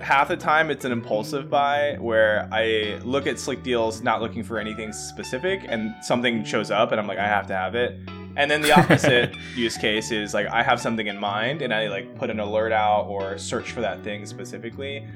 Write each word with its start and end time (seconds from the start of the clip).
half 0.00 0.28
the 0.28 0.36
time 0.36 0.70
it's 0.70 0.84
an 0.84 0.92
impulsive 0.92 1.48
buy 1.48 1.96
where 1.98 2.48
I 2.52 2.98
look 3.02 3.26
at 3.26 3.38
slick 3.38 3.62
deals 3.62 4.02
not 4.02 4.20
looking 4.20 4.42
for 4.42 4.58
anything 4.58 4.92
specific 4.92 5.64
and 5.66 5.94
something 6.02 6.44
shows 6.44 6.70
up 6.70 6.92
and 6.92 7.00
I'm 7.00 7.06
like 7.06 7.18
I 7.18 7.26
have 7.26 7.46
to 7.48 7.54
have 7.54 7.74
it. 7.74 7.98
And 8.36 8.50
then 8.50 8.60
the 8.60 8.72
opposite 8.72 9.34
use 9.56 9.78
case 9.78 10.10
is 10.10 10.34
like 10.34 10.46
I 10.48 10.62
have 10.62 10.80
something 10.80 11.06
in 11.06 11.18
mind 11.18 11.62
and 11.62 11.72
I 11.72 11.88
like 11.88 12.14
put 12.16 12.28
an 12.30 12.40
alert 12.40 12.72
out 12.72 13.06
or 13.06 13.38
search 13.38 13.72
for 13.72 13.80
that 13.80 14.02
thing 14.04 14.26
specifically. 14.26 15.06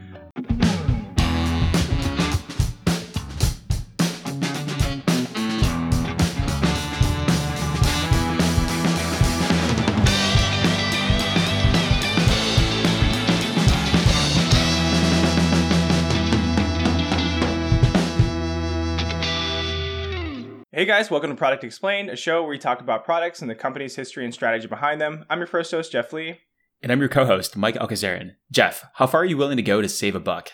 Guys, 20.91 21.09
welcome 21.09 21.31
to 21.31 21.37
Product 21.37 21.63
Explained, 21.63 22.11
a 22.11 22.17
show 22.17 22.43
where 22.43 22.51
we 22.51 22.59
talk 22.59 22.81
about 22.81 23.05
products 23.05 23.43
and 23.43 23.49
the 23.49 23.55
company's 23.55 23.95
history 23.95 24.25
and 24.25 24.35
strategy 24.35 24.67
behind 24.67 25.01
them. 25.01 25.25
I'm 25.31 25.39
your 25.39 25.47
first 25.47 25.71
host, 25.71 25.93
Jeff 25.93 26.13
Lee. 26.13 26.41
And 26.83 26.91
I'm 26.91 26.99
your 26.99 27.09
co 27.09 27.25
host, 27.25 27.57
Mike 27.57 27.77
Alcazarin. 27.77 28.33
Jeff, 28.51 28.85
how 28.95 29.07
far 29.07 29.21
are 29.21 29.25
you 29.25 29.37
willing 29.37 29.57
to 29.57 29.63
go 29.63 29.81
to 29.81 29.89
save 29.89 30.17
a 30.17 30.21
buck? 30.21 30.51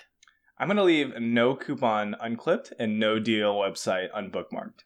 I'm 0.59 0.69
going 0.69 0.77
to 0.77 0.83
leave 0.83 1.19
no 1.19 1.57
coupon 1.57 2.17
unclipped 2.21 2.75
and 2.79 3.01
no 3.01 3.19
deal 3.19 3.55
website 3.55 4.09
unbookmarked. 4.15 4.81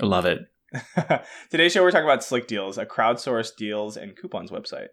I 0.00 0.06
love 0.06 0.26
it. 0.26 0.46
Today's 1.50 1.72
show, 1.72 1.82
we're 1.82 1.90
talking 1.90 2.06
about 2.06 2.22
Slick 2.22 2.46
Deals, 2.46 2.78
a 2.78 2.86
crowdsourced 2.86 3.56
deals 3.56 3.96
and 3.96 4.14
coupons 4.14 4.52
website. 4.52 4.90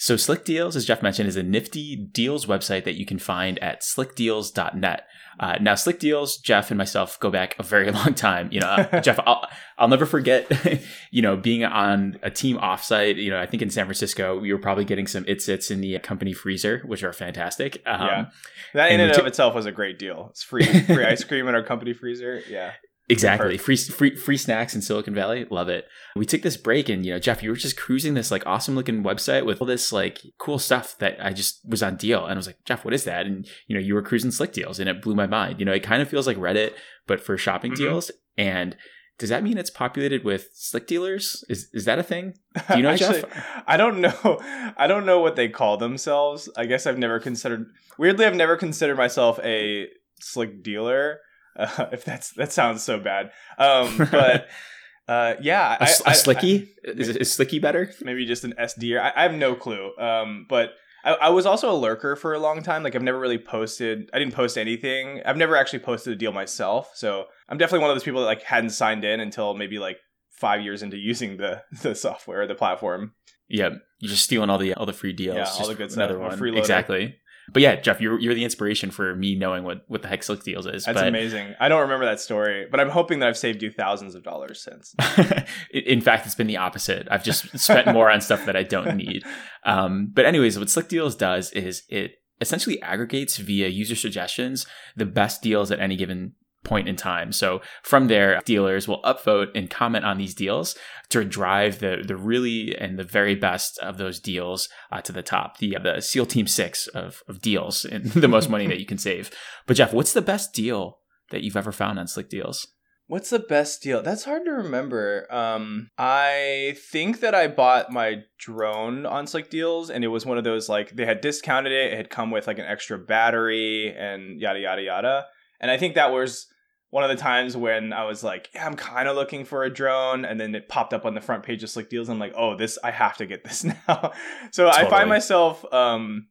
So, 0.00 0.16
Slick 0.16 0.46
Deals, 0.46 0.76
as 0.76 0.86
Jeff 0.86 1.02
mentioned, 1.02 1.28
is 1.28 1.36
a 1.36 1.42
nifty 1.42 1.94
deals 1.94 2.46
website 2.46 2.84
that 2.84 2.94
you 2.94 3.04
can 3.04 3.18
find 3.18 3.58
at 3.58 3.82
slickdeals.net. 3.82 5.06
Uh, 5.38 5.58
now, 5.60 5.74
Slick 5.74 5.98
Deals, 5.98 6.38
Jeff 6.38 6.70
and 6.70 6.78
myself 6.78 7.20
go 7.20 7.30
back 7.30 7.54
a 7.58 7.62
very 7.62 7.90
long 7.92 8.14
time. 8.14 8.48
You 8.50 8.60
know, 8.60 8.68
uh, 8.68 9.00
Jeff, 9.02 9.20
I'll, 9.26 9.46
I'll 9.76 9.88
never 9.88 10.06
forget, 10.06 10.50
you 11.10 11.20
know, 11.20 11.36
being 11.36 11.64
on 11.64 12.18
a 12.22 12.30
team 12.30 12.56
offsite. 12.56 13.22
You 13.22 13.28
know, 13.28 13.38
I 13.38 13.44
think 13.44 13.62
in 13.62 13.68
San 13.68 13.84
Francisco, 13.84 14.38
we 14.38 14.54
were 14.54 14.58
probably 14.58 14.86
getting 14.86 15.06
some 15.06 15.26
It's-Its 15.28 15.70
in 15.70 15.82
the 15.82 15.98
company 15.98 16.32
freezer, 16.32 16.82
which 16.86 17.02
are 17.02 17.12
fantastic. 17.12 17.82
Um, 17.84 18.00
yeah, 18.00 18.24
that 18.72 18.92
in 18.92 19.00
and, 19.00 19.10
and 19.10 19.20
of 19.20 19.26
itself 19.26 19.54
was 19.54 19.66
a 19.66 19.72
great 19.72 19.98
deal. 19.98 20.28
It's 20.30 20.42
free 20.42 20.64
free 20.64 21.04
ice 21.04 21.24
cream 21.24 21.46
in 21.46 21.54
our 21.54 21.62
company 21.62 21.92
freezer. 21.92 22.40
Yeah. 22.48 22.72
Exactly. 23.10 23.58
Free, 23.58 23.76
free 23.76 24.16
free 24.16 24.36
snacks 24.36 24.74
in 24.74 24.82
Silicon 24.82 25.14
Valley. 25.14 25.46
Love 25.50 25.68
it. 25.68 25.86
We 26.14 26.24
took 26.24 26.42
this 26.42 26.56
break 26.56 26.88
and, 26.88 27.04
you 27.04 27.12
know, 27.12 27.18
Jeff, 27.18 27.42
you 27.42 27.50
were 27.50 27.56
just 27.56 27.76
cruising 27.76 28.14
this 28.14 28.30
like 28.30 28.46
awesome 28.46 28.74
looking 28.74 29.02
website 29.02 29.44
with 29.44 29.60
all 29.60 29.66
this 29.66 29.92
like 29.92 30.20
cool 30.38 30.58
stuff 30.58 30.96
that 30.98 31.16
I 31.24 31.32
just 31.32 31.60
was 31.68 31.82
on 31.82 31.96
deal. 31.96 32.24
And 32.24 32.34
I 32.34 32.36
was 32.36 32.46
like, 32.46 32.64
Jeff, 32.64 32.84
what 32.84 32.94
is 32.94 33.04
that? 33.04 33.26
And, 33.26 33.46
you 33.66 33.74
know, 33.74 33.80
you 33.80 33.94
were 33.94 34.02
cruising 34.02 34.30
slick 34.30 34.52
deals 34.52 34.78
and 34.78 34.88
it 34.88 35.02
blew 35.02 35.14
my 35.14 35.26
mind. 35.26 35.58
You 35.58 35.66
know, 35.66 35.72
it 35.72 35.82
kind 35.82 36.00
of 36.00 36.08
feels 36.08 36.26
like 36.26 36.36
Reddit, 36.36 36.74
but 37.06 37.20
for 37.20 37.36
shopping 37.36 37.72
mm-hmm. 37.72 37.84
deals. 37.84 38.10
And 38.38 38.76
does 39.18 39.28
that 39.28 39.42
mean 39.42 39.58
it's 39.58 39.70
populated 39.70 40.24
with 40.24 40.48
slick 40.54 40.86
dealers? 40.86 41.44
Is 41.48 41.68
is 41.74 41.84
that 41.84 41.98
a 41.98 42.02
thing? 42.02 42.34
Do 42.68 42.78
you 42.78 42.82
know, 42.84 42.90
Actually, 42.90 43.20
Jeff? 43.20 43.62
I 43.66 43.76
don't 43.76 44.00
know. 44.00 44.72
I 44.78 44.86
don't 44.86 45.04
know 45.04 45.20
what 45.20 45.36
they 45.36 45.48
call 45.48 45.76
themselves. 45.76 46.48
I 46.56 46.64
guess 46.64 46.86
I've 46.86 46.98
never 46.98 47.20
considered 47.20 47.66
weirdly 47.98 48.24
I've 48.24 48.34
never 48.34 48.56
considered 48.56 48.96
myself 48.96 49.38
a 49.44 49.88
slick 50.20 50.62
dealer 50.62 51.20
uh, 51.56 51.86
if 51.92 52.04
that's 52.04 52.32
that 52.32 52.52
sounds 52.52 52.82
so 52.82 52.98
bad. 52.98 53.32
Um, 53.58 54.08
but 54.10 54.48
uh, 55.08 55.34
yeah, 55.40 55.76
a, 55.80 55.84
I, 55.84 56.12
a 56.12 56.14
slicky 56.14 56.74
I, 56.86 56.90
is, 56.90 57.08
is 57.08 57.32
slicky 57.32 57.58
better? 57.58 57.92
Maybe 58.02 58.26
just 58.26 58.44
an 58.44 58.54
SD. 58.58 58.98
I, 58.98 59.12
I 59.14 59.22
have 59.22 59.34
no 59.34 59.54
clue. 59.54 59.96
Um, 59.98 60.46
but 60.48 60.74
I, 61.04 61.12
I, 61.14 61.28
was 61.30 61.46
also 61.46 61.70
a 61.70 61.74
lurker 61.74 62.16
for 62.16 62.34
a 62.34 62.38
long 62.38 62.62
time. 62.62 62.82
Like 62.82 62.94
I've 62.94 63.02
never 63.02 63.18
really 63.18 63.38
posted. 63.38 64.10
I 64.12 64.18
didn't 64.18 64.34
post 64.34 64.58
anything. 64.58 65.22
I've 65.24 65.36
never 65.36 65.56
actually 65.56 65.80
posted 65.80 66.12
a 66.12 66.16
deal 66.16 66.32
myself. 66.32 66.90
So 66.94 67.26
I'm 67.48 67.58
definitely 67.58 67.80
one 67.80 67.90
of 67.90 67.96
those 67.96 68.04
people 68.04 68.20
that 68.20 68.26
like 68.26 68.42
hadn't 68.42 68.70
signed 68.70 69.04
in 69.04 69.20
until 69.20 69.54
maybe 69.54 69.78
like 69.78 69.98
five 70.30 70.62
years 70.62 70.82
into 70.82 70.96
using 70.96 71.36
the 71.36 71.62
the 71.82 71.94
software, 71.94 72.46
the 72.46 72.54
platform. 72.54 73.12
Yeah, 73.48 73.70
you're 73.98 74.10
just 74.10 74.24
stealing 74.24 74.48
all 74.48 74.58
the 74.58 74.74
all 74.74 74.86
the 74.86 74.92
free 74.92 75.12
deals. 75.12 75.36
Yeah, 75.36 75.48
all 75.58 75.66
the 75.66 75.74
good 75.74 75.90
stuff. 75.90 76.10
Another 76.10 76.20
one. 76.20 76.56
Exactly 76.56 77.16
but 77.52 77.62
yeah, 77.62 77.76
Jeff, 77.76 78.00
you're 78.00 78.18
you're 78.18 78.34
the 78.34 78.44
inspiration 78.44 78.90
for 78.90 79.14
me 79.14 79.34
knowing 79.34 79.64
what 79.64 79.84
what 79.88 80.02
the 80.02 80.08
heck 80.08 80.22
Slick 80.22 80.42
Deals 80.42 80.66
is. 80.66 80.84
That's 80.84 80.98
but, 80.98 81.08
amazing. 81.08 81.54
I 81.60 81.68
don't 81.68 81.80
remember 81.82 82.04
that 82.04 82.20
story, 82.20 82.66
but 82.70 82.80
I'm 82.80 82.90
hoping 82.90 83.20
that 83.20 83.28
I've 83.28 83.36
saved 83.36 83.62
you 83.62 83.70
thousands 83.70 84.14
of 84.14 84.22
dollars 84.22 84.62
since. 84.62 84.94
In 85.72 86.00
fact, 86.00 86.26
it's 86.26 86.34
been 86.34 86.46
the 86.46 86.56
opposite. 86.56 87.08
I've 87.10 87.24
just 87.24 87.58
spent 87.58 87.92
more 87.92 88.10
on 88.10 88.20
stuff 88.20 88.46
that 88.46 88.56
I 88.56 88.62
don't 88.62 88.96
need. 88.96 89.24
Um, 89.64 90.10
but 90.12 90.24
anyways, 90.24 90.58
what 90.58 90.70
Slick 90.70 90.88
Deals 90.88 91.14
does 91.16 91.50
is 91.52 91.82
it 91.88 92.16
essentially 92.40 92.80
aggregates 92.82 93.36
via 93.36 93.68
user 93.68 93.96
suggestions 93.96 94.66
the 94.96 95.06
best 95.06 95.42
deals 95.42 95.70
at 95.70 95.80
any 95.80 95.96
given 95.96 96.32
point 96.64 96.88
in 96.88 96.96
time. 96.96 97.32
So 97.32 97.60
from 97.82 98.08
there, 98.08 98.40
dealers 98.44 98.86
will 98.86 99.02
upvote 99.02 99.48
and 99.54 99.70
comment 99.70 100.04
on 100.04 100.18
these 100.18 100.34
deals 100.34 100.76
to 101.10 101.24
drive 101.24 101.78
the 101.78 102.02
the 102.06 102.16
really 102.16 102.76
and 102.76 102.98
the 102.98 103.04
very 103.04 103.34
best 103.34 103.78
of 103.78 103.98
those 103.98 104.20
deals 104.20 104.68
uh, 104.92 105.00
to 105.02 105.12
the 105.12 105.22
top. 105.22 105.58
The 105.58 105.76
the 105.82 106.00
SEAL 106.00 106.26
Team 106.26 106.46
Six 106.46 106.86
of 106.88 107.22
of 107.28 107.40
deals 107.40 107.84
and 107.90 108.06
the 108.06 108.28
most 108.28 108.48
money 108.48 108.66
that 108.66 108.80
you 108.80 108.86
can 108.86 108.98
save. 108.98 109.30
But 109.66 109.76
Jeff, 109.76 109.92
what's 109.92 110.12
the 110.12 110.22
best 110.22 110.52
deal 110.52 110.98
that 111.30 111.42
you've 111.42 111.56
ever 111.56 111.72
found 111.72 111.98
on 111.98 112.08
Slick 112.08 112.28
Deals? 112.28 112.66
What's 113.06 113.30
the 113.30 113.40
best 113.40 113.82
deal? 113.82 114.02
That's 114.02 114.22
hard 114.22 114.44
to 114.44 114.52
remember. 114.52 115.26
Um, 115.30 115.90
I 115.98 116.76
think 116.92 117.18
that 117.20 117.34
I 117.34 117.48
bought 117.48 117.90
my 117.90 118.22
drone 118.38 119.04
on 119.04 119.26
Slick 119.26 119.50
Deals, 119.50 119.90
and 119.90 120.04
it 120.04 120.08
was 120.08 120.24
one 120.24 120.38
of 120.38 120.44
those 120.44 120.68
like 120.68 120.90
they 120.90 121.06
had 121.06 121.20
discounted 121.20 121.72
it. 121.72 121.92
It 121.92 121.96
had 121.96 122.10
come 122.10 122.30
with 122.30 122.46
like 122.46 122.60
an 122.60 122.66
extra 122.66 122.98
battery 122.98 123.92
and 123.98 124.40
yada 124.40 124.60
yada 124.60 124.82
yada. 124.82 125.26
And 125.60 125.72
I 125.72 125.76
think 125.76 125.96
that 125.96 126.12
was 126.12 126.46
one 126.90 127.04
of 127.04 127.10
the 127.10 127.16
times 127.16 127.56
when 127.56 127.92
I 127.92 128.04
was 128.04 128.22
like, 128.24 128.50
yeah, 128.52 128.66
I'm 128.66 128.74
kind 128.74 129.08
of 129.08 129.14
looking 129.16 129.44
for 129.44 129.62
a 129.62 129.72
drone, 129.72 130.24
and 130.24 130.40
then 130.40 130.54
it 130.54 130.68
popped 130.68 130.92
up 130.92 131.04
on 131.04 131.14
the 131.14 131.20
front 131.20 131.44
page 131.44 131.62
of 131.62 131.70
Slick 131.70 131.88
Deals. 131.88 132.08
I'm 132.08 132.18
like, 132.18 132.34
oh, 132.36 132.56
this 132.56 132.78
I 132.82 132.90
have 132.90 133.16
to 133.18 133.26
get 133.26 133.44
this 133.44 133.64
now. 133.88 134.12
so 134.50 134.66
totally. 134.66 134.86
I 134.86 134.90
find 134.90 135.08
myself. 135.08 135.64
Um, 135.72 136.26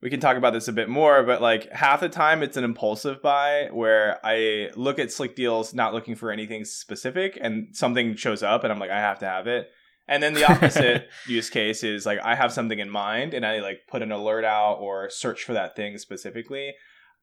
we 0.00 0.10
can 0.10 0.18
talk 0.18 0.36
about 0.36 0.52
this 0.52 0.66
a 0.66 0.72
bit 0.72 0.88
more, 0.88 1.22
but 1.22 1.40
like 1.40 1.70
half 1.72 2.00
the 2.00 2.08
time 2.08 2.42
it's 2.42 2.56
an 2.56 2.64
impulsive 2.64 3.22
buy 3.22 3.68
where 3.72 4.18
I 4.24 4.70
look 4.74 4.98
at 4.98 5.12
Slick 5.12 5.36
Deals 5.36 5.74
not 5.74 5.94
looking 5.94 6.16
for 6.16 6.30
anything 6.30 6.64
specific, 6.64 7.38
and 7.40 7.74
something 7.76 8.14
shows 8.16 8.42
up, 8.42 8.62
and 8.64 8.72
I'm 8.72 8.78
like, 8.78 8.90
I 8.90 9.00
have 9.00 9.18
to 9.20 9.26
have 9.26 9.46
it. 9.46 9.68
And 10.08 10.22
then 10.22 10.34
the 10.34 10.44
opposite 10.44 11.08
use 11.26 11.50
case 11.50 11.82
is 11.82 12.06
like 12.06 12.20
I 12.22 12.36
have 12.36 12.52
something 12.52 12.78
in 12.78 12.90
mind, 12.90 13.34
and 13.34 13.44
I 13.44 13.60
like 13.60 13.80
put 13.88 14.02
an 14.02 14.12
alert 14.12 14.44
out 14.44 14.74
or 14.74 15.10
search 15.10 15.42
for 15.42 15.54
that 15.54 15.74
thing 15.74 15.98
specifically 15.98 16.74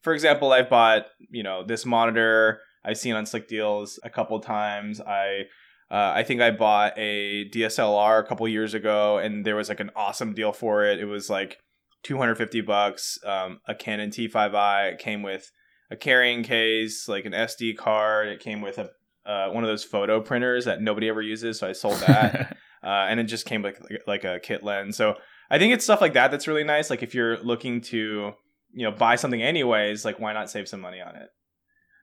for 0.02 0.14
example, 0.14 0.52
I've 0.52 0.70
bought 0.70 1.06
you 1.30 1.44
know 1.44 1.64
this 1.64 1.86
monitor 1.86 2.62
I've 2.84 2.98
seen 2.98 3.16
on 3.16 3.26
Slick 3.26 3.48
Deals 3.48 4.00
a 4.04 4.10
couple 4.10 4.40
times. 4.40 5.02
I 5.02 5.44
uh, 5.92 6.14
I 6.16 6.24
think 6.24 6.42
I 6.42 6.52
bought 6.52 6.94
a 6.98 7.50
DSLR 7.50 8.20
a 8.20 8.24
couple 8.24 8.48
years 8.48 8.74
ago, 8.74 9.18
and 9.18 9.46
there 9.46 9.56
was 9.56 9.70
like 9.70 9.80
an 9.80 9.92
awesome 9.96 10.34
deal 10.34 10.54
for 10.54 10.86
it. 10.86 11.00
It 11.00 11.06
was 11.06 11.30
like 11.30 11.58
250 12.04 12.62
bucks. 12.62 13.18
Um, 13.26 13.60
a 13.68 13.74
Canon 13.74 14.12
T5i. 14.12 14.94
It 14.94 15.00
came 15.00 15.24
with 15.24 15.52
a 15.92 15.96
carrying 15.96 16.44
case, 16.44 17.08
like 17.08 17.26
an 17.26 17.34
SD 17.34 17.76
card. 17.78 18.28
It 18.28 18.40
came 18.40 18.62
with 18.62 18.78
a 18.78 18.90
uh, 19.26 19.50
one 19.50 19.64
of 19.64 19.68
those 19.68 19.84
photo 19.84 20.22
printers 20.22 20.66
that 20.66 20.82
nobody 20.82 21.08
ever 21.08 21.22
uses, 21.22 21.60
so 21.60 21.68
I 21.68 21.74
sold 21.74 22.00
that. 22.00 22.58
uh, 22.84 22.88
and 22.88 23.20
it 23.20 23.26
just 23.26 23.46
came 23.46 23.62
with 23.62 23.80
like, 23.82 24.02
like 24.08 24.24
a 24.24 24.40
kit 24.40 24.64
lens. 24.64 24.98
So 24.98 25.16
I 25.52 25.60
think 25.60 25.74
it's 25.74 25.84
stuff 25.84 26.02
like 26.02 26.14
that 26.14 26.32
that's 26.32 26.48
really 26.48 26.64
nice. 26.64 26.90
Like 26.90 27.04
if 27.04 27.14
you're 27.14 27.38
looking 27.44 27.82
to 27.82 28.34
you 28.74 28.90
know 28.90 28.96
buy 28.96 29.16
something 29.16 29.42
anyways 29.42 30.06
like 30.06 30.20
why 30.20 30.34
not 30.34 30.50
save 30.50 30.68
some 30.68 30.82
money 30.82 31.02
on 31.02 31.16
it 31.16 31.30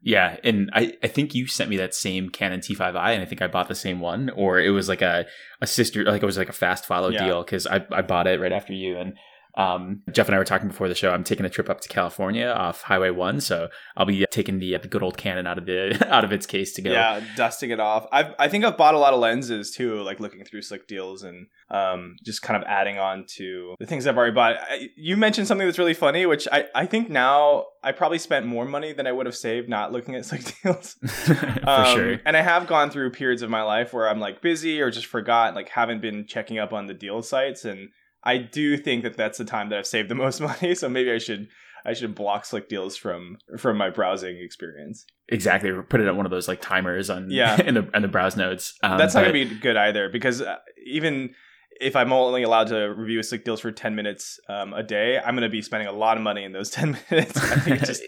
yeah 0.02 0.36
and 0.44 0.70
i 0.72 0.96
i 1.02 1.06
think 1.06 1.34
you 1.34 1.46
sent 1.46 1.70
me 1.70 1.76
that 1.76 1.94
same 1.94 2.28
canon 2.28 2.60
t5i 2.60 3.12
and 3.12 3.22
i 3.22 3.24
think 3.24 3.42
i 3.42 3.46
bought 3.46 3.68
the 3.68 3.74
same 3.74 4.00
one 4.00 4.30
or 4.30 4.58
it 4.58 4.70
was 4.70 4.88
like 4.88 5.02
a 5.02 5.26
a 5.60 5.66
sister 5.66 6.04
like 6.04 6.22
it 6.22 6.26
was 6.26 6.38
like 6.38 6.48
a 6.48 6.52
fast 6.52 6.84
follow 6.84 7.08
yeah. 7.08 7.24
deal 7.24 7.42
because 7.42 7.66
i 7.66 7.84
i 7.92 8.02
bought 8.02 8.26
it 8.26 8.40
right 8.40 8.52
after 8.52 8.72
you 8.72 8.98
and 8.98 9.14
um, 9.56 10.02
Jeff 10.12 10.26
and 10.26 10.34
I 10.34 10.38
were 10.38 10.44
talking 10.44 10.68
before 10.68 10.88
the 10.88 10.94
show. 10.94 11.10
I'm 11.10 11.24
taking 11.24 11.46
a 11.46 11.50
trip 11.50 11.70
up 11.70 11.80
to 11.80 11.88
California 11.88 12.46
off 12.46 12.82
Highway 12.82 13.10
One, 13.10 13.40
so 13.40 13.68
I'll 13.96 14.04
be 14.04 14.26
taking 14.30 14.58
the, 14.58 14.76
the 14.76 14.88
good 14.88 15.02
old 15.02 15.16
Canon 15.16 15.46
out 15.46 15.56
of 15.56 15.64
the 15.64 16.06
out 16.14 16.24
of 16.24 16.32
its 16.32 16.46
case 16.46 16.74
to 16.74 16.82
go. 16.82 16.92
Yeah, 16.92 17.20
dusting 17.36 17.70
it 17.70 17.80
off. 17.80 18.06
I 18.12 18.34
I 18.38 18.48
think 18.48 18.64
I've 18.64 18.76
bought 18.76 18.94
a 18.94 18.98
lot 18.98 19.14
of 19.14 19.20
lenses 19.20 19.70
too, 19.70 20.02
like 20.02 20.20
looking 20.20 20.44
through 20.44 20.62
slick 20.62 20.86
deals 20.86 21.22
and 21.22 21.46
um, 21.70 22.16
just 22.22 22.42
kind 22.42 22.62
of 22.62 22.68
adding 22.68 22.98
on 22.98 23.24
to 23.36 23.74
the 23.80 23.86
things 23.86 24.06
I've 24.06 24.18
already 24.18 24.34
bought. 24.34 24.56
I, 24.60 24.90
you 24.96 25.16
mentioned 25.16 25.48
something 25.48 25.66
that's 25.66 25.78
really 25.78 25.94
funny, 25.94 26.26
which 26.26 26.46
I 26.52 26.66
I 26.74 26.84
think 26.84 27.08
now 27.08 27.64
I 27.82 27.92
probably 27.92 28.18
spent 28.18 28.44
more 28.44 28.66
money 28.66 28.92
than 28.92 29.06
I 29.06 29.12
would 29.12 29.26
have 29.26 29.36
saved 29.36 29.70
not 29.70 29.90
looking 29.90 30.16
at 30.16 30.26
slick 30.26 30.42
deals. 30.62 30.94
For 31.06 31.68
um, 31.68 31.94
sure. 31.94 32.20
And 32.26 32.36
I 32.36 32.42
have 32.42 32.66
gone 32.66 32.90
through 32.90 33.10
periods 33.12 33.40
of 33.40 33.48
my 33.48 33.62
life 33.62 33.94
where 33.94 34.08
I'm 34.08 34.20
like 34.20 34.42
busy 34.42 34.82
or 34.82 34.90
just 34.90 35.06
forgot, 35.06 35.54
like 35.54 35.70
haven't 35.70 36.02
been 36.02 36.26
checking 36.26 36.58
up 36.58 36.72
on 36.74 36.86
the 36.88 36.94
deal 36.94 37.22
sites 37.22 37.64
and 37.64 37.88
I 38.26 38.38
do 38.38 38.76
think 38.76 39.04
that 39.04 39.16
that's 39.16 39.38
the 39.38 39.44
time 39.44 39.70
that 39.70 39.78
I've 39.78 39.86
saved 39.86 40.10
the 40.10 40.14
most 40.14 40.40
money. 40.42 40.74
So 40.74 40.88
maybe 40.88 41.10
I 41.10 41.18
should 41.18 41.48
I 41.86 41.94
should 41.94 42.14
block 42.14 42.44
slick 42.44 42.68
deals 42.68 42.96
from 42.96 43.38
from 43.58 43.78
my 43.78 43.88
browsing 43.90 44.38
experience. 44.38 45.06
Exactly, 45.28 45.70
put 45.88 46.00
it 46.00 46.08
on 46.08 46.16
one 46.16 46.26
of 46.26 46.30
those 46.30 46.48
like 46.48 46.60
timers 46.60 47.08
on 47.08 47.30
yeah 47.30 47.60
in 47.66 47.74
the 47.74 47.88
in 47.94 48.02
the 48.02 48.08
browse 48.08 48.36
notes. 48.36 48.74
Um, 48.82 48.98
that's 48.98 49.14
not 49.14 49.22
gonna 49.22 49.32
be 49.32 49.44
good 49.44 49.76
either 49.76 50.08
because 50.08 50.42
uh, 50.42 50.56
even 50.84 51.34
if 51.80 51.94
I'm 51.94 52.12
only 52.12 52.42
allowed 52.42 52.68
to 52.68 52.86
review 52.86 53.22
Slick 53.22 53.44
Deals 53.44 53.60
for 53.60 53.70
10 53.70 53.94
minutes 53.94 54.40
um, 54.48 54.72
a 54.72 54.82
day, 54.82 55.18
I'm 55.18 55.34
going 55.34 55.42
to 55.42 55.50
be 55.50 55.60
spending 55.60 55.88
a 55.88 55.92
lot 55.92 56.16
of 56.16 56.22
money 56.22 56.42
in 56.42 56.52
those 56.52 56.70
10 56.70 56.98
minutes. 57.10 57.36
I 57.36 57.58
think 57.58 57.84
just, 57.84 58.02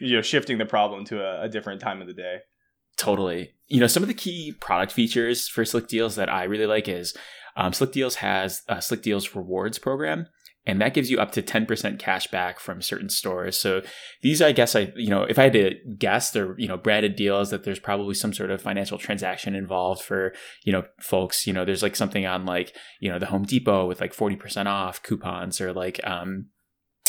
you 0.00 0.16
know, 0.16 0.22
shifting 0.22 0.56
the 0.56 0.64
problem 0.64 1.04
to 1.06 1.22
a, 1.22 1.42
a 1.42 1.48
different 1.50 1.82
time 1.82 2.00
of 2.00 2.06
the 2.06 2.14
day. 2.14 2.38
Totally. 2.96 3.52
You 3.68 3.80
know, 3.80 3.86
some 3.86 4.02
of 4.02 4.08
the 4.08 4.14
key 4.14 4.54
product 4.60 4.92
features 4.92 5.48
for 5.48 5.64
Slick 5.64 5.88
Deals 5.88 6.16
that 6.16 6.32
I 6.32 6.44
really 6.44 6.66
like 6.66 6.88
is 6.88 7.14
um, 7.56 7.72
Slick 7.72 7.92
Deals 7.92 8.16
has 8.16 8.62
a 8.68 8.80
Slick 8.80 9.02
Deals 9.02 9.34
rewards 9.34 9.78
program 9.78 10.26
and 10.66 10.80
that 10.80 10.92
gives 10.92 11.10
you 11.10 11.18
up 11.18 11.32
to 11.32 11.42
10% 11.42 11.98
cash 11.98 12.26
back 12.26 12.60
from 12.60 12.82
certain 12.82 13.08
stores. 13.08 13.58
So 13.58 13.82
these, 14.22 14.42
I 14.42 14.52
guess, 14.52 14.76
I, 14.76 14.92
you 14.94 15.08
know, 15.08 15.22
if 15.22 15.38
I 15.38 15.44
had 15.44 15.52
to 15.54 15.74
guess, 15.98 16.30
they're, 16.30 16.54
you 16.58 16.68
know, 16.68 16.76
branded 16.76 17.16
deals 17.16 17.50
that 17.50 17.64
there's 17.64 17.78
probably 17.78 18.14
some 18.14 18.34
sort 18.34 18.50
of 18.50 18.60
financial 18.60 18.98
transaction 18.98 19.54
involved 19.54 20.02
for, 20.02 20.34
you 20.64 20.72
know, 20.72 20.84
folks, 21.00 21.46
you 21.46 21.52
know, 21.52 21.64
there's 21.64 21.82
like 21.82 21.96
something 21.96 22.26
on 22.26 22.44
like, 22.44 22.74
you 23.00 23.10
know, 23.10 23.18
the 23.18 23.26
Home 23.26 23.44
Depot 23.44 23.86
with 23.86 24.00
like 24.00 24.14
40% 24.14 24.66
off 24.66 25.02
coupons 25.02 25.60
or 25.60 25.72
like, 25.72 25.98
um, 26.06 26.46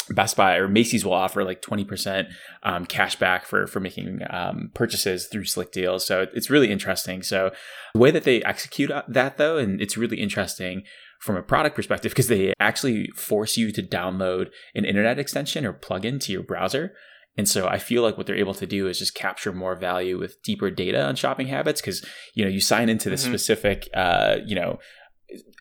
Best 0.09 0.35
Buy 0.35 0.55
or 0.55 0.67
Macy's 0.67 1.05
will 1.05 1.13
offer 1.13 1.43
like 1.43 1.61
20% 1.61 2.27
um, 2.63 2.85
cash 2.85 3.15
back 3.15 3.45
for, 3.45 3.67
for 3.67 3.79
making 3.79 4.21
um, 4.29 4.71
purchases 4.73 5.27
through 5.27 5.45
Slick 5.45 5.71
Deals. 5.71 6.05
So 6.05 6.27
it's 6.33 6.49
really 6.49 6.71
interesting. 6.71 7.23
So 7.23 7.51
the 7.93 7.99
way 7.99 8.11
that 8.11 8.23
they 8.23 8.43
execute 8.43 8.91
that 9.07 9.37
though, 9.37 9.57
and 9.57 9.81
it's 9.81 9.97
really 9.97 10.19
interesting 10.19 10.83
from 11.19 11.35
a 11.35 11.43
product 11.43 11.75
perspective 11.75 12.11
because 12.11 12.27
they 12.27 12.53
actually 12.59 13.07
force 13.15 13.55
you 13.55 13.71
to 13.71 13.83
download 13.83 14.49
an 14.73 14.85
internet 14.85 15.19
extension 15.19 15.65
or 15.65 15.73
plugin 15.73 16.19
to 16.21 16.31
your 16.31 16.43
browser. 16.43 16.93
And 17.37 17.47
so 17.47 17.67
I 17.67 17.77
feel 17.77 18.01
like 18.01 18.17
what 18.17 18.27
they're 18.27 18.35
able 18.35 18.55
to 18.55 18.65
do 18.65 18.87
is 18.87 18.99
just 18.99 19.15
capture 19.15 19.53
more 19.53 19.75
value 19.75 20.17
with 20.17 20.41
deeper 20.43 20.69
data 20.69 21.03
on 21.03 21.15
shopping 21.15 21.47
habits 21.47 21.79
because 21.79 22.05
you 22.33 22.43
know 22.43 22.51
you 22.51 22.59
sign 22.59 22.89
into 22.89 23.09
the 23.09 23.15
mm-hmm. 23.15 23.31
specific 23.31 23.87
uh, 23.93 24.37
you 24.45 24.55
know 24.55 24.79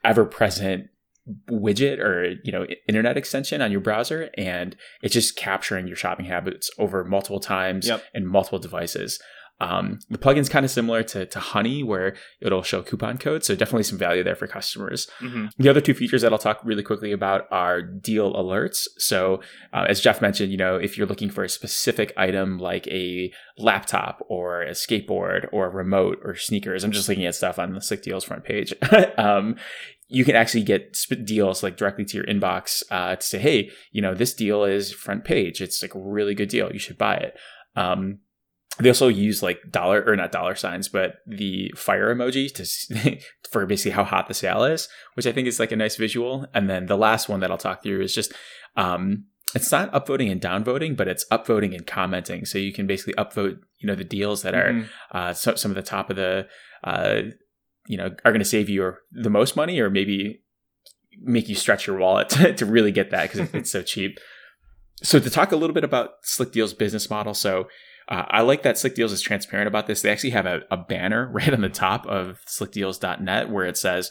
ever 0.03 0.25
present 0.25 0.89
widget 1.50 1.99
or 1.99 2.35
you 2.44 2.53
know 2.53 2.67
internet 2.88 3.17
extension 3.17 3.61
on 3.62 3.71
your 3.71 3.81
browser 3.81 4.31
and 4.37 4.77
it's 5.03 5.15
just 5.15 5.37
capturing 5.37 5.87
your 5.87 5.97
shopping 5.97 6.27
habits 6.27 6.71
over 6.79 7.05
multiple 7.05 7.41
times 7.41 7.88
yep. 7.88 8.03
and 8.15 8.29
multiple 8.29 8.59
devices 8.59 9.21
um, 9.61 9.99
the 10.09 10.19
plugin's 10.19 10.49
kind 10.49 10.65
of 10.65 10.71
similar 10.71 11.03
to, 11.05 11.27
to 11.27 11.39
Honey, 11.39 11.83
where 11.83 12.17
it'll 12.41 12.62
show 12.62 12.83
coupon 12.83 13.19
codes. 13.19 13.47
So 13.47 13.55
definitely 13.55 13.83
some 13.83 13.99
value 13.99 14.25
there 14.25 14.35
for 14.35 14.47
customers. 14.47 15.07
Mm-hmm. 15.21 15.47
The 15.59 15.69
other 15.69 15.81
two 15.81 15.95
features 15.95 16.23
that 16.23 16.33
I'll 16.33 16.39
talk 16.39 16.61
really 16.65 16.83
quickly 16.83 17.12
about 17.12 17.47
are 17.51 17.83
deal 17.83 18.33
alerts. 18.35 18.89
So 18.97 19.41
uh, 19.73 19.85
as 19.89 20.01
Jeff 20.01 20.23
mentioned, 20.23 20.51
you 20.51 20.59
know, 20.59 20.77
if 20.77 20.97
you're 20.97 21.07
looking 21.07 21.31
for 21.31 21.45
a 21.45 21.49
specific 21.49 22.12
item 22.17 22.59
like 22.59 22.87
a 22.89 23.33
laptop 23.59 24.25
or 24.29 24.62
a 24.62 24.71
skateboard 24.71 25.49
or 25.53 25.67
a 25.67 25.71
remote 25.71 26.19
or 26.25 26.35
sneakers, 26.35 26.83
I'm 26.83 26.93
just 26.93 27.09
looking 27.09 27.27
at 27.27 27.35
stuff 27.35 27.59
on 27.59 27.75
the 27.75 27.83
Slick 27.83 28.03
Deals 28.03 28.25
front 28.25 28.45
page. 28.45 28.73
um, 29.19 29.57
you 30.09 30.25
can 30.25 30.35
actually 30.35 30.65
get 30.65 30.99
deals 31.25 31.62
like 31.62 31.77
directly 31.77 32.05
to 32.05 32.17
your 32.17 32.27
inbox 32.27 32.83
uh, 32.91 33.15
to 33.15 33.23
say, 33.23 33.39
hey, 33.39 33.71
you 33.93 34.03
know, 34.03 34.15
this 34.15 34.35
deal 34.35 34.65
is 34.65 34.93
front 34.93 35.25
page. 35.25 35.61
It's 35.61 35.83
like 35.83 35.95
a 35.95 36.01
really 36.01 36.35
good 36.35 36.49
deal. 36.49 36.73
You 36.73 36.81
should 36.81 36.99
buy 36.99 37.15
it. 37.17 37.39
Um, 37.77 38.19
they 38.81 38.88
also 38.88 39.09
use 39.09 39.43
like 39.43 39.61
dollar 39.71 40.03
or 40.06 40.17
not 40.17 40.32
dollar 40.32 40.55
signs, 40.55 40.88
but 40.88 41.17
the 41.27 41.73
fire 41.77 42.15
emoji 42.15 42.53
to 42.55 43.21
for 43.50 43.67
basically 43.67 43.93
how 43.93 44.05
hot 44.05 44.29
the 44.29 44.35
sale 44.35 44.65
is, 44.65 44.88
which 45.15 45.27
I 45.27 45.32
think 45.32 45.49
is 45.49 45.61
like 45.61 45.73
a 45.73 45.77
nice 45.77 45.97
visual. 45.97 46.47
And 46.55 46.69
then 46.69 46.87
the 46.87 46.97
last 46.97 47.29
one 47.29 47.41
that 47.41 47.50
I'll 47.50 47.59
talk 47.59 47.82
through 47.82 48.03
is 48.03 48.15
just 48.15 48.32
um, 48.77 49.27
it's 49.55 49.73
not 49.73 49.93
upvoting 49.93 50.31
and 50.31 50.41
downvoting, 50.41 50.97
but 50.97 51.09
it's 51.09 51.25
upvoting 51.31 51.75
and 51.75 51.87
commenting. 51.87 52.44
So 52.44 52.59
you 52.59 52.73
can 52.73 52.87
basically 52.87 53.15
upvote, 53.15 53.59
you 53.79 53.87
know, 53.87 53.94
the 53.94 54.05
deals 54.05 54.43
that 54.43 54.55
are 54.55 54.73
mm-hmm. 54.73 55.17
uh, 55.17 55.33
so, 55.35 55.55
some 55.56 55.71
of 55.71 55.75
the 55.75 55.83
top 55.83 56.11
of 56.11 56.17
the, 56.17 56.47
uh, 56.85 57.23
you 57.87 57.97
know, 57.97 58.11
are 58.25 58.33
going 58.33 58.38
to 58.38 58.44
save 58.44 58.69
you 58.69 58.94
the 59.12 59.31
most 59.31 59.56
money, 59.56 59.81
or 59.81 59.91
maybe 59.91 60.43
make 61.23 61.49
you 61.49 61.55
stretch 61.55 61.87
your 61.87 61.99
wallet 61.99 62.29
to, 62.31 62.53
to 62.55 62.67
really 62.67 62.93
get 62.93 63.11
that 63.11 63.31
because 63.31 63.53
it's 63.53 63.71
so 63.71 63.83
cheap. 63.83 64.19
So 65.03 65.19
to 65.19 65.31
talk 65.31 65.50
a 65.50 65.56
little 65.56 65.75
bit 65.75 65.85
about 65.85 66.11
Slick 66.23 66.53
Deals 66.53 66.75
business 66.75 67.09
model, 67.09 67.35
so 67.35 67.69
uh, 68.11 68.25
I 68.29 68.43
like 68.43 68.62
that 68.62 68.77
Slick 68.77 68.95
Deals 68.95 69.12
is 69.12 69.23
transparent 69.23 69.69
about 69.69 69.87
this. 69.87 70.03
They 70.03 70.11
actually 70.11 70.31
have 70.31 70.47
a, 70.47 70.62
a 70.71 70.77
banner 70.77 71.29
right 71.33 71.53
on 71.53 71.61
the 71.61 71.69
top 71.69 72.07
of 72.07 72.41
slickdeals.net 72.47 73.51
where 73.51 73.67
it 73.67 73.77
says, 73.77 74.11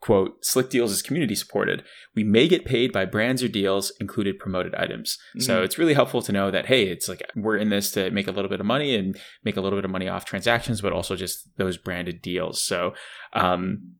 quote, 0.00 0.44
Slick 0.44 0.68
Deals 0.68 0.90
is 0.90 1.00
community 1.00 1.36
supported. 1.36 1.84
We 2.16 2.24
may 2.24 2.48
get 2.48 2.64
paid 2.64 2.92
by 2.92 3.04
brands 3.04 3.42
or 3.42 3.48
deals, 3.48 3.92
included 4.00 4.40
promoted 4.40 4.74
items. 4.74 5.16
Mm-hmm. 5.36 5.42
So 5.42 5.62
it's 5.62 5.78
really 5.78 5.94
helpful 5.94 6.20
to 6.22 6.32
know 6.32 6.50
that, 6.50 6.66
hey, 6.66 6.88
it's 6.88 7.08
like 7.08 7.22
we're 7.36 7.56
in 7.56 7.70
this 7.70 7.92
to 7.92 8.10
make 8.10 8.26
a 8.26 8.32
little 8.32 8.50
bit 8.50 8.60
of 8.60 8.66
money 8.66 8.96
and 8.96 9.16
make 9.44 9.56
a 9.56 9.60
little 9.60 9.78
bit 9.78 9.84
of 9.84 9.92
money 9.92 10.08
off 10.08 10.24
transactions, 10.24 10.80
but 10.80 10.92
also 10.92 11.14
just 11.14 11.48
those 11.56 11.78
branded 11.78 12.20
deals. 12.20 12.60
So, 12.60 12.94
um, 13.32 13.94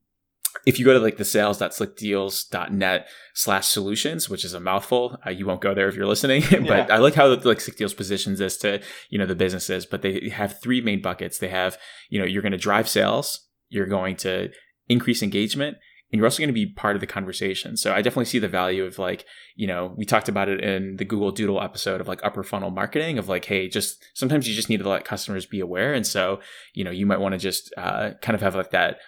if 0.67 0.79
you 0.79 0.85
go 0.85 0.93
to 0.93 0.99
like 0.99 1.17
the 1.17 1.25
sales.slickdeals.net 1.25 3.09
slash 3.35 3.67
solutions, 3.67 4.29
which 4.29 4.45
is 4.45 4.55
a 4.55 4.61
mouthful, 4.61 5.19
uh, 5.27 5.31
you 5.31 5.47
won't 5.47 5.61
go 5.61 5.75
there 5.75 5.89
if 5.89 5.95
you're 5.95 6.07
listening. 6.07 6.43
but 6.51 6.63
yeah. 6.65 6.87
I 6.91 6.99
like 6.99 7.15
how 7.15 7.35
like 7.35 7.61
Slick 7.61 7.77
Deals 7.77 7.95
positions 7.95 8.39
this 8.39 8.57
to, 8.59 8.81
you 9.11 9.19
know, 9.19 9.27
the 9.27 9.35
businesses, 9.35 9.87
but 9.87 10.03
they 10.03 10.29
have 10.29 10.61
three 10.61 10.81
main 10.81 11.03
buckets. 11.03 11.39
They 11.39 11.49
have, 11.49 11.79
you 12.11 12.19
know, 12.19 12.27
you're 12.27 12.43
going 12.43 12.53
to 12.53 12.59
drive 12.59 12.89
sales, 12.89 13.49
you're 13.69 13.87
going 13.87 14.17
to 14.17 14.51
increase 14.89 15.23
engagement, 15.23 15.79
and 16.13 16.19
you're 16.19 16.27
also 16.27 16.41
going 16.41 16.49
to 16.49 16.53
be 16.53 16.67
part 16.67 16.95
of 16.95 17.01
the 17.01 17.07
conversation. 17.07 17.77
So 17.77 17.93
I 17.93 18.03
definitely 18.03 18.27
see 18.27 18.39
the 18.39 18.47
value 18.47 18.85
of 18.85 18.99
like, 18.99 19.25
you 19.57 19.67
know, 19.67 19.95
we 19.97 20.05
talked 20.05 20.29
about 20.29 20.51
it 20.51 20.61
in 20.63 20.97
the 20.97 21.07
Google 21.07 21.33
Doodle 21.33 21.63
episode 21.63 22.03
of 22.03 22.09
like 22.09 22.21
upper 22.23 22.43
funnel 22.43 22.71
marketing 22.71 23.19
of 23.19 23.31
like, 23.31 23.47
hey, 23.47 23.67
just 23.67 24.05
sometimes 24.13 24.47
you 24.47 24.55
just 24.55 24.69
need 24.69 24.81
to 24.83 24.89
let 24.89 25.07
customers 25.07 25.47
be 25.47 25.59
aware. 25.59 25.95
And 25.95 26.07
so, 26.07 26.41
you 26.75 26.85
know, 26.85 26.91
you 26.91 27.07
might 27.07 27.21
want 27.21 27.33
to 27.33 27.39
just 27.39 27.73
uh, 27.79 28.11
kind 28.21 28.35
of 28.35 28.43
have 28.43 28.55
like 28.55 28.73
that 28.73 28.99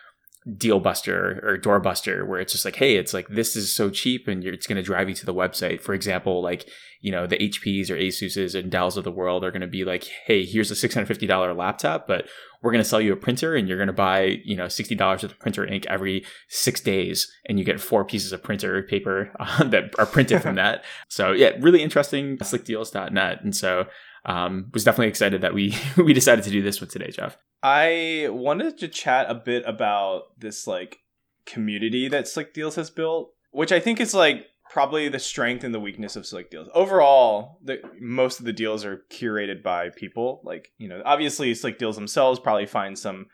deal 0.58 0.78
buster 0.78 1.40
or 1.42 1.56
doorbuster 1.56 2.26
where 2.26 2.38
it's 2.38 2.52
just 2.52 2.66
like 2.66 2.76
hey 2.76 2.96
it's 2.96 3.14
like 3.14 3.26
this 3.28 3.56
is 3.56 3.74
so 3.74 3.88
cheap 3.88 4.28
and 4.28 4.44
it's 4.44 4.66
going 4.66 4.76
to 4.76 4.82
drive 4.82 5.08
you 5.08 5.14
to 5.14 5.24
the 5.24 5.32
website. 5.32 5.80
For 5.80 5.94
example 5.94 6.42
like 6.42 6.68
you 7.00 7.10
know 7.10 7.26
the 7.26 7.36
hps 7.36 7.90
or 7.90 7.96
asuses 7.96 8.58
and 8.58 8.70
dells 8.70 8.96
of 8.96 9.04
the 9.04 9.10
world 9.10 9.44
are 9.44 9.50
going 9.50 9.60
to 9.62 9.66
be 9.66 9.84
like 9.84 10.04
hey 10.26 10.44
here's 10.44 10.70
a 10.70 10.74
$650 10.74 11.56
laptop 11.56 12.06
but 12.06 12.26
we're 12.62 12.72
going 12.72 12.82
to 12.82 12.88
sell 12.88 13.00
you 13.00 13.12
a 13.12 13.16
printer 13.16 13.54
and 13.54 13.68
you're 13.68 13.78
going 13.78 13.88
to 13.88 13.92
buy 13.92 14.40
you 14.44 14.56
know 14.56 14.66
$60 14.66 14.98
worth 14.98 15.22
of 15.22 15.38
printer 15.38 15.66
ink 15.66 15.86
every 15.88 16.24
six 16.48 16.80
days 16.80 17.30
and 17.46 17.58
you 17.58 17.64
get 17.64 17.80
four 17.80 18.04
pieces 18.04 18.32
of 18.32 18.42
printer 18.42 18.82
paper 18.82 19.30
that 19.64 19.98
are 19.98 20.06
printed 20.06 20.42
from 20.42 20.54
that. 20.56 20.84
So 21.08 21.32
yeah 21.32 21.52
really 21.60 21.82
interesting 21.82 22.36
slickdeals.net 22.38 23.42
and 23.42 23.56
so 23.56 23.86
um, 24.26 24.70
was 24.72 24.84
definitely 24.84 25.08
excited 25.08 25.40
that 25.42 25.54
we 25.54 25.76
we 25.96 26.12
decided 26.12 26.44
to 26.44 26.50
do 26.50 26.62
this 26.62 26.80
one 26.80 26.88
today 26.88 27.10
jeff 27.10 27.36
I 27.64 28.28
wanted 28.30 28.76
to 28.76 28.88
chat 28.88 29.30
a 29.30 29.34
bit 29.34 29.62
about 29.66 30.38
this 30.38 30.66
like 30.66 30.98
community 31.46 32.08
that 32.08 32.28
Slick 32.28 32.52
Deals 32.52 32.76
has 32.76 32.90
built, 32.90 33.32
which 33.52 33.72
I 33.72 33.80
think 33.80 34.00
is 34.00 34.12
like 34.12 34.44
probably 34.70 35.08
the 35.08 35.18
strength 35.18 35.64
and 35.64 35.74
the 35.74 35.80
weakness 35.80 36.14
of 36.14 36.26
Slick 36.26 36.50
Deals. 36.50 36.68
Overall, 36.74 37.58
the, 37.64 37.80
most 37.98 38.38
of 38.38 38.44
the 38.44 38.52
deals 38.52 38.84
are 38.84 39.04
curated 39.10 39.62
by 39.62 39.88
people. 39.88 40.42
Like, 40.44 40.72
you 40.76 40.88
know, 40.88 41.00
obviously 41.06 41.54
Slick 41.54 41.78
Deals 41.78 41.96
themselves 41.96 42.38
probably 42.38 42.66
find 42.66 42.98
some, 42.98 43.28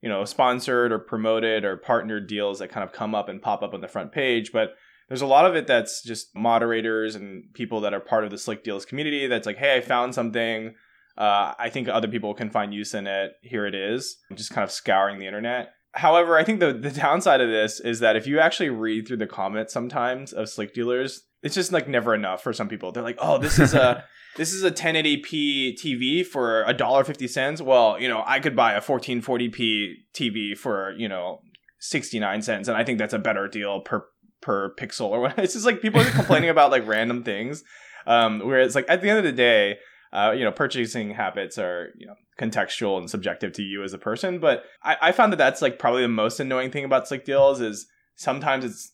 you 0.00 0.08
know, 0.08 0.24
sponsored 0.24 0.90
or 0.90 0.98
promoted 0.98 1.64
or 1.64 1.76
partnered 1.76 2.26
deals 2.26 2.58
that 2.58 2.70
kind 2.70 2.82
of 2.82 2.92
come 2.92 3.14
up 3.14 3.28
and 3.28 3.40
pop 3.40 3.62
up 3.62 3.72
on 3.72 3.82
the 3.82 3.88
front 3.88 4.10
page, 4.10 4.50
but 4.50 4.70
there's 5.08 5.22
a 5.22 5.26
lot 5.26 5.46
of 5.46 5.54
it 5.54 5.66
that's 5.66 6.02
just 6.02 6.34
moderators 6.34 7.14
and 7.14 7.44
people 7.54 7.80
that 7.82 7.94
are 7.94 8.00
part 8.00 8.24
of 8.24 8.30
the 8.30 8.38
Slick 8.38 8.64
Deals 8.64 8.84
community 8.84 9.26
that's 9.26 9.46
like, 9.46 9.58
"Hey, 9.58 9.76
I 9.76 9.80
found 9.80 10.14
something 10.14 10.74
uh, 11.18 11.54
I 11.58 11.70
think 11.70 11.88
other 11.88 12.08
people 12.08 12.34
can 12.34 12.50
find 12.50 12.74
use 12.74 12.92
in 12.94 13.06
it. 13.06 13.32
Here 13.42 13.66
it 13.66 13.74
is. 13.74 14.18
I'm 14.30 14.36
just 14.36 14.50
kind 14.50 14.64
of 14.64 14.70
scouring 14.70 15.18
the 15.18 15.26
internet. 15.26 15.72
However, 15.92 16.36
I 16.36 16.44
think 16.44 16.60
the, 16.60 16.74
the 16.74 16.90
downside 16.90 17.40
of 17.40 17.48
this 17.48 17.80
is 17.80 18.00
that 18.00 18.16
if 18.16 18.26
you 18.26 18.38
actually 18.38 18.68
read 18.68 19.08
through 19.08 19.16
the 19.16 19.26
comments 19.26 19.72
sometimes 19.72 20.34
of 20.34 20.50
slick 20.50 20.74
dealers, 20.74 21.22
it's 21.42 21.54
just 21.54 21.72
like 21.72 21.88
never 21.88 22.14
enough 22.14 22.42
for 22.42 22.52
some 22.52 22.68
people. 22.68 22.92
They're 22.92 23.02
like, 23.02 23.18
oh, 23.18 23.38
this 23.38 23.58
is 23.58 23.72
a 23.72 24.04
this 24.36 24.52
is 24.52 24.62
a 24.62 24.70
1080p 24.70 25.80
TV 25.80 26.26
for 26.26 26.64
a 26.64 26.74
dollar 26.74 27.02
fifty 27.02 27.26
cents. 27.26 27.62
Well, 27.62 27.98
you 27.98 28.08
know, 28.08 28.22
I 28.26 28.40
could 28.40 28.54
buy 28.54 28.74
a 28.74 28.82
1440p 28.82 29.94
TV 30.14 30.56
for 30.56 30.94
you 30.98 31.08
know 31.08 31.40
69 31.78 32.42
cents, 32.42 32.68
and 32.68 32.76
I 32.76 32.84
think 32.84 32.98
that's 32.98 33.14
a 33.14 33.18
better 33.18 33.48
deal 33.48 33.80
per 33.80 34.04
per 34.40 34.74
pixel 34.74 35.06
or 35.06 35.20
what. 35.20 35.38
It's 35.38 35.54
just 35.54 35.66
like 35.66 35.80
people 35.80 36.00
are 36.00 36.10
complaining 36.10 36.50
about 36.50 36.70
like 36.70 36.86
random 36.86 37.22
things. 37.22 37.64
Um, 38.06 38.40
whereas 38.44 38.74
like 38.74 38.86
at 38.88 39.02
the 39.02 39.08
end 39.08 39.18
of 39.18 39.24
the 39.24 39.32
day, 39.32 39.78
uh, 40.12 40.32
you 40.32 40.44
know, 40.44 40.52
purchasing 40.52 41.10
habits 41.10 41.58
are, 41.58 41.90
you 41.96 42.06
know, 42.06 42.14
contextual 42.40 42.98
and 42.98 43.10
subjective 43.10 43.52
to 43.54 43.62
you 43.62 43.82
as 43.82 43.92
a 43.92 43.98
person. 43.98 44.38
But 44.38 44.64
I, 44.82 44.96
I 45.02 45.12
found 45.12 45.32
that 45.32 45.36
that's 45.36 45.60
like 45.60 45.78
probably 45.78 46.02
the 46.02 46.08
most 46.08 46.40
annoying 46.40 46.70
thing 46.70 46.84
about 46.84 47.08
Slick 47.08 47.24
Deals 47.24 47.60
is 47.60 47.86
sometimes 48.14 48.64
it's 48.64 48.92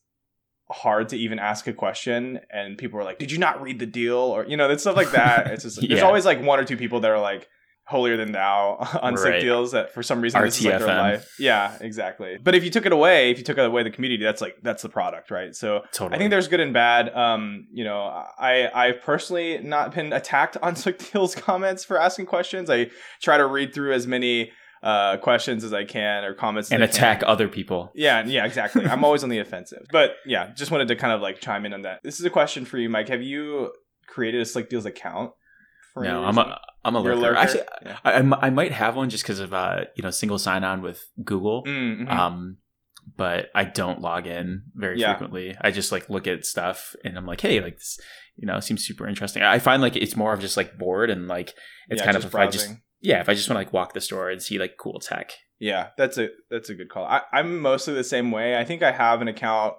hard 0.70 1.08
to 1.10 1.16
even 1.16 1.38
ask 1.38 1.66
a 1.66 1.72
question 1.72 2.40
and 2.50 2.78
people 2.78 2.98
are 2.98 3.04
like, 3.04 3.18
did 3.18 3.30
you 3.30 3.38
not 3.38 3.60
read 3.60 3.78
the 3.78 3.86
deal? 3.86 4.16
Or, 4.16 4.46
you 4.46 4.56
know, 4.56 4.68
that 4.68 4.80
stuff 4.80 4.96
like 4.96 5.12
that. 5.12 5.48
It's 5.48 5.64
just, 5.64 5.82
yeah. 5.82 5.88
there's 5.88 6.02
always 6.02 6.24
like 6.24 6.42
one 6.42 6.58
or 6.58 6.64
two 6.64 6.76
people 6.76 7.00
that 7.00 7.10
are 7.10 7.20
like, 7.20 7.48
holier 7.84 8.16
than 8.16 8.32
thou 8.32 8.76
on 9.02 9.14
right. 9.14 9.20
Slick 9.20 9.40
Deals 9.40 9.72
that 9.72 9.92
for 9.92 10.02
some 10.02 10.20
reason 10.20 10.40
RTFM. 10.40 10.44
this 10.44 10.58
is 10.58 10.64
like 10.64 10.78
their 10.78 10.88
life. 10.88 11.34
Yeah, 11.38 11.76
exactly. 11.80 12.38
But 12.42 12.54
if 12.54 12.64
you 12.64 12.70
took 12.70 12.86
it 12.86 12.92
away, 12.92 13.30
if 13.30 13.38
you 13.38 13.44
took 13.44 13.58
away 13.58 13.82
the 13.82 13.90
community, 13.90 14.22
that's 14.22 14.40
like 14.40 14.56
that's 14.62 14.82
the 14.82 14.88
product, 14.88 15.30
right? 15.30 15.54
So 15.54 15.82
totally. 15.92 16.16
I 16.16 16.18
think 16.18 16.30
there's 16.30 16.48
good 16.48 16.60
and 16.60 16.72
bad. 16.72 17.14
Um, 17.14 17.66
you 17.72 17.84
know, 17.84 18.00
I 18.38 18.70
I've 18.74 19.02
personally 19.02 19.58
not 19.58 19.94
been 19.94 20.12
attacked 20.12 20.56
on 20.62 20.76
Slick 20.76 21.10
Deals 21.12 21.34
comments 21.34 21.84
for 21.84 22.00
asking 22.00 22.26
questions. 22.26 22.70
I 22.70 22.90
try 23.20 23.36
to 23.36 23.46
read 23.46 23.74
through 23.74 23.92
as 23.92 24.06
many 24.06 24.52
uh, 24.82 25.16
questions 25.18 25.62
as 25.62 25.72
I 25.72 25.84
can 25.84 26.24
or 26.24 26.34
comments 26.34 26.72
and 26.72 26.82
attack 26.82 27.20
can. 27.20 27.28
other 27.28 27.48
people. 27.48 27.92
Yeah, 27.94 28.24
yeah, 28.26 28.44
exactly. 28.44 28.84
I'm 28.86 29.04
always 29.04 29.22
on 29.22 29.28
the 29.28 29.38
offensive. 29.46 29.86
But 29.92 30.16
yeah, 30.26 30.52
just 30.54 30.70
wanted 30.70 30.88
to 30.88 30.96
kind 30.96 31.12
of 31.12 31.20
like 31.20 31.40
chime 31.40 31.66
in 31.66 31.72
on 31.72 31.82
that. 31.82 32.00
This 32.02 32.18
is 32.18 32.26
a 32.26 32.30
question 32.30 32.64
for 32.64 32.78
you, 32.78 32.88
Mike. 32.88 33.08
Have 33.08 33.22
you 33.22 33.72
created 34.06 34.40
a 34.40 34.44
Slick 34.44 34.68
Deals 34.68 34.86
account? 34.86 35.32
No, 35.96 36.24
I'm 36.24 36.38
a 36.38 36.58
I'm 36.84 36.96
a 36.96 37.02
You're 37.02 37.16
lurker. 37.16 37.36
Actually, 37.36 37.62
Yeah. 37.84 37.98
I, 38.04 38.12
I 38.14 38.46
I 38.46 38.50
might 38.50 38.72
have 38.72 38.96
one 38.96 39.08
just 39.10 39.22
because 39.24 39.40
of 39.40 39.52
uh 39.54 39.84
you 39.96 40.02
know 40.02 40.10
single 40.10 40.38
sign 40.38 40.64
on 40.64 40.82
with 40.82 41.04
Google. 41.22 41.64
Mm, 41.64 42.06
mhm. 42.06 42.10
Um, 42.10 42.56
but 43.16 43.50
I 43.54 43.64
don't 43.64 44.00
log 44.00 44.26
in 44.26 44.62
very 44.74 44.98
Yeah. 45.00 45.12
frequently. 45.12 45.56
I 45.60 45.70
just 45.70 45.92
like 45.92 46.08
look 46.10 46.26
at 46.26 46.44
stuff 46.46 46.94
and 47.04 47.16
I'm 47.16 47.26
like, 47.26 47.40
hey, 47.40 47.60
like 47.60 47.78
this, 47.78 47.98
you 48.36 48.46
know, 48.46 48.60
seems 48.60 48.86
super 48.86 49.06
interesting. 49.08 49.42
I 49.42 49.58
find 49.58 49.82
like 49.82 49.96
it's 49.96 50.16
more 50.16 50.32
of 50.32 50.40
just 50.40 50.56
like 50.56 50.78
bored 50.78 51.10
and 51.10 51.28
like 51.28 51.54
it's 51.88 52.00
Yeah, 52.00 52.04
kind 52.04 52.16
of 52.16 52.24
if 52.24 52.34
I 52.34 52.46
just 52.46 52.70
yeah, 53.00 53.20
if 53.20 53.28
I 53.28 53.34
just 53.34 53.48
want 53.48 53.56
to 53.56 53.64
like 53.64 53.72
walk 53.72 53.92
the 53.94 54.00
store 54.00 54.30
and 54.30 54.40
see 54.42 54.58
like 54.58 54.76
cool 54.78 55.00
tech. 55.00 55.32
Yeah, 55.58 55.88
that's 55.96 56.18
a 56.18 56.28
that's 56.50 56.70
a 56.70 56.74
good 56.74 56.88
call. 56.88 57.04
I, 57.04 57.22
I'm 57.32 57.60
mostly 57.60 57.94
the 57.94 58.04
same 58.04 58.30
way. 58.32 58.56
I 58.58 58.64
think 58.64 58.82
I 58.82 58.90
have 58.92 59.20
an 59.20 59.28
account 59.28 59.74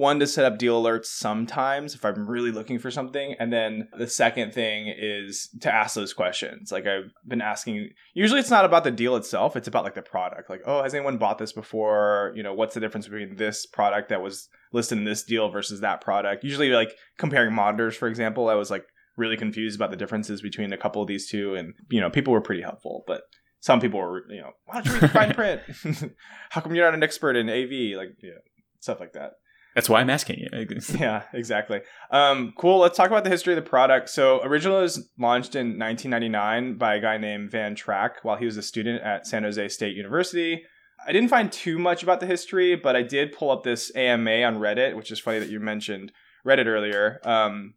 one 0.00 0.18
to 0.18 0.26
set 0.26 0.46
up 0.46 0.58
deal 0.58 0.82
alerts 0.82 1.04
sometimes 1.04 1.94
if 1.94 2.06
I'm 2.06 2.26
really 2.26 2.50
looking 2.50 2.78
for 2.78 2.90
something, 2.90 3.34
and 3.38 3.52
then 3.52 3.86
the 3.98 4.06
second 4.06 4.54
thing 4.54 4.88
is 4.88 5.50
to 5.60 5.72
ask 5.72 5.94
those 5.94 6.14
questions. 6.14 6.72
Like 6.72 6.86
I've 6.86 7.12
been 7.28 7.42
asking. 7.42 7.90
Usually, 8.14 8.40
it's 8.40 8.50
not 8.50 8.64
about 8.64 8.82
the 8.82 8.90
deal 8.90 9.14
itself; 9.16 9.56
it's 9.56 9.68
about 9.68 9.84
like 9.84 9.94
the 9.94 10.02
product. 10.02 10.48
Like, 10.48 10.62
oh, 10.64 10.82
has 10.82 10.94
anyone 10.94 11.18
bought 11.18 11.36
this 11.36 11.52
before? 11.52 12.32
You 12.34 12.42
know, 12.42 12.54
what's 12.54 12.72
the 12.72 12.80
difference 12.80 13.06
between 13.06 13.36
this 13.36 13.66
product 13.66 14.08
that 14.08 14.22
was 14.22 14.48
listed 14.72 14.96
in 14.96 15.04
this 15.04 15.22
deal 15.22 15.50
versus 15.50 15.80
that 15.80 16.00
product? 16.00 16.44
Usually, 16.44 16.70
like 16.70 16.94
comparing 17.18 17.54
monitors, 17.54 17.94
for 17.94 18.08
example, 18.08 18.48
I 18.48 18.54
was 18.54 18.70
like 18.70 18.86
really 19.18 19.36
confused 19.36 19.76
about 19.76 19.90
the 19.90 19.98
differences 19.98 20.40
between 20.40 20.72
a 20.72 20.78
couple 20.78 21.02
of 21.02 21.08
these 21.08 21.28
two, 21.28 21.54
and 21.54 21.74
you 21.90 22.00
know, 22.00 22.08
people 22.08 22.32
were 22.32 22.40
pretty 22.40 22.62
helpful, 22.62 23.04
but 23.06 23.24
some 23.60 23.80
people 23.80 24.00
were, 24.00 24.24
you 24.30 24.40
know, 24.40 24.52
why 24.64 24.76
don't 24.76 24.86
you 24.86 24.92
read 24.92 25.02
the 25.02 25.08
fine 25.08 25.34
print? 25.34 25.60
How 26.48 26.62
come 26.62 26.74
you're 26.74 26.86
not 26.86 26.94
an 26.94 27.02
expert 27.02 27.36
in 27.36 27.50
AV? 27.50 27.98
Like, 27.98 28.16
yeah, 28.22 28.40
stuff 28.80 28.98
like 28.98 29.12
that. 29.12 29.32
That's 29.74 29.88
why 29.88 30.00
I'm 30.00 30.10
asking 30.10 30.40
you. 30.40 30.48
Yeah, 30.98 31.22
exactly. 31.32 31.80
Um, 32.10 32.52
cool. 32.58 32.78
Let's 32.80 32.96
talk 32.96 33.10
about 33.10 33.24
the 33.24 33.30
history 33.30 33.52
of 33.54 33.62
the 33.62 33.68
product. 33.68 34.08
So, 34.10 34.42
originally, 34.42 34.78
it 34.78 34.82
was 34.82 35.08
launched 35.18 35.54
in 35.54 35.78
1999 35.78 36.76
by 36.76 36.96
a 36.96 37.00
guy 37.00 37.18
named 37.18 37.50
Van 37.50 37.74
Tran 37.74 38.10
while 38.22 38.36
he 38.36 38.46
was 38.46 38.56
a 38.56 38.62
student 38.62 39.02
at 39.02 39.26
San 39.26 39.44
Jose 39.44 39.68
State 39.68 39.96
University. 39.96 40.64
I 41.06 41.12
didn't 41.12 41.30
find 41.30 41.50
too 41.50 41.78
much 41.78 42.02
about 42.02 42.20
the 42.20 42.26
history, 42.26 42.76
but 42.76 42.96
I 42.96 43.02
did 43.02 43.32
pull 43.32 43.50
up 43.50 43.62
this 43.62 43.94
AMA 43.94 44.42
on 44.42 44.58
Reddit, 44.58 44.96
which 44.96 45.10
is 45.10 45.18
funny 45.18 45.38
that 45.38 45.48
you 45.48 45.60
mentioned 45.60 46.12
Reddit 46.46 46.66
earlier. 46.66 47.20
Um, 47.24 47.74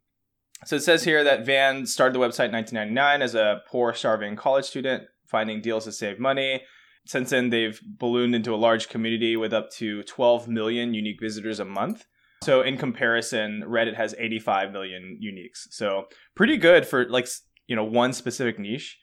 so 0.65 0.75
it 0.75 0.83
says 0.83 1.03
here 1.03 1.23
that 1.23 1.45
Van 1.45 1.85
started 1.85 2.13
the 2.13 2.19
website 2.19 2.47
in 2.47 2.53
1999 2.53 3.21
as 3.21 3.35
a 3.35 3.61
poor, 3.67 3.93
starving 3.93 4.35
college 4.35 4.65
student, 4.65 5.03
finding 5.27 5.61
deals 5.61 5.85
to 5.85 5.91
save 5.91 6.19
money. 6.19 6.63
Since 7.05 7.31
then, 7.31 7.49
they've 7.49 7.79
ballooned 7.85 8.33
into 8.35 8.53
a 8.53 8.57
large 8.57 8.87
community 8.89 9.35
with 9.35 9.53
up 9.53 9.69
to 9.73 10.03
12 10.03 10.47
million 10.47 10.93
unique 10.93 11.19
visitors 11.21 11.59
a 11.59 11.65
month. 11.65 12.05
So, 12.43 12.61
in 12.61 12.77
comparison, 12.77 13.63
Reddit 13.67 13.95
has 13.95 14.15
85 14.17 14.71
million 14.71 15.19
uniques. 15.23 15.67
So, 15.71 16.05
pretty 16.35 16.57
good 16.57 16.85
for 16.87 17.07
like 17.09 17.27
you 17.67 17.75
know 17.75 17.83
one 17.83 18.13
specific 18.13 18.59
niche. 18.59 18.97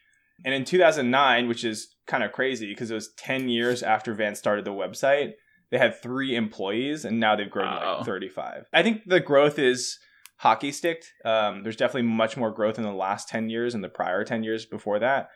And 0.44 0.54
in 0.54 0.64
2009, 0.64 1.48
which 1.48 1.64
is 1.64 1.94
kind 2.06 2.24
of 2.24 2.32
crazy 2.32 2.66
because 2.72 2.90
it 2.90 2.94
was 2.94 3.12
10 3.18 3.48
years 3.50 3.82
after 3.82 4.14
Van 4.14 4.34
started 4.34 4.64
the 4.64 4.72
website, 4.72 5.32
they 5.70 5.76
had 5.78 6.00
three 6.00 6.34
employees, 6.34 7.04
and 7.04 7.20
now 7.20 7.36
they've 7.36 7.50
grown 7.50 7.70
to 7.72 7.78
Wow. 7.78 7.96
like 7.98 8.06
35. 8.06 8.64
I 8.72 8.82
think 8.82 9.02
the 9.06 9.20
growth 9.20 9.58
is 9.58 9.98
hockey 10.38 10.72
sticked. 10.72 11.12
Um, 11.26 11.62
there's 11.62 11.76
definitely 11.76 12.08
much 12.10 12.36
more 12.38 12.50
growth 12.50 12.78
in 12.78 12.84
the 12.84 12.92
last 12.92 13.28
10 13.28 13.50
years 13.50 13.74
and 13.74 13.84
the 13.84 13.90
prior 13.90 14.24
10 14.24 14.42
years 14.42 14.64
before 14.64 14.98
that. 15.00 15.28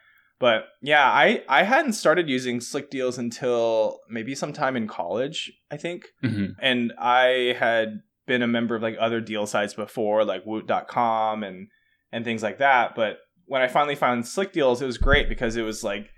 But 0.45 0.67
yeah, 0.83 1.07
I 1.11 1.43
I 1.49 1.63
hadn't 1.63 1.95
started 1.95 2.29
using 2.29 2.61
Slick 2.61 2.91
Deals 2.91 3.17
until 3.17 4.01
maybe 4.11 4.35
sometime 4.35 4.77
in 4.77 4.87
college, 4.87 5.51
I 5.71 5.79
think. 5.79 6.09
Mhm. 6.23 6.51
And 6.61 6.93
I 7.01 7.57
had 7.59 8.03
been 8.27 8.43
a 8.43 8.47
member 8.47 8.75
of 8.75 8.83
like 8.83 8.97
other 9.01 9.23
deal 9.23 9.47
sites 9.47 9.73
before, 9.73 10.23
like 10.23 10.45
Woot.com 10.45 11.43
and 11.43 11.69
and 12.13 12.27
things 12.27 12.43
like 12.43 12.59
that. 12.59 12.95
But 12.95 13.21
when 13.47 13.63
I 13.63 13.69
finally 13.69 13.95
found 13.95 14.29
Slick 14.29 14.53
Deals, 14.53 14.83
it 14.83 14.87
was 14.87 14.99
great 14.99 15.31
because 15.31 15.57
it 15.57 15.63
was 15.63 15.83
like 15.83 16.11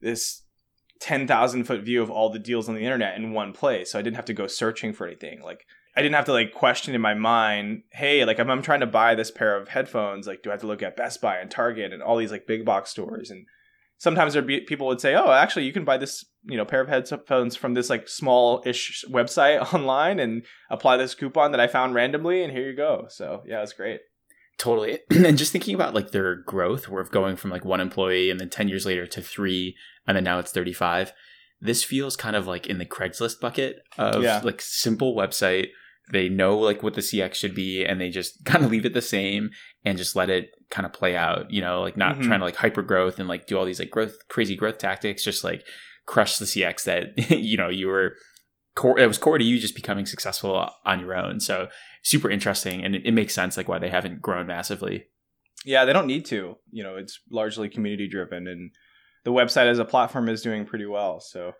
this 0.00 0.42
10,000 1.00 1.62
foot 1.62 1.82
view 1.82 2.02
of 2.02 2.10
all 2.10 2.30
the 2.30 2.40
deals 2.40 2.68
on 2.68 2.74
the 2.74 2.82
internet 2.82 3.16
in 3.16 3.30
one 3.32 3.52
place. 3.52 3.92
So 3.92 3.98
I 4.00 4.02
didn't 4.02 4.16
have 4.16 4.24
to 4.24 4.34
go 4.34 4.48
searching 4.48 4.92
for 4.92 5.06
anything. 5.06 5.40
Like 5.40 5.64
I 5.94 6.00
didn't 6.02 6.14
have 6.14 6.24
to 6.26 6.32
like 6.32 6.52
question 6.54 6.94
in 6.94 7.00
my 7.00 7.14
mind, 7.14 7.82
hey, 7.92 8.24
like 8.24 8.38
if 8.38 8.48
I'm 8.48 8.62
trying 8.62 8.80
to 8.80 8.86
buy 8.86 9.14
this 9.14 9.30
pair 9.30 9.56
of 9.56 9.68
headphones, 9.68 10.26
like 10.26 10.42
do 10.42 10.50
I 10.50 10.54
have 10.54 10.60
to 10.62 10.66
look 10.66 10.82
at 10.82 10.96
Best 10.96 11.20
Buy 11.20 11.36
and 11.36 11.50
Target 11.50 11.92
and 11.92 12.02
all 12.02 12.16
these 12.16 12.30
like 12.32 12.46
big 12.46 12.64
box 12.64 12.90
stores? 12.90 13.30
And 13.30 13.46
sometimes 13.98 14.32
there'd 14.32 14.46
be 14.46 14.60
people 14.60 14.86
would 14.86 15.00
say, 15.00 15.14
oh, 15.14 15.30
actually 15.30 15.66
you 15.66 15.72
can 15.72 15.84
buy 15.84 15.98
this, 15.98 16.24
you 16.44 16.56
know, 16.56 16.64
pair 16.64 16.80
of 16.80 16.88
headphones 16.88 17.56
from 17.56 17.74
this 17.74 17.90
like 17.90 18.08
small 18.08 18.62
ish 18.64 19.04
website 19.10 19.74
online 19.74 20.18
and 20.18 20.44
apply 20.70 20.96
this 20.96 21.14
coupon 21.14 21.50
that 21.52 21.60
I 21.60 21.66
found 21.66 21.94
randomly, 21.94 22.42
and 22.42 22.52
here 22.52 22.68
you 22.70 22.76
go. 22.76 23.06
So 23.08 23.42
yeah, 23.46 23.62
it's 23.62 23.74
great. 23.74 24.00
Totally. 24.58 25.00
and 25.10 25.36
just 25.36 25.52
thinking 25.52 25.74
about 25.74 25.94
like 25.94 26.12
their 26.12 26.36
growth, 26.36 26.88
we're 26.88 27.04
going 27.04 27.36
from 27.36 27.50
like 27.50 27.64
one 27.64 27.80
employee 27.80 28.30
and 28.30 28.38
then 28.40 28.48
10 28.48 28.68
years 28.68 28.86
later 28.86 29.06
to 29.06 29.20
three, 29.20 29.76
and 30.06 30.16
then 30.16 30.24
now 30.24 30.38
it's 30.38 30.52
35. 30.52 31.12
This 31.60 31.84
feels 31.84 32.16
kind 32.16 32.34
of 32.34 32.46
like 32.46 32.66
in 32.66 32.78
the 32.78 32.86
Craigslist 32.86 33.40
bucket 33.40 33.82
of 33.98 34.22
Yeah. 34.22 34.40
like 34.42 34.60
simple 34.60 35.14
website. 35.14 35.68
They 36.10 36.28
know 36.28 36.58
like 36.58 36.82
what 36.82 36.94
the 36.94 37.00
CX 37.00 37.34
should 37.34 37.54
be 37.54 37.84
and 37.84 38.00
they 38.00 38.10
just 38.10 38.44
kind 38.44 38.64
of 38.64 38.70
leave 38.70 38.84
it 38.84 38.92
the 38.94 39.00
same 39.02 39.50
and 39.84 39.96
just 39.98 40.16
let 40.16 40.30
it 40.30 40.50
kind 40.70 40.84
of 40.86 40.92
play 40.92 41.16
out, 41.16 41.50
you 41.50 41.60
know, 41.60 41.80
like 41.80 41.96
not 41.96 42.16
Mhm. 42.16 42.24
trying 42.24 42.40
to 42.40 42.44
like 42.44 42.56
hyper 42.56 42.82
growth 42.82 43.18
and 43.18 43.28
like 43.28 43.46
do 43.46 43.58
all 43.58 43.64
these 43.64 43.78
like 43.78 43.90
growth, 43.90 44.16
crazy 44.28 44.56
growth 44.56 44.78
tactics, 44.78 45.22
just 45.24 45.44
like 45.44 45.64
crush 46.06 46.38
the 46.38 46.44
CX 46.46 46.84
that, 46.84 47.30
you 47.30 47.56
know, 47.56 47.68
you 47.68 47.86
were 47.88 48.14
core, 48.74 48.98
it 48.98 49.06
was 49.06 49.18
core 49.18 49.38
to 49.38 49.44
you 49.44 49.58
just 49.58 49.74
becoming 49.74 50.06
successful 50.06 50.68
on 50.84 51.00
your 51.00 51.14
own. 51.14 51.40
So 51.40 51.68
super 52.02 52.30
interesting. 52.30 52.84
And 52.84 52.94
it, 52.96 53.02
it 53.06 53.12
makes 53.12 53.34
sense 53.34 53.56
like 53.56 53.68
why 53.68 53.78
they 53.78 53.90
haven't 53.90 54.20
grown 54.22 54.46
massively. 54.46 55.06
Yeah, 55.64 55.84
they 55.84 55.92
don't 55.92 56.08
need 56.08 56.24
to. 56.26 56.56
You 56.72 56.82
know, 56.82 56.96
it's 56.96 57.20
largely 57.30 57.68
community 57.68 58.08
driven, 58.08 58.48
and 58.48 58.72
the 59.24 59.30
website 59.30 59.66
as 59.66 59.78
a 59.78 59.84
platform 59.84 60.28
is 60.28 60.42
doing 60.42 60.64
pretty 60.64 60.86
well. 60.86 61.20
So 61.20 61.52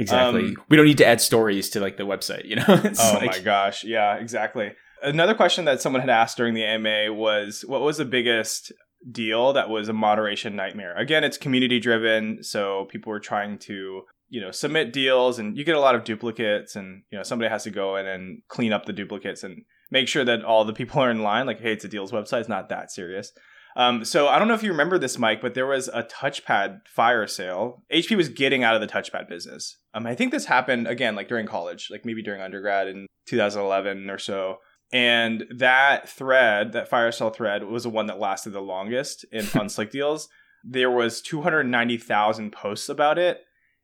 Exactly. 0.00 0.46
Um, 0.46 0.56
we 0.68 0.76
don't 0.76 0.86
need 0.86 0.98
to 0.98 1.06
add 1.06 1.20
stories 1.20 1.68
to 1.70 1.80
like 1.80 1.98
the 1.98 2.04
website, 2.04 2.46
you 2.46 2.56
know? 2.56 2.64
It's 2.84 3.00
oh 3.00 3.18
like, 3.20 3.30
my 3.30 3.38
gosh. 3.40 3.84
Yeah 3.84 4.16
exactly. 4.16 4.72
Another 5.02 5.34
question 5.34 5.66
that 5.66 5.80
someone 5.80 6.00
had 6.00 6.10
asked 6.10 6.36
during 6.36 6.54
the 6.54 6.64
ama 6.64 7.12
was 7.12 7.64
what 7.66 7.82
was 7.82 7.98
the 7.98 8.04
biggest 8.04 8.72
deal 9.10 9.52
that 9.52 9.68
was 9.68 9.88
a 9.88 9.92
moderation 9.92 10.56
nightmare? 10.56 10.96
Again 10.96 11.22
it's 11.22 11.36
community 11.36 11.78
driven 11.78 12.42
so 12.42 12.86
people 12.90 13.10
were 13.10 13.20
trying 13.20 13.58
to 13.58 14.02
you 14.30 14.40
know 14.40 14.50
submit 14.50 14.92
deals 14.92 15.38
and 15.38 15.56
you 15.56 15.64
get 15.64 15.76
a 15.76 15.80
lot 15.80 15.94
of 15.94 16.04
duplicates 16.04 16.76
and 16.76 17.02
you 17.10 17.18
know 17.18 17.22
somebody 17.22 17.50
has 17.50 17.64
to 17.64 17.70
go 17.70 17.96
in 17.96 18.06
and 18.06 18.42
clean 18.48 18.72
up 18.72 18.86
the 18.86 18.92
duplicates 18.92 19.44
and 19.44 19.64
make 19.90 20.08
sure 20.08 20.24
that 20.24 20.44
all 20.44 20.64
the 20.64 20.72
people 20.72 21.00
are 21.02 21.10
in 21.10 21.22
line. 21.22 21.46
Like 21.46 21.60
hey 21.60 21.72
it's 21.72 21.84
a 21.84 21.88
deals 21.88 22.10
website 22.10 22.40
it's 22.40 22.48
not 22.48 22.70
that 22.70 22.90
serious 22.90 23.32
um, 23.76 24.04
so 24.04 24.28
I 24.28 24.38
don't 24.38 24.48
know 24.48 24.54
if 24.54 24.62
you 24.62 24.70
remember 24.70 24.98
this, 24.98 25.18
Mike, 25.18 25.40
but 25.40 25.54
there 25.54 25.66
was 25.66 25.88
a 25.88 26.02
touchpad 26.02 26.86
fire 26.88 27.26
sale. 27.26 27.82
HP 27.92 28.16
was 28.16 28.28
getting 28.28 28.64
out 28.64 28.74
of 28.74 28.80
the 28.80 28.86
touchpad 28.86 29.28
business. 29.28 29.78
Um, 29.94 30.06
I 30.06 30.14
think 30.14 30.32
this 30.32 30.46
happened 30.46 30.86
again, 30.86 31.14
like 31.14 31.28
during 31.28 31.46
college, 31.46 31.88
like 31.90 32.04
maybe 32.04 32.22
during 32.22 32.42
undergrad 32.42 32.88
in 32.88 33.06
2011 33.28 34.10
or 34.10 34.18
so. 34.18 34.56
And 34.92 35.44
that 35.56 36.08
thread, 36.08 36.72
that 36.72 36.88
fire 36.88 37.12
sale 37.12 37.30
thread, 37.30 37.64
was 37.64 37.84
the 37.84 37.90
one 37.90 38.06
that 38.06 38.18
lasted 38.18 38.50
the 38.50 38.60
longest 38.60 39.24
in 39.30 39.46
on 39.58 39.68
Slick 39.68 39.90
Deals. 39.90 40.28
There 40.64 40.90
was 40.90 41.22
290,000 41.22 42.50
posts 42.50 42.88
about 42.88 43.18
it, 43.18 43.40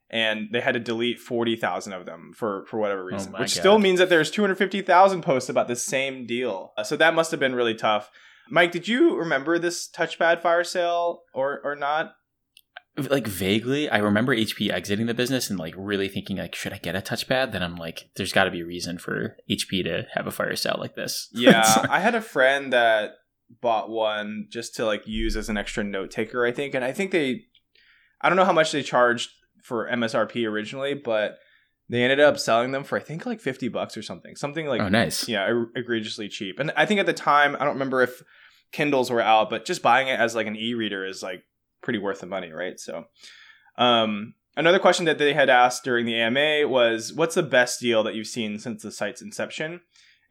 and 0.09 0.49
they 0.51 0.59
had 0.61 0.73
to 0.73 0.79
delete 0.79 1.19
40,000 1.19 1.93
of 1.93 2.05
them 2.05 2.33
for 2.35 2.65
for 2.65 2.77
whatever 2.77 3.03
reason, 3.03 3.31
my 3.31 3.39
which 3.39 3.55
God. 3.55 3.59
still 3.59 3.79
means 3.79 3.99
that 3.99 4.09
there's 4.09 4.29
250,000 4.29 5.21
posts 5.21 5.49
about 5.49 5.67
the 5.67 5.75
same 5.75 6.25
deal. 6.25 6.73
Uh, 6.77 6.83
so 6.83 6.97
that 6.97 7.15
must 7.15 7.31
have 7.31 7.39
been 7.39 7.55
really 7.55 7.73
tough. 7.73 8.11
Mike, 8.49 8.71
did 8.71 8.87
you 8.87 9.15
remember 9.15 9.59
this 9.59 9.89
touchpad 9.89 10.41
fire 10.41 10.63
sale 10.63 11.23
or 11.33 11.59
or 11.63 11.75
not? 11.75 12.13
like 12.97 13.27
vaguely, 13.27 13.89
I 13.89 13.99
remember 13.99 14.35
HP 14.35 14.71
exiting 14.71 15.05
the 15.05 15.13
business 15.13 15.49
and 15.49 15.59
like 15.59 15.75
really 15.77 16.07
thinking 16.07 16.37
like, 16.37 16.55
should 16.55 16.73
I 16.73 16.79
get 16.79 16.95
a 16.95 17.01
touchpad? 17.01 17.51
Then 17.51 17.61
I'm 17.61 17.75
like, 17.75 18.09
there's 18.15 18.33
got 18.33 18.45
to 18.45 18.51
be 18.51 18.61
a 18.61 18.65
reason 18.65 18.97
for 18.97 19.37
HP 19.49 19.83
to 19.83 20.07
have 20.13 20.25
a 20.25 20.31
fire 20.31 20.55
sale 20.55 20.77
like 20.79 20.95
this. 20.95 21.29
Yeah, 21.37 21.85
I 21.89 21.99
had 21.99 22.15
a 22.15 22.21
friend 22.21 22.73
that 22.73 23.11
bought 23.61 23.89
one 23.89 24.47
just 24.49 24.75
to 24.75 24.85
like 24.85 25.07
use 25.07 25.37
as 25.37 25.49
an 25.49 25.57
extra 25.57 25.83
note 25.83 26.09
taker, 26.09 26.45
I 26.45 26.51
think, 26.51 26.73
and 26.73 26.83
I 26.83 26.91
think 26.91 27.11
they, 27.11 27.43
I 28.19 28.29
don't 28.29 28.35
know 28.35 28.45
how 28.45 28.53
much 28.53 28.71
they 28.71 28.81
charged 28.81 29.29
for 29.63 29.87
MSRP 29.87 30.49
originally, 30.49 30.95
but 30.95 31.37
they 31.89 32.03
ended 32.03 32.19
up 32.19 32.39
selling 32.39 32.71
them 32.71 32.83
for 32.83 32.97
I 32.97 33.01
think 33.01 33.25
like 33.25 33.39
fifty 33.39 33.67
bucks 33.67 33.95
or 33.95 34.01
something, 34.01 34.35
something 34.35 34.65
like 34.65 34.81
oh, 34.81 34.89
nice. 34.89 35.27
yeah, 35.29 35.65
egregiously 35.75 36.27
cheap. 36.27 36.59
And 36.59 36.71
I 36.75 36.85
think 36.85 36.99
at 36.99 37.05
the 37.05 37.13
time, 37.13 37.55
I 37.55 37.59
don't 37.59 37.75
remember 37.75 38.01
if 38.01 38.23
Kindles 38.71 39.09
were 39.09 39.21
out, 39.21 39.49
but 39.49 39.65
just 39.65 39.81
buying 39.81 40.07
it 40.07 40.19
as 40.19 40.35
like 40.35 40.47
an 40.47 40.55
e-reader 40.55 41.05
is 41.05 41.23
like 41.23 41.43
pretty 41.81 41.99
worth 41.99 42.19
the 42.19 42.25
money, 42.25 42.51
right? 42.51 42.79
So, 42.79 43.05
um, 43.77 44.33
another 44.55 44.79
question 44.79 45.05
that 45.05 45.17
they 45.17 45.33
had 45.33 45.49
asked 45.49 45.83
during 45.83 46.05
the 46.05 46.15
AMA 46.15 46.67
was, 46.67 47.13
"What's 47.13 47.35
the 47.35 47.43
best 47.43 47.79
deal 47.79 48.03
that 48.03 48.15
you've 48.15 48.27
seen 48.27 48.59
since 48.59 48.83
the 48.83 48.91
site's 48.91 49.21
inception?" 49.21 49.81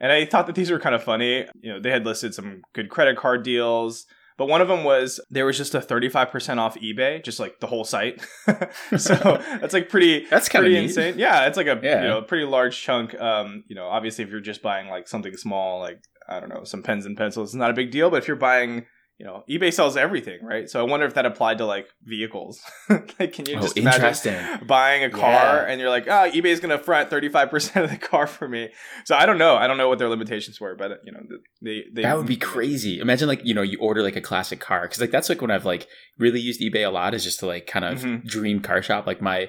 And 0.01 0.13
I 0.13 0.27
thought 0.27 0.47
that 0.47 0.55
these 0.55 0.71
were 0.71 0.79
kind 0.79 0.95
of 0.95 1.03
funny. 1.03 1.47
You 1.61 1.73
know, 1.73 1.81
they 1.81 1.91
had 1.91 2.05
listed 2.05 2.35
some 2.35 2.63
good 2.75 2.91
credit 2.91 3.17
card 3.17 3.43
deals, 3.43 4.07
But 4.39 4.49
one 4.49 4.61
of 4.61 4.69
them 4.69 4.85
was 4.85 5.19
there 5.31 5.47
was 5.47 5.57
just 5.57 5.75
a 5.75 5.81
35% 5.81 6.59
off 6.59 6.77
eBay, 6.79 7.25
just 7.25 7.41
like 7.41 7.59
the 7.61 7.67
whole 7.67 7.85
site. 7.85 8.21
so 8.97 9.15
that's 9.61 9.73
like 9.73 9.89
pretty 9.89 10.27
That's 10.31 10.49
kind 10.49 10.65
of 10.65 10.71
pretty 10.71 10.85
insane. 10.85 11.15
Yeah, 11.19 11.47
it's 11.47 11.57
like 11.57 11.67
a 11.67 11.81
Yeah. 11.83 12.03
you 12.03 12.09
know 12.09 12.23
pretty 12.23 12.45
large 12.45 12.81
chunk. 12.81 13.19
Um, 13.21 13.65
you 13.69 13.75
know, 13.75 13.87
obviously 13.87 14.25
if 14.25 14.31
you're 14.31 14.41
just 14.41 14.63
buying 14.63 14.89
like 14.89 15.09
something 15.09 15.37
small, 15.37 15.81
like 15.81 16.01
I 16.29 16.41
don't 16.41 16.49
know, 16.49 16.65
some 16.65 16.83
pens 16.83 17.07
and 17.07 17.17
pencils, 17.17 17.51
it's 17.51 17.55
not 17.55 17.71
a 17.71 17.75
big 17.75 17.91
deal. 17.91 18.11
But 18.11 18.19
if 18.19 18.29
you're 18.29 18.37
buying, 18.37 18.85
you 19.19 19.25
know, 19.25 19.45
eBay 19.49 19.73
sells 19.73 19.97
everything, 19.97 20.41
right? 20.45 20.69
So 20.69 20.79
I 20.79 20.83
wonder 20.83 21.07
if 21.07 21.15
that 21.15 21.25
applied 21.25 21.57
to 21.59 21.65
like 21.67 21.89
vehicles. 22.03 22.61
like, 22.91 23.33
can 23.33 23.47
you 23.47 23.57
Oh, 23.57 23.63
just 23.63 23.79
imagine 23.79 24.03
interesting. 24.03 24.67
buying 24.67 25.05
a 25.05 25.09
car 25.11 25.31
Yeah. 25.31 25.65
and 25.69 25.81
you're 25.81 25.89
like, 25.89 26.07
oh, 26.07 26.31
eBay's 26.31 26.61
gonna 26.61 26.77
front 26.79 27.09
35 27.09 27.49
percent 27.51 27.85
of 27.87 27.91
the 27.91 27.97
car 28.07 28.27
for 28.27 28.47
me? 28.47 28.69
So 29.07 29.17
I 29.17 29.25
don't 29.25 29.39
know. 29.39 29.57
I 29.57 29.67
don't 29.67 29.79
know 29.79 29.89
what 29.89 29.99
their 29.99 30.11
limitations 30.11 30.61
were, 30.61 30.75
but 30.77 31.01
you 31.05 31.13
know, 31.13 31.21
they 31.63 31.85
they 31.95 32.03
that 32.03 32.19
would 32.19 32.27
be 32.27 32.37
crazy. 32.37 32.99
Imagine 33.01 33.27
like 33.29 33.41
you 33.45 33.55
know 33.55 33.63
you 33.63 33.79
order 33.81 34.03
like 34.03 34.17
a 34.17 34.21
classic 34.21 34.61
car 34.61 34.83
because 34.83 35.01
like 35.01 35.11
that's 35.11 35.31
like 35.31 35.41
when 35.41 35.51
I've 35.51 35.65
like 35.65 35.89
really 36.19 36.41
used 36.41 36.61
eBay 36.61 36.87
a 36.87 36.91
lot 36.91 37.15
is 37.15 37.25
just 37.25 37.41
to 37.41 37.47
like 37.47 37.67
kind 37.67 37.87
of 37.87 38.01
Mhm. 38.03 38.25
dream 38.27 38.61
car 38.61 38.83
shop. 38.83 39.07
Like 39.07 39.23
my 39.23 39.49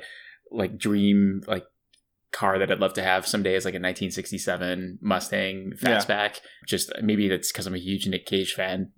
like 0.49 0.77
dream 0.77 1.41
like 1.45 1.65
car 2.31 2.59
that 2.59 2.69
I'd 2.71 2.79
love 2.79 2.93
to 2.93 3.01
have 3.03 3.25
someday 3.25 3.55
is 3.55 3.65
like 3.65 3.73
a 3.73 3.79
1967 3.79 4.99
Mustang 5.01 5.71
Yeah. 5.81 5.97
fastback. 5.97 6.39
Just 6.67 6.91
maybe 7.01 7.27
that's 7.27 7.51
because 7.51 7.67
I'm 7.67 7.75
a 7.75 7.79
huge 7.79 8.07
Nick 8.07 8.25
Cage 8.25 8.53
fan. 8.53 8.91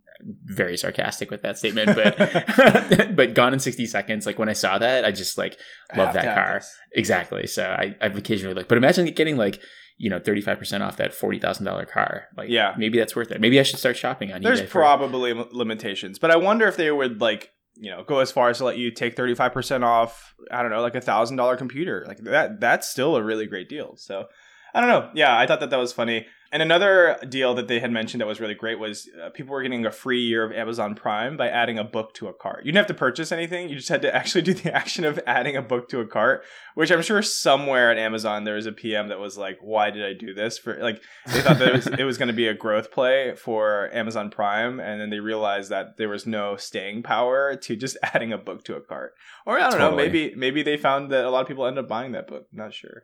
Very 0.45 0.75
sarcastic 0.77 1.31
with 1.31 1.41
that 1.43 1.57
statement, 1.57 1.95
but 1.95 2.17
but 3.15 3.33
Gone 3.33 3.53
in 3.53 3.59
60 3.59 3.85
Seconds. 3.85 4.25
Like 4.25 4.37
when 4.37 4.49
I 4.49 4.53
saw 4.53 4.77
that, 4.77 5.05
I 5.05 5.11
just 5.11 5.37
like 5.37 5.57
love 5.95 6.13
that 6.13 6.35
car. 6.35 6.55
this. 6.59 6.75
Exactly. 6.93 7.47
So 7.47 7.63
I, 7.63 7.95
I've 8.01 8.17
occasionally 8.17 8.53
like, 8.53 8.67
but 8.67 8.77
imagine 8.77 9.05
getting 9.13 9.37
like, 9.37 9.61
you 9.97 10.09
know, 10.09 10.19
35% 10.19 10.81
off 10.81 10.97
that 10.97 11.11
$40,000 11.11 11.87
car. 11.89 12.27
Like, 12.37 12.49
Yeah. 12.49 12.73
maybe 12.77 12.97
that's 12.99 13.15
worth 13.15 13.31
it. 13.31 13.39
Maybe 13.41 13.59
I 13.59 13.63
should 13.63 13.79
start 13.79 13.95
shopping 13.97 14.31
on 14.33 14.41
There's 14.41 14.61
eBay. 14.61 14.69
probably 14.69 15.33
lim- 15.33 15.47
limitations, 15.51 16.19
but 16.19 16.31
I 16.31 16.35
wonder 16.37 16.67
if 16.67 16.75
they 16.77 16.91
would 16.91 17.21
like 17.21 17.51
you 17.81 17.89
know 17.89 18.03
go 18.03 18.19
as 18.19 18.29
far 18.29 18.49
as 18.49 18.57
to 18.57 18.65
let 18.65 18.77
you 18.77 18.91
take 18.91 19.15
35 19.15 19.53
percent 19.53 19.83
off. 19.85 20.33
I 20.51 20.61
don't 20.61 20.71
know, 20.71 20.81
like 20.81 20.95
a 20.95 21.01
thousand 21.01 21.37
dollar 21.37 21.55
computer, 21.55 22.03
like 22.07 22.17
that. 22.25 22.59
That's 22.59 22.89
still 22.89 23.15
a 23.15 23.23
really 23.23 23.45
great 23.47 23.69
deal. 23.69 23.95
So 23.95 24.25
I 24.73 24.81
don't 24.81 24.89
know. 24.89 25.09
Yeah, 25.13 25.37
I 25.37 25.47
thought 25.47 25.59
that 25.61 25.69
that 25.69 25.79
was 25.79 25.93
funny. 25.93 26.25
And 26.51 26.63
another 26.63 27.19
deal 27.29 27.53
that 27.55 27.67
they 27.67 27.79
had 27.79 27.91
mentioned 27.91 28.21
that 28.21 28.27
was 28.27 28.39
really 28.39 28.55
great 28.55 28.79
was 28.79 29.07
uh, 29.23 29.29
people 29.29 29.53
were 29.53 29.61
getting 29.61 29.85
a 29.85 29.91
free 29.91 30.21
year 30.21 30.43
of 30.43 30.51
Amazon 30.51 30.95
Prime 30.95 31.37
by 31.37 31.47
adding 31.47 31.77
a 31.77 31.83
book 31.83 32.15
to 32.15 32.27
a 32.27 32.33
cart. 32.33 32.65
You 32.65 32.71
didn't 32.71 32.87
have 32.87 32.95
to 32.95 32.99
purchase 32.99 33.31
anything; 33.31 33.69
you 33.69 33.75
just 33.75 33.89
had 33.89 34.01
to 34.01 34.15
actually 34.15 34.41
do 34.49 34.55
the 34.55 34.73
action 34.73 35.05
of 35.05 35.19
adding 35.27 35.55
a 35.55 35.61
book 35.61 35.89
to 35.89 35.99
a 35.99 36.07
cart. 36.07 36.43
Which 36.73 36.91
I'm 36.91 37.03
sure 37.03 37.21
somewhere 37.21 37.91
at 37.91 37.99
Amazon 37.99 38.45
there 38.45 38.55
was 38.55 38.65
a 38.65 38.71
PM 38.71 39.09
that 39.09 39.19
was 39.19 39.37
like, 39.37 39.59
"Why 39.61 39.91
did 39.91 40.03
I 40.03 40.13
do 40.13 40.33
this?" 40.33 40.57
For 40.57 40.75
like 40.81 41.03
they 41.27 41.41
thought 41.41 41.59
that 41.59 41.67
it 41.67 41.73
was, 41.73 41.87
it 41.87 42.03
was 42.03 42.17
going 42.17 42.29
to 42.29 42.33
be 42.33 42.47
a 42.47 42.55
growth 42.55 42.91
play 42.91 43.35
for 43.35 43.93
Amazon 43.93 44.31
Prime, 44.31 44.79
and 44.79 44.99
then 44.99 45.11
they 45.11 45.19
realized 45.19 45.69
that 45.69 45.97
there 45.97 46.09
was 46.09 46.25
no 46.25 46.55
staying 46.55 47.03
power 47.03 47.55
to 47.57 47.75
just 47.75 47.95
adding 48.03 48.33
a 48.33 48.39
book 48.39 48.63
to 48.63 48.75
a 48.75 48.81
cart. 48.81 49.13
Or 49.45 49.59
I 49.59 49.69
don't 49.69 49.79
know, 49.79 49.95
maybe 49.95 50.33
maybe 50.35 50.63
they 50.63 50.77
found 50.77 51.11
that 51.11 51.25
a 51.25 51.29
lot 51.29 51.41
of 51.41 51.47
people 51.47 51.67
ended 51.67 51.83
up 51.83 51.89
buying 51.89 52.13
that 52.13 52.27
book. 52.27 52.47
Not 52.51 52.73
sure. 52.73 53.03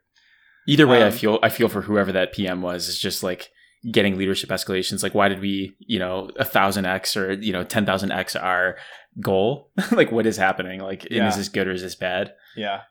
Either 0.68 0.88
way, 0.88 1.04
I 1.04 1.08
Um, 1.08 1.12
feel 1.14 1.40
I 1.44 1.50
feel 1.50 1.68
for 1.70 1.82
whoever 1.82 2.12
that 2.12 2.34
PM 2.34 2.62
was 2.62 2.88
is 2.88 2.98
just 3.00 3.22
like 3.24 3.50
getting 3.92 4.18
leadership 4.18 4.50
escalations. 4.50 5.04
Like, 5.04 5.14
why 5.14 5.30
did 5.30 5.40
we, 5.42 5.76
you 5.80 6.00
know, 6.00 6.32
a 6.38 6.46
thousand 6.46 6.86
X 6.86 7.16
or 7.16 7.34
you 7.34 7.54
know 7.54 7.64
ten 7.64 7.86
thousand 7.86 8.12
X 8.12 8.36
our 8.36 8.78
goal? 9.22 9.70
like, 9.92 10.12
what 10.12 10.26
is 10.26 10.38
happening? 10.38 10.80
Like, 10.82 11.08
Yeah. 11.12 11.28
is 11.28 11.38
this 11.38 11.50
good 11.50 11.68
or 11.68 11.72
is 11.72 11.82
this 11.84 11.96
bad? 11.96 12.34
Yeah. 12.56 12.82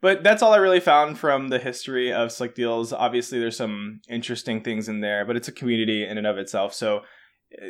But 0.00 0.22
that's 0.22 0.42
all 0.42 0.52
I 0.52 0.58
really 0.58 0.80
found 0.80 1.18
from 1.18 1.48
the 1.48 1.58
history 1.58 2.12
of 2.12 2.30
Slick 2.30 2.54
Deals. 2.54 2.92
Obviously, 2.92 3.38
there's 3.38 3.56
some 3.56 4.00
interesting 4.08 4.60
things 4.62 4.86
in 4.88 5.00
there, 5.00 5.24
but 5.24 5.34
it's 5.34 5.48
a 5.48 5.52
community 5.52 6.04
in 6.06 6.18
and 6.18 6.26
of 6.26 6.36
itself. 6.36 6.74
So 6.74 6.98
uh, 6.98 7.00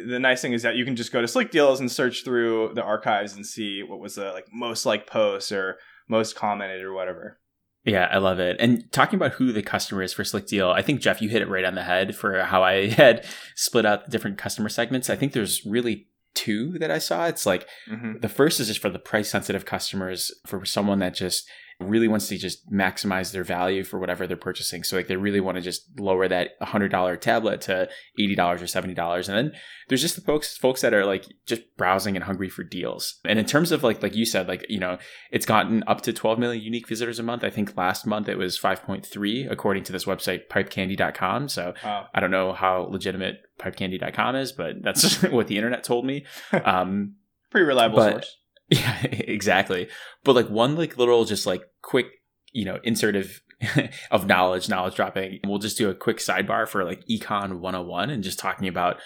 the 0.08 0.18
nice 0.18 0.42
thing 0.42 0.52
is 0.52 0.62
that 0.62 0.74
you 0.74 0.84
can 0.84 0.96
just 0.96 1.12
go 1.12 1.20
to 1.20 1.28
Slick 1.28 1.52
Deals 1.52 1.78
and 1.78 1.90
search 1.90 2.24
through 2.24 2.72
the 2.74 2.82
archives 2.82 3.34
and 3.36 3.46
see 3.46 3.82
what 3.84 4.00
was 4.00 4.16
the 4.16 4.32
like 4.32 4.46
most 4.52 4.84
like 4.84 5.06
posts 5.06 5.52
or 5.52 5.76
most 6.08 6.34
commented 6.34 6.82
or 6.82 6.92
whatever. 6.92 7.38
Yeah, 7.84 8.08
I 8.10 8.18
love 8.18 8.38
it. 8.38 8.56
And 8.60 8.90
talking 8.92 9.18
about 9.18 9.32
who 9.32 9.52
the 9.52 9.62
customer 9.62 10.02
is 10.02 10.12
for 10.12 10.24
Slick 10.24 10.46
Deal, 10.46 10.70
I 10.70 10.80
think 10.80 11.00
Jeff, 11.00 11.20
you 11.20 11.28
hit 11.28 11.42
it 11.42 11.48
right 11.48 11.64
on 11.64 11.74
the 11.74 11.82
head 11.82 12.16
for 12.16 12.42
how 12.42 12.62
I 12.62 12.88
had 12.90 13.26
split 13.54 13.84
out 13.84 14.06
the 14.06 14.10
different 14.10 14.38
customer 14.38 14.68
segments. 14.68 15.10
I 15.10 15.16
think 15.16 15.32
there's 15.32 15.64
really 15.66 16.08
two 16.34 16.78
that 16.78 16.90
I 16.90 16.98
saw. 16.98 17.26
It's 17.26 17.46
like 17.46 17.68
Mm-hmm. 17.88 18.20
The 18.20 18.28
first 18.28 18.58
is 18.60 18.68
just 18.68 18.80
for 18.80 18.88
the 18.90 18.98
price 18.98 19.30
sensitive 19.30 19.66
customers, 19.66 20.32
for 20.46 20.64
someone 20.64 20.98
that 21.00 21.14
just 21.14 21.48
really 21.80 22.08
wants 22.08 22.28
to 22.28 22.38
just 22.38 22.70
maximize 22.70 23.32
their 23.32 23.44
value 23.44 23.82
for 23.84 23.98
whatever 23.98 24.26
they're 24.26 24.36
purchasing. 24.36 24.82
So 24.84 24.96
like 24.96 25.08
they 25.08 25.16
really 25.16 25.40
want 25.40 25.56
to 25.56 25.60
just 25.62 25.82
lower 25.98 26.28
that 26.28 26.50
$100 26.62 27.20
tablet 27.20 27.60
to 27.62 27.88
$80 28.18 28.38
or 28.38 28.56
$70. 28.64 29.28
And 29.28 29.36
then 29.36 29.52
there's 29.88 30.00
just 30.00 30.14
the 30.14 30.22
folks 30.22 30.56
folks 30.56 30.80
that 30.82 30.94
are 30.94 31.04
like 31.04 31.26
just 31.46 31.62
browsing 31.76 32.14
and 32.16 32.24
hungry 32.24 32.48
for 32.48 32.62
deals. 32.62 33.18
And 33.24 33.38
in 33.38 33.44
terms 33.44 33.72
of 33.72 33.82
like 33.82 34.02
like 34.02 34.14
you 34.14 34.24
said 34.24 34.48
like 34.48 34.64
you 34.68 34.78
know, 34.78 34.98
it's 35.30 35.46
gotten 35.46 35.82
up 35.86 36.00
to 36.02 36.12
12 36.12 36.38
million 36.38 36.62
unique 36.62 36.88
visitors 36.88 37.18
a 37.18 37.22
month. 37.22 37.44
I 37.44 37.50
think 37.50 37.76
last 37.76 38.06
month 38.06 38.28
it 38.28 38.38
was 38.38 38.58
5.3 38.58 39.50
according 39.50 39.84
to 39.84 39.92
this 39.92 40.04
website 40.04 40.48
pipecandy.com. 40.50 41.48
So 41.48 41.74
Wow. 41.84 42.06
I 42.14 42.20
don't 42.20 42.30
know 42.30 42.52
how 42.52 42.82
legitimate 42.90 43.36
pipecandy.com 43.58 44.36
is, 44.36 44.52
but 44.52 44.82
that's 44.82 45.22
what 45.30 45.48
the 45.48 45.56
internet 45.56 45.84
told 45.84 46.04
me. 46.06 46.24
Um 46.64 47.16
Pretty 47.50 47.66
reliable 47.66 47.96
But- 47.96 48.12
source. 48.12 48.36
yeah, 48.68 49.02
exactly. 49.04 49.88
But 50.24 50.34
like 50.34 50.48
one 50.48 50.76
like 50.76 50.96
little 50.96 51.24
just 51.24 51.46
like 51.46 51.62
quick, 51.82 52.06
you 52.52 52.64
know, 52.64 52.78
insert 52.82 53.16
of 53.16 53.40
of 54.10 54.26
knowledge, 54.26 54.68
knowledge 54.68 54.94
dropping. 54.94 55.40
We'll 55.46 55.58
just 55.58 55.78
do 55.78 55.90
a 55.90 55.94
quick 55.94 56.18
sidebar 56.18 56.66
for 56.68 56.84
like 56.84 57.04
Econ 57.06 57.60
101 57.60 58.10
and 58.10 58.24
just 58.24 58.38
talking 58.38 58.68
about 58.68 58.96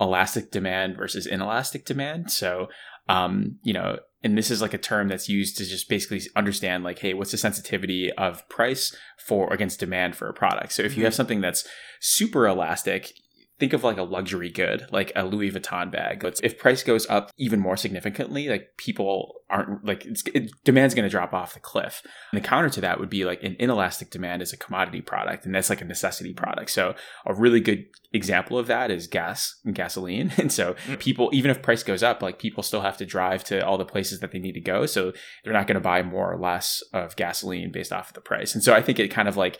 elastic 0.00 0.50
demand 0.50 0.96
versus 0.96 1.26
inelastic 1.26 1.84
demand. 1.84 2.30
So 2.30 2.68
um, 3.08 3.58
you 3.62 3.72
know, 3.72 3.98
and 4.22 4.36
this 4.36 4.50
is 4.50 4.60
like 4.60 4.74
a 4.74 4.78
term 4.78 5.08
that's 5.08 5.28
used 5.28 5.56
to 5.58 5.64
just 5.64 5.88
basically 5.88 6.22
understand 6.34 6.82
like, 6.82 6.98
hey, 6.98 7.14
what's 7.14 7.30
the 7.30 7.36
sensitivity 7.36 8.12
of 8.12 8.46
price 8.48 8.94
for 9.18 9.52
against 9.52 9.78
demand 9.78 10.16
for 10.16 10.28
a 10.28 10.34
product? 10.34 10.72
So 10.72 10.82
if 10.82 10.96
you 10.96 11.04
have 11.04 11.14
something 11.14 11.40
that's 11.40 11.66
super 12.00 12.46
elastic, 12.46 13.12
think 13.58 13.72
of 13.72 13.82
like 13.84 13.96
a 13.96 14.02
luxury 14.02 14.50
good, 14.50 14.86
like 14.92 15.12
a 15.16 15.24
Louis 15.24 15.50
Vuitton 15.50 15.90
bag. 15.90 16.20
But 16.20 16.40
if 16.42 16.58
price 16.58 16.82
goes 16.82 17.06
up 17.08 17.30
even 17.38 17.58
more 17.60 17.76
significantly, 17.76 18.48
like 18.48 18.68
people 18.76 19.36
aren't 19.48 19.84
like 19.84 20.04
it's, 20.04 20.22
it, 20.34 20.50
demand's 20.64 20.94
going 20.94 21.04
to 21.04 21.10
drop 21.10 21.32
off 21.32 21.54
the 21.54 21.60
cliff. 21.60 22.02
And 22.32 22.42
the 22.42 22.46
counter 22.46 22.68
to 22.70 22.80
that 22.82 23.00
would 23.00 23.08
be 23.08 23.24
like 23.24 23.42
an 23.42 23.56
inelastic 23.58 24.10
demand 24.10 24.42
is 24.42 24.52
a 24.52 24.56
commodity 24.56 25.00
product, 25.00 25.46
and 25.46 25.54
that's 25.54 25.70
like 25.70 25.80
a 25.80 25.86
necessity 25.86 26.34
product. 26.34 26.70
So 26.70 26.94
a 27.24 27.32
really 27.32 27.60
good 27.60 27.86
example 28.12 28.58
of 28.58 28.66
that 28.66 28.90
is 28.90 29.06
gas 29.06 29.54
and 29.64 29.74
gasoline. 29.74 30.32
And 30.38 30.52
so 30.52 30.74
Mm. 30.86 30.98
people, 30.98 31.30
even 31.32 31.50
if 31.50 31.62
price 31.62 31.82
goes 31.82 32.02
up, 32.02 32.22
like 32.22 32.38
people 32.38 32.62
still 32.62 32.82
have 32.82 32.96
to 32.98 33.06
drive 33.06 33.42
to 33.44 33.64
all 33.66 33.78
the 33.78 33.84
places 33.84 34.20
that 34.20 34.32
they 34.32 34.38
need 34.38 34.52
to 34.52 34.60
go. 34.60 34.84
So 34.86 35.12
they're 35.42 35.52
not 35.52 35.66
going 35.66 35.76
to 35.76 35.80
buy 35.80 36.02
more 36.02 36.30
or 36.30 36.38
less 36.38 36.82
of 36.92 37.16
gasoline 37.16 37.72
based 37.72 37.92
off 37.92 38.08
of 38.08 38.14
the 38.14 38.20
price. 38.20 38.54
And 38.54 38.62
so 38.62 38.74
I 38.74 38.82
think 38.82 38.98
it 38.98 39.08
kind 39.08 39.28
of 39.28 39.36
like 39.36 39.58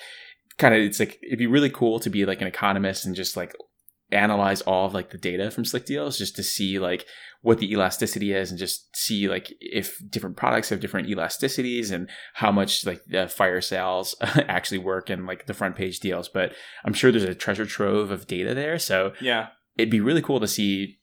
kind 0.59 0.74
of 0.74 0.80
it's 0.80 1.00
like 1.00 1.18
it'd 1.22 1.38
be 1.38 1.46
really 1.46 1.70
cool 1.70 1.98
to 2.00 2.11
be 2.11 2.24
like 2.26 2.40
an 2.40 2.46
economist 2.46 3.04
and 3.06 3.14
just 3.14 3.37
like 3.37 3.54
analyze 4.12 4.61
all 4.62 4.87
of 4.87 4.95
like 4.95 5.11
the 5.11 5.19
data 5.19 5.51
from 5.51 5.64
slick 5.64 5.85
deals 5.85 6.16
just 6.16 6.37
to 6.37 6.42
see 6.42 6.79
like 6.79 7.05
what 7.42 7.59
the 7.59 7.73
elasticity 7.73 8.33
is 8.33 8.51
and 8.51 8.59
just 8.59 8.95
see 8.97 9.29
like 9.29 9.53
if 9.61 9.99
different 10.11 10.37
products 10.37 10.69
have 10.69 10.79
different 10.81 11.09
elasticities 11.09 11.90
and 11.90 12.09
how 12.35 12.53
much 12.53 12.87
like 12.87 13.03
the 13.07 13.27
fire 13.29 13.61
sales 13.61 14.14
actually 14.49 14.79
work 14.79 15.11
and 15.11 15.27
like 15.27 15.47
the 15.47 15.55
front 15.55 15.75
page 15.77 15.99
deals 16.01 16.29
but 16.29 16.53
i'm 16.85 16.92
sure 16.92 17.11
there's 17.11 17.25
a 17.25 17.35
treasure 17.35 17.66
trove 17.66 18.11
of 18.12 18.27
data 18.29 18.55
there 18.55 18.79
so 18.79 19.12
Yeah. 19.21 19.49
it'd 19.77 19.90
be 19.90 20.01
really 20.01 20.23
cool 20.23 20.38
to 20.40 20.47
see 20.49 20.99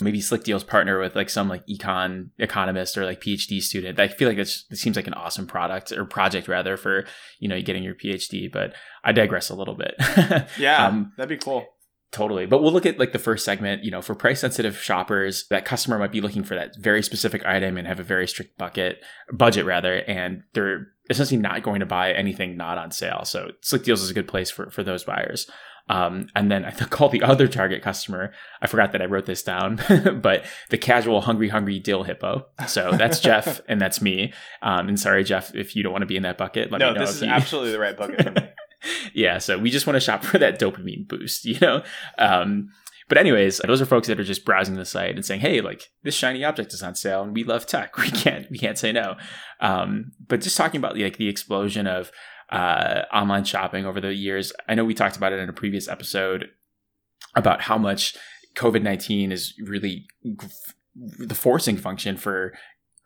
maybe 0.00 0.20
slick 0.20 0.42
deals 0.44 0.64
partner 0.64 0.98
with 0.98 1.14
like 1.14 1.28
some 1.30 1.48
like 1.48 1.64
econ 1.66 2.30
economist 2.38 2.96
or 2.98 3.04
like 3.04 3.20
phd 3.20 3.60
student 3.62 4.00
i 4.00 4.08
feel 4.08 4.26
like 4.28 4.38
that's 4.38 4.64
it 4.70 4.76
seems 4.76 4.96
like 4.96 5.06
an 5.06 5.14
awesome 5.14 5.46
product 5.46 5.92
or 5.92 6.04
project 6.04 6.48
rather 6.48 6.76
for 6.76 7.04
you 7.38 7.48
know 7.48 7.60
getting 7.60 7.82
your 7.84 7.94
phd 7.94 8.50
but 8.50 8.74
i 9.04 9.12
digress 9.12 9.50
a 9.50 9.54
little 9.54 9.74
bit 9.76 9.94
Yeah. 10.58 10.86
Um, 10.86 11.12
that'd 11.16 11.28
be 11.28 11.36
cool. 11.42 11.66
Totally. 12.12 12.44
But 12.46 12.60
we'll 12.60 12.72
look 12.72 12.86
at 12.86 12.98
like 12.98 13.12
the 13.12 13.20
first 13.20 13.44
segment, 13.44 13.84
you 13.84 13.90
know, 13.92 14.02
for 14.02 14.16
price 14.16 14.40
sensitive 14.40 14.76
shoppers, 14.76 15.46
that 15.50 15.64
customer 15.64 15.96
might 15.98 16.10
be 16.10 16.20
looking 16.20 16.42
for 16.42 16.56
that 16.56 16.76
very 16.76 17.02
specific 17.04 17.46
item 17.46 17.76
and 17.76 17.86
have 17.86 18.00
a 18.00 18.04
very 18.04 18.26
strict 18.26 18.58
bucket 18.58 19.00
budget 19.32 19.64
rather, 19.64 20.02
and 20.08 20.42
they're 20.52 20.88
essentially 21.08 21.40
not 21.40 21.62
going 21.62 21.80
to 21.80 21.86
buy 21.86 22.12
anything 22.12 22.56
not 22.56 22.78
on 22.78 22.90
sale. 22.90 23.24
So 23.24 23.50
Slick 23.60 23.84
Deals 23.84 24.02
is 24.02 24.10
a 24.10 24.14
good 24.14 24.26
place 24.26 24.50
for, 24.50 24.70
for 24.70 24.82
those 24.82 25.04
buyers. 25.04 25.48
Um, 25.88 26.28
and 26.36 26.50
then 26.50 26.64
I 26.64 26.70
call 26.90 27.08
the 27.08 27.22
other 27.22 27.48
target 27.48 27.82
customer. 27.82 28.32
I 28.62 28.66
forgot 28.66 28.92
that 28.92 29.02
I 29.02 29.06
wrote 29.06 29.26
this 29.26 29.42
down, 29.42 29.80
but 30.22 30.44
the 30.70 30.78
casual 30.78 31.20
hungry, 31.20 31.48
hungry 31.48 31.78
deal 31.78 32.02
hippo. 32.04 32.46
So 32.66 32.92
that's 32.92 33.20
Jeff 33.20 33.60
and 33.68 33.80
that's 33.80 34.00
me. 34.00 34.32
Um, 34.62 34.88
and 34.88 34.98
sorry, 34.98 35.24
Jeff, 35.24 35.54
if 35.54 35.74
you 35.76 35.82
don't 35.82 35.92
want 35.92 36.02
to 36.02 36.06
be 36.06 36.16
in 36.16 36.22
that 36.22 36.38
bucket, 36.38 36.70
let 36.72 36.78
no, 36.78 36.88
me 36.88 36.94
know. 36.94 37.00
this 37.00 37.10
if 37.10 37.16
is 37.16 37.22
you- 37.22 37.28
absolutely 37.28 37.72
the 37.72 37.78
right 37.80 37.96
bucket 37.96 38.22
for 38.22 38.30
me. 38.32 38.48
Yeah, 39.12 39.38
so 39.38 39.58
we 39.58 39.70
just 39.70 39.86
want 39.86 39.96
to 39.96 40.00
shop 40.00 40.24
for 40.24 40.38
that 40.38 40.58
dopamine 40.58 41.06
boost, 41.06 41.44
you 41.44 41.58
know? 41.60 41.82
Um, 42.18 42.70
but 43.10 43.18
anyways, 43.18 43.58
those 43.66 43.82
are 43.82 43.86
folks 43.86 44.06
that 44.06 44.20
are 44.20 44.24
just 44.24 44.44
browsing 44.44 44.76
the 44.76 44.84
site 44.84 45.16
and 45.16 45.26
saying, 45.26 45.40
"Hey, 45.40 45.60
like 45.60 45.90
this 46.04 46.14
shiny 46.14 46.44
object 46.44 46.72
is 46.72 46.82
on 46.82 46.94
sale, 46.94 47.22
and 47.22 47.34
we 47.34 47.42
love 47.42 47.66
tech. 47.66 47.98
We 47.98 48.10
can't, 48.10 48.48
we 48.50 48.56
can't 48.56 48.78
say 48.78 48.92
no." 48.92 49.16
Um, 49.60 50.12
but 50.28 50.40
just 50.40 50.56
talking 50.56 50.78
about 50.78 50.96
like 50.96 51.16
the 51.16 51.28
explosion 51.28 51.88
of 51.88 52.12
uh, 52.50 53.02
online 53.12 53.42
shopping 53.42 53.84
over 53.84 54.00
the 54.00 54.14
years, 54.14 54.52
I 54.68 54.76
know 54.76 54.84
we 54.84 54.94
talked 54.94 55.16
about 55.16 55.32
it 55.32 55.40
in 55.40 55.48
a 55.48 55.52
previous 55.52 55.88
episode 55.88 56.50
about 57.34 57.62
how 57.62 57.76
much 57.76 58.16
COVID 58.54 58.82
nineteen 58.82 59.32
is 59.32 59.54
really 59.60 60.06
the 60.94 61.34
forcing 61.34 61.76
function 61.76 62.16
for 62.16 62.52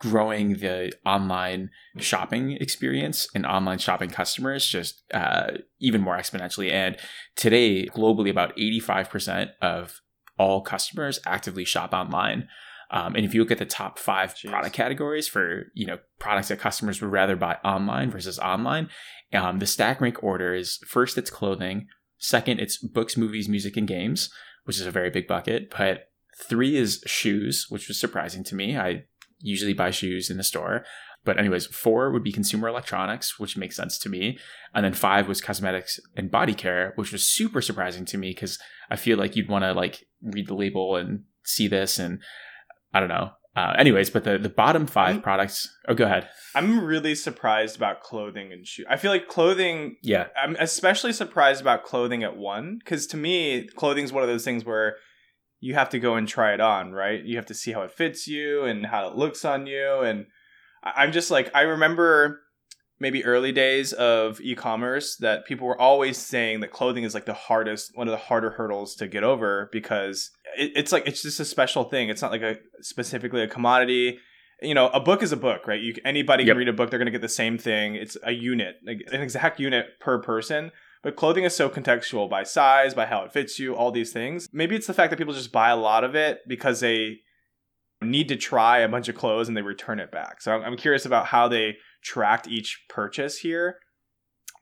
growing 0.01 0.55
the 0.55 0.93
online 1.07 1.71
shopping 1.99 2.53
experience 2.53 3.27
and 3.35 3.47
online 3.47 3.79
shopping 3.79 4.11
customers 4.11 4.67
just 4.67 5.03
uh, 5.13 5.53
even 5.81 6.01
more 6.01 6.17
exponentially. 6.17 6.71
And 6.71 6.97
today, 7.37 7.87
globally, 7.87 8.31
about 8.31 8.57
85% 8.57 9.51
of 9.63 10.01
all 10.39 10.63
customers 10.63 11.21
actively 11.27 11.65
shop 11.65 11.93
online. 11.93 12.49
Um, 12.91 13.15
and 13.17 13.25
if 13.25 13.35
you 13.35 13.41
look 13.41 13.51
at 13.51 13.59
the 13.59 13.65
top 13.65 13.99
five 13.99 14.35
Jeez. 14.35 14.51
product 14.51 14.75
categories 14.75 15.27
for 15.27 15.65
you 15.75 15.87
know 15.87 15.99
products 16.19 16.49
that 16.49 16.61
customers 16.61 17.01
would 17.01 17.11
rather 17.11 17.35
buy 17.35 17.57
online 17.65 18.11
versus 18.11 18.39
online, 18.39 18.89
um, 19.33 19.59
the 19.59 19.67
stack 19.67 20.01
rank 20.01 20.23
order 20.23 20.55
is 20.55 20.79
first 20.87 21.17
it's 21.19 21.31
clothing, 21.31 21.87
second 22.19 22.61
it's 22.61 22.77
books, 22.79 23.17
movies, 23.17 23.49
music, 23.49 23.77
and 23.77 23.89
games, 23.89 24.31
which 24.65 24.77
is 24.77 24.87
a 24.87 24.91
very 24.91 25.11
big 25.11 25.27
bucket. 25.27 25.71
But 25.77 26.11
three 26.37 26.77
is 26.77 27.03
shoes, 27.07 27.67
which 27.69 27.89
was 27.89 27.99
surprising 27.99 28.45
to 28.45 28.55
me. 28.55 28.77
I 28.77 29.05
usually 29.45 29.73
buy 29.75 29.91
shoes 29.91 30.31
in 30.31 30.37
the 30.37 30.45
store. 30.45 30.85
But 31.25 31.39
anyways, 31.39 31.67
four 31.67 32.11
would 32.11 32.23
be 32.23 32.33
consumer 32.33 32.69
electronics, 32.69 33.39
which 33.39 33.57
makes 33.57 33.77
sense 33.77 33.97
to 33.99 34.09
me. 34.11 34.39
And 34.75 34.85
then 34.85 34.93
five 34.93 35.27
was 35.27 35.41
cosmetics 35.41 35.99
and 36.17 36.31
body 36.31 36.53
care, 36.55 36.93
which 36.97 37.13
was 37.13 37.25
super 37.27 37.63
surprising 37.63 38.05
to 38.07 38.19
me 38.19 38.31
because 38.31 38.59
I 38.91 38.97
feel 38.97 39.17
like 39.17 39.35
you'd 39.35 39.49
want 39.49 39.65
to 39.65 39.73
like 39.73 40.05
read 40.23 40.49
the 40.49 40.55
label 40.55 40.97
and 40.97 41.23
see 41.45 41.67
this 41.69 41.99
and 41.99 42.21
I 42.93 43.01
don't 43.01 43.09
know. 43.09 43.31
Uh, 43.57 43.73
anyways, 43.79 44.11
but 44.11 44.25
the, 44.25 44.37
the 44.37 44.49
bottom 44.49 44.85
5 44.87 45.17
Mm. 45.17 45.23
products. 45.23 45.69
Oh, 45.89 45.95
go 45.95 46.05
ahead. 46.05 46.29
I'm 46.57 46.85
really 46.85 47.15
surprised 47.15 47.77
about 47.77 48.03
clothing 48.03 48.53
and 48.53 48.67
shoes. 48.67 48.85
I 48.91 48.97
feel 48.97 49.13
like 49.13 49.29
clothing. 49.29 49.97
Yeah. 50.03 50.27
I'm 50.37 50.57
especially 50.59 51.13
surprised 51.13 51.61
about 51.61 51.85
clothing 51.85 52.23
at 52.25 52.37
one 52.37 52.79
because 52.81 53.07
to 53.09 53.17
me, 53.17 53.69
clothing 53.77 54.05
is 54.05 54.13
one 54.13 54.25
of 54.25 54.29
those 54.29 54.45
things 54.45 54.65
where 54.65 54.97
you 55.61 55.75
have 55.75 55.89
to 55.91 55.99
go 55.99 56.15
and 56.17 56.29
try 56.29 56.53
it 56.55 56.61
on, 56.61 56.93
right? 56.93 57.23
You 57.23 57.37
have 57.37 57.47
to 57.47 57.55
see 57.55 57.73
how 57.73 57.83
it 57.83 57.91
fits 57.91 58.27
you 58.29 58.65
and 58.65 58.87
how 58.87 59.09
it 59.09 59.17
looks 59.17 59.45
on 59.45 59.67
you. 59.67 60.01
And 60.01 60.27
I'm 60.83 61.13
just 61.13 61.31
like, 61.31 61.51
I 61.55 61.63
remember 61.63 62.41
maybe 63.01 63.25
early 63.25 63.53
days 63.53 63.93
of 63.93 64.41
e-commerce 64.41 65.17
that 65.17 65.45
people 65.47 65.67
were 65.67 65.81
always 65.81 66.17
saying 66.17 66.61
that 66.61 66.71
clothing 66.71 67.05
is 67.05 67.13
like 67.15 67.27
the 67.27 67.35
hardest 67.35 67.91
one 67.97 68.07
of 68.07 68.13
the 68.13 68.17
harder 68.19 68.51
hurdles 68.51 68.95
to 68.95 69.07
get 69.09 69.25
over 69.25 69.69
because 69.73 70.31
it, 70.57 70.73
it's 70.77 70.93
like 70.93 71.07
it's 71.07 71.23
just 71.23 71.41
a 71.41 71.45
special 71.45 71.85
thing 71.85 72.09
it's 72.09 72.23
not 72.23 72.31
like 72.31 72.43
a 72.43 72.57
specifically 72.81 73.43
a 73.43 73.49
commodity 73.49 74.19
you 74.63 74.75
know 74.75 74.89
a 74.91 75.01
book 75.01 75.23
is 75.23 75.33
a 75.33 75.37
book 75.37 75.67
right 75.67 75.83
you 75.83 75.95
anybody 76.05 76.45
Yep. 76.45 76.53
can 76.53 76.59
read 76.59 76.69
a 76.69 76.73
book 76.73 76.89
they're 76.91 76.99
going 76.99 77.07
to 77.07 77.13
get 77.13 77.21
the 77.21 77.29
same 77.29 77.59
thing 77.59 77.97
it's 77.97 78.17
a 78.23 78.31
unit 78.33 78.77
like 78.87 79.03
an 79.13 79.21
exact 79.21 79.59
unit 79.59 79.87
per 80.01 80.23
person 80.23 80.71
but 81.05 81.17
clothing 81.17 81.45
is 81.45 81.55
so 81.55 81.69
contextual 81.69 82.29
by 82.29 82.43
size 82.43 82.95
by 82.95 83.05
how 83.05 83.23
it 83.23 83.33
fits 83.33 83.59
you 83.59 83.77
all 83.77 83.93
these 83.93 84.11
things. 84.11 84.49
Maybe 84.53 84.75
it's 84.75 84.87
the 84.87 84.95
fact 84.95 85.11
that 85.11 85.19
people 85.19 85.35
just 85.35 85.53
buy 85.53 85.69
a 85.69 85.77
lot 85.77 86.03
of 86.03 86.17
it 86.17 86.41
because 86.49 86.81
they 86.81 87.19
need 88.03 88.29
to 88.29 88.37
try 88.37 88.79
a 88.79 88.89
bunch 88.89 89.09
of 89.09 89.15
clothes 89.15 89.47
and 89.47 89.57
they 89.57 89.63
return 89.63 90.01
it 90.01 90.11
back. 90.11 90.41
So 90.41 90.53
i'm, 90.53 90.77
curious 90.77 91.05
about 91.05 91.27
how 91.27 91.47
they 91.47 91.77
tracked 92.03 92.49
each 92.49 92.85
purchase 92.89 93.39
here. 93.39 93.77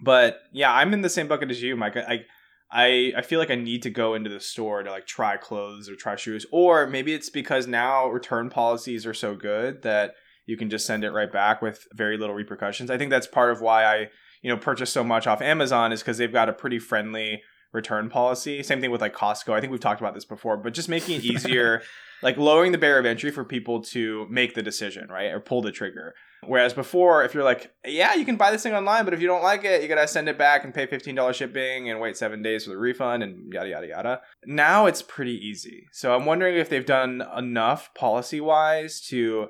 But 0.00 0.40
yeah 0.52 0.72
i'm 0.72 0.92
in 0.92 1.02
the 1.02 1.09
same 1.09 1.28
bucket 1.28 1.50
as 1.50 1.62
you 1.62 1.76
mike. 1.76 1.96
I, 1.96 2.24
I 2.72 3.12
I 3.16 3.22
feel 3.22 3.38
like 3.38 3.50
I 3.50 3.55
need 3.55 3.83
to 3.83 3.90
go 3.90 4.14
into 4.14 4.31
the 4.31 4.40
store 4.40 4.83
to 4.83 4.90
like 4.90 5.07
try 5.07 5.37
clothes 5.37 5.88
or 5.88 5.94
try 5.94 6.16
shoes, 6.16 6.46
or 6.50 6.87
maybe 6.87 7.14
it's 7.14 7.31
because 7.31 7.66
now 7.66 8.09
return 8.09 8.50
policies 8.50 9.07
are 9.07 9.14
so 9.14 9.37
good 9.37 9.83
that 9.83 10.14
you 10.46 10.57
can 10.57 10.70
just 10.70 10.87
send 10.87 11.05
it 11.05 11.12
right 11.12 11.33
back 11.33 11.62
with 11.62 11.87
very 11.92 12.16
little 12.16 12.35
repercussions. 12.35 12.90
I 12.90 12.98
think 12.98 13.11
that's 13.11 13.26
part 13.26 13.52
of 13.52 13.61
why 13.61 13.85
I 13.85 14.09
you 14.42 14.50
know 14.50 14.57
purchase 14.57 14.90
so 14.90 15.02
much 15.02 15.26
off 15.26 15.40
Amazon 15.40 15.92
is 15.92 16.00
because 16.00 16.18
they've 16.18 16.33
got 16.33 16.48
a 16.48 16.52
pretty 16.52 16.78
friendly 16.78 17.42
return 17.72 18.11
policy. 18.11 18.62
Same 18.62 18.81
thing 18.81 18.90
with 18.90 19.00
like 19.00 19.14
Costco. 19.14 19.55
I 19.55 19.61
think 19.61 19.70
we've 19.70 19.81
talked 19.81 20.00
about 20.00 20.14
this 20.14 20.24
before, 20.24 20.57
but 20.57 20.74
just 20.74 20.88
making 20.88 21.16
it 21.16 21.24
easier, 21.24 21.83
like 22.22 22.37
lowering 22.37 22.72
the 22.72 22.78
barrier 22.78 22.98
of 22.98 23.07
entry 23.07 23.31
for 23.31 23.44
people 23.44 23.81
to 23.83 24.26
make 24.28 24.55
the 24.55 24.62
decision, 24.62 25.09
right, 25.09 25.33
or 25.33 25.40
pull 25.40 25.62
the 25.62 25.72
trigger. 25.72 26.14
Whereas 26.44 26.74
before, 26.74 27.24
if 27.24 27.35
you're 27.35 27.44
like, 27.44 27.72
yeah, 27.87 28.14
you 28.14 28.24
can 28.24 28.37
buy 28.37 28.50
this 28.50 28.64
thing 28.64 28.74
online, 28.74 29.05
but 29.05 29.14
if 29.14 29.20
you 29.20 29.28
don't 29.28 29.44
like 29.44 29.64
it, 29.64 29.81
you 29.81 29.88
gotta 29.88 30.09
send 30.09 30.28
it 30.28 30.37
back 30.37 30.64
and 30.64 30.74
pay 30.74 30.87
$15 30.87 31.35
shipping 31.35 31.88
and 31.88 32.00
wait 32.00 32.16
seven 32.16 32.42
days 32.42 32.64
for 32.64 32.70
the 32.70 32.78
refund 32.78 33.22
and 33.22 33.52
yada, 33.52 33.68
yada, 33.68 33.87
yada. 33.87 34.20
Now 34.44 34.87
it's 34.87 35.02
pretty 35.02 35.35
easy. 35.35 35.87
So 35.92 36.14
I'm 36.14 36.26
wondering 36.26 36.57
if 36.57 36.68
they've 36.68 36.85
done 36.85 37.22
enough 37.37 37.94
policy 37.94 38.40
wise 38.40 39.00
to 39.09 39.48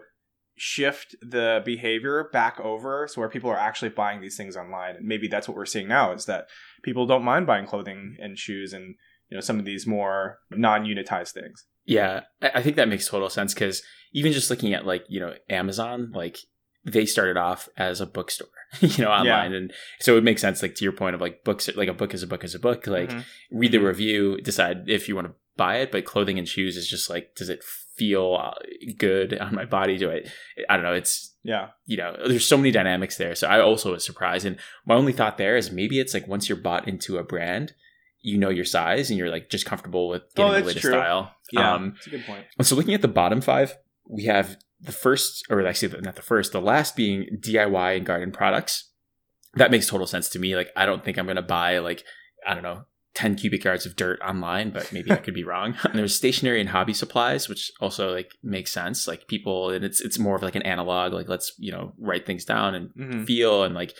shift 0.65 1.17
the 1.21 1.61
behavior 1.65 2.29
back 2.33 2.61
over 2.61 3.09
so 3.09 3.21
where 3.21 3.29
people 3.29 3.51
are 3.51 3.59
actually 3.59 3.89
buying 3.89 4.21
these 4.21 4.37
things 4.37 4.57
online. 4.57 4.95
And 4.95 5.05
maybe 5.05 5.27
that's 5.27 5.49
what 5.49 5.57
we're 5.57 5.67
seeing 5.67 5.89
now 5.89 6.13
is 6.13 6.27
that 6.27 6.47
people 6.85 7.05
don't 7.05 7.25
mind 7.25 7.49
buying 7.49 7.67
clothing 7.67 8.17
and 8.21 8.39
shoes 8.39 8.73
and 8.73 8.95
you 9.29 9.37
know 9.37 9.41
some 9.41 9.59
of 9.59 9.65
these 9.65 9.89
more 9.89 10.39
non-unitized 10.53 11.33
things. 11.33 11.65
Yeah, 11.85 12.21
I 12.41 12.63
think 12.63 12.77
that 12.77 12.87
makes 12.89 13.09
total 13.09 13.29
sense 13.29 13.55
because 13.55 13.83
even 14.13 14.33
just 14.33 14.51
looking 14.51 14.73
at 14.73 14.87
like 14.87 15.05
you 15.09 15.19
know 15.19 15.35
Amazon, 15.51 16.13
like 16.15 16.39
they 16.85 17.07
started 17.07 17.37
off 17.37 17.69
as 17.77 18.01
a 18.01 18.07
bookstore, 18.07 18.47
you 18.81 19.03
know, 19.03 19.11
online, 19.11 19.53
and 19.53 19.73
so 19.99 20.17
it 20.17 20.23
makes 20.23 20.41
sense. 20.41 20.63
Like 20.63 20.77
to 20.77 20.85
your 20.85 20.93
point 20.93 21.17
of 21.17 21.21
like 21.21 21.43
books, 21.43 21.69
like 21.75 21.89
a 21.89 21.93
book 21.95 22.15
is 22.15 22.23
a 22.23 22.27
book 22.29 22.45
is 22.45 22.55
a 22.55 22.61
book. 22.61 22.87
Like 22.87 23.11
Mhm. 23.11 23.25
read 23.51 23.73
the 23.73 23.79
review, 23.79 24.41
decide 24.41 24.85
if 24.89 25.09
you 25.09 25.17
want 25.17 25.27
to 25.27 25.35
buy 25.57 25.79
it. 25.79 25.91
But 25.91 26.05
clothing 26.05 26.39
and 26.39 26.47
shoes 26.47 26.77
is 26.77 26.87
just 26.89 27.11
like, 27.11 27.35
does 27.35 27.49
it 27.49 27.65
feel 27.97 28.39
uh, 28.41 28.55
good 28.99 29.39
on 29.39 29.55
my 29.55 29.65
body? 29.65 29.97
Do 29.99 30.11
I? 30.11 30.23
I 30.69 30.77
don't 30.77 30.85
know. 30.85 30.95
It's 30.95 31.35
yeah. 31.43 31.69
you 31.87 31.97
know, 31.97 32.17
there's 32.27 32.47
so 32.47 32.57
many 32.57 32.71
dynamics 32.71 33.17
there. 33.17 33.35
So 33.35 33.49
I 33.49 33.61
also 33.61 33.93
was 33.93 34.05
surprised. 34.05 34.47
And 34.47 34.59
my 34.87 34.95
only 34.95 35.13
thought 35.13 35.39
there 35.39 35.57
is 35.57 35.71
maybe 35.71 35.99
it's 36.01 36.15
like 36.15 36.29
once 36.29 36.49
you're 36.49 36.59
bought 36.59 36.87
into 36.89 37.19
a 37.19 37.25
brand, 37.25 37.73
you 38.23 38.39
know 38.39 38.49
your 38.51 38.65
size 38.65 39.11
and 39.11 39.19
you're 39.19 39.31
like 39.31 39.51
just 39.51 39.67
comfortable 39.67 40.09
with 40.09 40.23
getting 40.37 40.51
Oh, 40.53 40.55
the 40.55 40.61
latest 40.67 40.83
true. 40.83 40.93
style. 40.93 41.35
Yeah, 41.53 41.75
Um, 41.75 41.91
that's 41.95 42.07
a 42.07 42.11
good 42.11 42.25
point. 42.25 42.47
and 42.59 42.67
so 42.67 42.77
looking 42.77 42.95
at 42.95 43.03
the 43.03 43.09
bottom 43.09 43.41
five, 43.41 43.77
we 44.09 44.25
have 44.25 44.57
the 44.81 44.93
first, 44.93 45.45
or 45.51 45.65
actually 45.67 46.01
not 46.01 46.17
the 46.17 46.23
first, 46.23 46.53
the 46.53 46.61
last 46.61 46.97
being 46.97 47.27
DIY 47.41 47.97
and 47.97 48.07
garden 48.07 48.33
products. 48.33 48.91
That 49.55 49.71
makes 49.71 49.87
total 49.89 50.07
sense 50.07 50.29
to 50.31 50.39
me. 50.39 50.57
Like 50.57 50.71
I 50.77 50.87
don't 50.87 51.05
think 51.05 51.19
I'm 51.19 51.27
gonna 51.27 51.43
buy 51.43 51.79
like 51.79 52.05
I 52.47 52.55
don't 52.55 52.63
know. 52.63 52.85
10 53.15 53.37
cubic 53.37 53.65
yards 53.65 53.85
of 53.87 53.95
dirt 53.97 54.19
online, 54.23 54.71
but 54.71 54.91
maybe 54.93 55.11
I 55.13 55.17
could 55.17 55.35
be 55.35 55.45
wrong. 55.45 55.75
And 55.85 55.99
there's 55.99 56.15
stationery 56.15 56.61
and 56.61 56.71
hobby 56.71 56.95
supplies, 56.95 57.49
which 57.49 57.71
also 57.81 58.13
like 58.15 58.33
makes 58.43 58.73
sense. 58.73 59.07
Like 59.07 59.27
people, 59.29 59.71
and 59.71 59.85
it's 59.85 60.01
it's 60.01 60.19
more 60.19 60.35
of 60.37 60.43
like 60.43 60.55
an 60.57 60.63
analog. 60.63 61.13
Like 61.13 61.29
let's 61.29 61.53
you 61.59 61.73
know 61.73 61.93
write 61.99 62.25
things 62.27 62.45
down 62.45 62.75
and 62.75 62.91
Mhm. 62.95 63.27
feel 63.27 63.65
and 63.65 63.75
like 63.75 63.95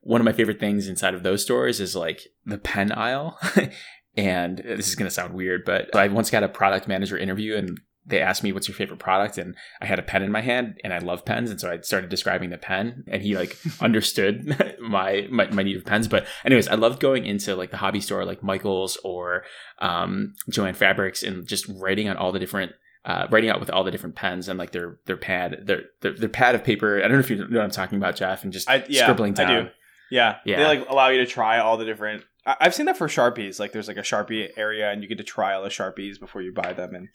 one 0.00 0.20
of 0.20 0.24
my 0.24 0.32
favorite 0.32 0.60
things 0.60 0.86
inside 0.88 1.14
of 1.14 1.22
those 1.22 1.42
stores 1.42 1.80
is 1.80 1.96
like 1.96 2.20
the 2.46 2.56
pen 2.58 2.92
aisle 2.92 3.36
and 4.16 4.58
this 4.58 4.88
is 4.88 4.94
going 4.94 5.08
to 5.08 5.14
sound 5.14 5.34
weird 5.34 5.64
but 5.66 5.94
i 5.94 6.06
once 6.06 6.30
got 6.30 6.44
a 6.44 6.48
product 6.48 6.86
manager 6.86 7.18
interview 7.18 7.56
and 7.56 7.80
they 8.08 8.20
asked 8.20 8.42
me 8.42 8.52
what's 8.52 8.68
your 8.68 8.74
favorite 8.74 8.98
product 8.98 9.38
and 9.38 9.54
i 9.80 9.86
had 9.86 9.98
a 9.98 10.02
pen 10.02 10.22
in 10.22 10.32
my 10.32 10.40
hand 10.40 10.78
and 10.82 10.92
i 10.92 10.98
love 10.98 11.24
pens 11.24 11.50
and 11.50 11.60
so 11.60 11.70
i 11.70 11.80
started 11.80 12.10
describing 12.10 12.50
the 12.50 12.58
pen 12.58 13.04
and 13.08 13.22
he 13.22 13.36
like 13.36 13.56
understood 13.80 14.76
my, 14.80 15.26
my 15.30 15.48
my 15.50 15.62
need 15.62 15.76
of 15.76 15.84
pens 15.84 16.08
but 16.08 16.26
anyways 16.44 16.68
i 16.68 16.74
loved 16.74 17.00
going 17.00 17.24
into 17.24 17.54
like 17.54 17.70
the 17.70 17.76
hobby 17.76 18.00
store 18.00 18.24
like 18.24 18.42
michael's 18.42 18.96
or 19.04 19.44
um 19.80 20.34
joann 20.50 20.74
fabrics 20.74 21.22
and 21.22 21.46
just 21.46 21.68
writing 21.68 22.08
on 22.08 22.16
all 22.16 22.32
the 22.32 22.38
different 22.38 22.72
uh, 23.04 23.26
writing 23.30 23.48
out 23.48 23.60
with 23.60 23.70
all 23.70 23.84
the 23.84 23.90
different 23.90 24.16
pens 24.16 24.48
and 24.48 24.58
like 24.58 24.72
their 24.72 24.98
their 25.06 25.16
pad 25.16 25.62
their, 25.64 25.82
their 26.02 26.12
their 26.12 26.28
pad 26.28 26.54
of 26.54 26.62
paper. 26.62 26.98
I 26.98 27.02
don't 27.02 27.12
know 27.12 27.20
if 27.20 27.30
you 27.30 27.36
know 27.36 27.46
what 27.58 27.64
I'm 27.64 27.70
talking 27.70 27.96
about, 27.96 28.16
Jeff, 28.16 28.44
and 28.44 28.52
just 28.52 28.68
I, 28.68 28.84
yeah, 28.86 29.04
scribbling 29.04 29.32
down. 29.32 29.50
I 29.50 29.60
do. 29.62 29.68
Yeah. 30.10 30.36
Yeah. 30.44 30.58
They 30.58 30.64
like 30.64 30.88
allow 30.88 31.08
you 31.08 31.18
to 31.18 31.26
try 31.26 31.58
all 31.58 31.76
the 31.76 31.84
different. 31.84 32.24
I've 32.46 32.74
seen 32.74 32.86
that 32.86 32.96
for 32.96 33.08
Sharpies. 33.08 33.60
Like 33.60 33.72
there's 33.72 33.88
like 33.88 33.98
a 33.98 34.02
Sharpie 34.02 34.48
area 34.56 34.90
and 34.90 35.02
you 35.02 35.08
get 35.08 35.18
to 35.18 35.24
try 35.24 35.54
all 35.54 35.62
the 35.62 35.68
Sharpies 35.68 36.18
before 36.18 36.40
you 36.40 36.52
buy 36.52 36.72
them. 36.72 36.94
And 36.94 37.08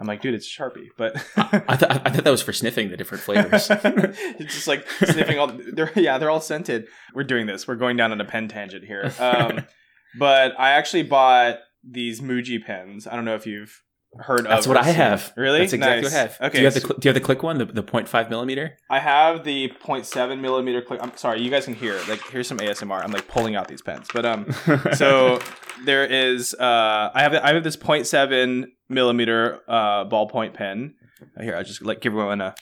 I'm 0.00 0.06
like, 0.06 0.22
dude, 0.22 0.34
it's 0.34 0.48
Sharpie. 0.48 0.88
But 0.96 1.16
I, 1.36 1.76
th- 1.76 1.90
I 1.90 2.10
thought 2.10 2.24
that 2.24 2.30
was 2.30 2.42
for 2.42 2.52
sniffing 2.52 2.90
the 2.90 2.96
different 2.96 3.22
flavors. 3.22 3.68
it's 3.70 4.54
just 4.54 4.66
like 4.66 4.88
sniffing 4.90 5.38
all. 5.38 5.52
They're 5.72 5.92
yeah, 5.94 6.16
they're 6.18 6.30
all 6.30 6.40
scented. 6.40 6.86
We're 7.14 7.24
doing 7.24 7.46
this. 7.46 7.68
We're 7.68 7.76
going 7.76 7.96
down 7.96 8.10
on 8.12 8.20
a 8.20 8.24
pen 8.24 8.48
tangent 8.48 8.84
here. 8.84 9.12
Um, 9.18 9.66
but 10.18 10.58
I 10.58 10.70
actually 10.70 11.02
bought 11.04 11.58
these 11.88 12.20
Muji 12.20 12.64
pens. 12.64 13.06
I 13.06 13.14
don't 13.14 13.24
know 13.26 13.34
if 13.34 13.46
you've 13.46 13.82
heard 14.18 14.40
of. 14.40 14.46
That's 14.48 14.66
what 14.66 14.76
I 14.76 14.84
seen- 14.86 14.94
have. 14.94 15.32
Really? 15.36 15.60
That's 15.60 15.72
exactly 15.74 16.02
Nice. 16.02 16.12
what 16.12 16.18
I 16.18 16.22
have. 16.22 16.36
Okay. 16.40 16.50
Do 16.50 16.58
you 16.58 16.64
have 16.64 16.74
the 16.74 16.80
so- 16.80 16.88
cl- 16.88 16.98
Do 16.98 17.08
you 17.08 17.14
have 17.14 17.22
the 17.22 17.24
click 17.26 17.42
one, 17.42 17.58
the 17.58 17.66
the 17.66 17.82
0.5 17.82 18.30
millimeter? 18.30 18.76
I 18.88 18.98
have 18.98 19.44
the 19.44 19.68
0.7 19.84 20.40
millimeter 20.40 20.82
click. 20.82 21.00
I'm 21.02 21.16
sorry, 21.16 21.42
you 21.42 21.50
guys 21.50 21.66
can 21.66 21.74
hear. 21.74 22.00
Like, 22.08 22.20
here's 22.30 22.48
some 22.48 22.58
ASMR. 22.58 23.04
I'm 23.04 23.12
like 23.12 23.28
pulling 23.28 23.54
out 23.54 23.68
these 23.68 23.82
pens, 23.82 24.08
but 24.12 24.24
um, 24.26 24.46
so 24.94 25.40
there 25.84 26.04
is. 26.04 26.54
Uh, 26.54 27.10
I 27.14 27.22
have 27.22 27.34
I 27.34 27.52
have 27.54 27.62
this 27.64 27.76
0.7 27.76 28.64
millimeter 28.90 29.60
uh 29.68 30.04
ballpoint 30.06 30.54
pen. 30.54 30.94
Here, 31.40 31.54
I'll 31.56 31.64
just 31.64 31.82
like 31.82 32.00
give 32.00 32.12
everyone 32.12 32.40
a 32.40 32.54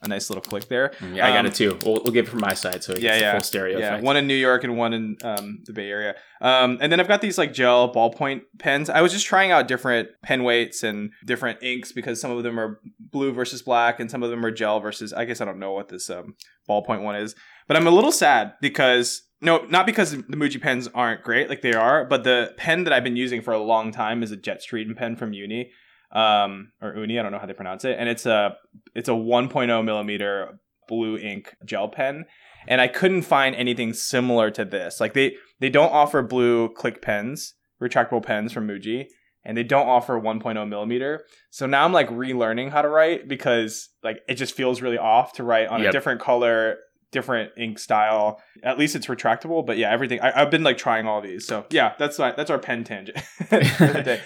a 0.00 0.06
nice 0.06 0.30
little 0.30 0.42
click 0.42 0.68
there. 0.68 0.92
yeah, 1.12 1.26
I 1.26 1.30
got 1.30 1.40
Um, 1.40 1.46
it 1.46 1.54
too. 1.56 1.76
We'll, 1.84 1.94
we'll 2.04 2.12
give 2.12 2.26
it 2.26 2.30
from 2.30 2.38
my 2.38 2.54
side, 2.54 2.84
so 2.84 2.94
Yeah, 2.94 3.16
yeah. 3.18 3.30
a 3.30 3.32
full 3.32 3.42
stereo 3.42 3.80
Yeah, 3.80 3.88
effect. 3.88 4.04
one 4.04 4.16
in 4.16 4.28
New 4.28 4.34
York 4.36 4.62
and 4.62 4.76
one 4.76 4.92
in 4.92 5.16
um, 5.24 5.58
the 5.64 5.72
Bay 5.72 5.90
Area. 5.90 6.14
Um, 6.40 6.78
and 6.80 6.92
then 6.92 7.00
I've 7.00 7.08
got 7.08 7.20
these 7.20 7.36
like 7.36 7.52
gel 7.52 7.92
ballpoint 7.92 8.42
pens. 8.60 8.88
I 8.88 9.00
was 9.00 9.10
just 9.12 9.26
trying 9.26 9.50
out 9.50 9.66
different 9.66 10.10
pen 10.22 10.44
weights 10.44 10.84
and 10.84 11.10
different 11.26 11.60
inks 11.64 11.90
because 11.90 12.20
some 12.20 12.30
of 12.30 12.44
them 12.44 12.60
are 12.60 12.78
blue 13.00 13.32
versus 13.32 13.60
black 13.62 13.98
and 13.98 14.08
some 14.08 14.22
of 14.22 14.30
them 14.30 14.46
are 14.46 14.52
gel 14.52 14.78
versus. 14.78 15.12
I 15.12 15.24
guess 15.24 15.40
I 15.40 15.44
don't 15.44 15.58
know 15.58 15.72
what 15.72 15.88
this 15.88 16.08
um, 16.10 16.36
ballpoint 16.70 17.02
one 17.02 17.16
is, 17.16 17.34
but 17.66 17.76
I'm 17.76 17.88
a 17.88 17.90
little 17.90 18.12
sad 18.12 18.52
because 18.60 19.22
no, 19.40 19.64
not 19.68 19.86
because 19.86 20.10
the 20.12 20.36
Muji 20.36 20.60
pens 20.60 20.88
aren't 20.94 21.22
great, 21.22 21.48
like 21.48 21.62
they 21.62 21.72
are, 21.74 22.04
but 22.04 22.24
the 22.24 22.52
pen 22.56 22.84
that 22.84 22.92
I've 22.92 23.04
been 23.04 23.16
using 23.16 23.40
for 23.42 23.52
a 23.52 23.58
long 23.62 23.92
time 23.92 24.22
is 24.22 24.32
a 24.32 24.36
Jetstream 24.36 24.96
pen 24.96 25.16
from 25.16 25.32
uni. 25.32 25.70
um, 26.12 26.72
or 26.80 26.94
uni. 26.96 27.18
I 27.18 27.22
don't 27.22 27.32
know 27.32 27.38
how 27.38 27.46
they 27.46 27.52
pronounce 27.52 27.84
it, 27.84 27.96
and 27.98 28.08
it's 28.08 28.24
a 28.26 28.56
it's 28.94 29.08
a 29.08 29.12
1.0 29.12 29.84
millimeter 29.84 30.58
blue 30.88 31.18
ink 31.18 31.54
gel 31.66 31.88
pen, 31.88 32.24
and 32.66 32.80
I 32.80 32.88
couldn't 32.88 33.22
find 33.22 33.54
anything 33.54 33.92
similar 33.92 34.50
to 34.52 34.64
this. 34.64 35.00
Like 35.00 35.12
they 35.12 35.36
they 35.60 35.68
don't 35.68 35.92
offer 35.92 36.22
blue 36.22 36.70
click 36.70 37.02
pens, 37.02 37.54
retractable 37.82 38.22
pens 38.24 38.52
from 38.52 38.66
Muji, 38.66 39.08
and 39.44 39.54
they 39.56 39.64
don't 39.64 39.86
offer 39.86 40.18
1.0 40.18 40.66
millimeter. 40.68 41.26
So 41.50 41.66
now 41.66 41.84
I'm 41.84 41.92
like 41.92 42.08
relearning 42.08 42.70
how 42.70 42.80
to 42.80 42.88
write 42.88 43.28
because 43.28 43.90
like 44.02 44.20
it 44.28 44.36
just 44.36 44.54
feels 44.54 44.80
really 44.80 44.98
off 44.98 45.34
to 45.34 45.44
write 45.44 45.68
on 45.68 45.80
Yep. 45.82 45.90
a 45.90 45.92
different 45.92 46.20
color, 46.22 46.78
different 47.12 47.52
ink 47.56 47.78
style. 47.78 48.40
At 48.62 48.78
least 48.78 48.94
it's 48.96 49.06
retractable, 49.06 49.64
but 49.64 49.78
yeah, 49.78 49.90
everything. 49.90 50.20
I, 50.20 50.42
I've 50.42 50.50
been 50.50 50.62
like 50.62 50.78
trying 50.78 51.06
all 51.06 51.20
these. 51.20 51.46
So 51.46 51.66
yeah, 51.70 51.94
that's 51.98 52.18
my, 52.18 52.32
that's 52.32 52.50
our 52.50 52.58
pen 52.58 52.84
tangent. 52.84 53.18
for 53.48 53.56
the 53.58 54.02
day. 54.04 54.20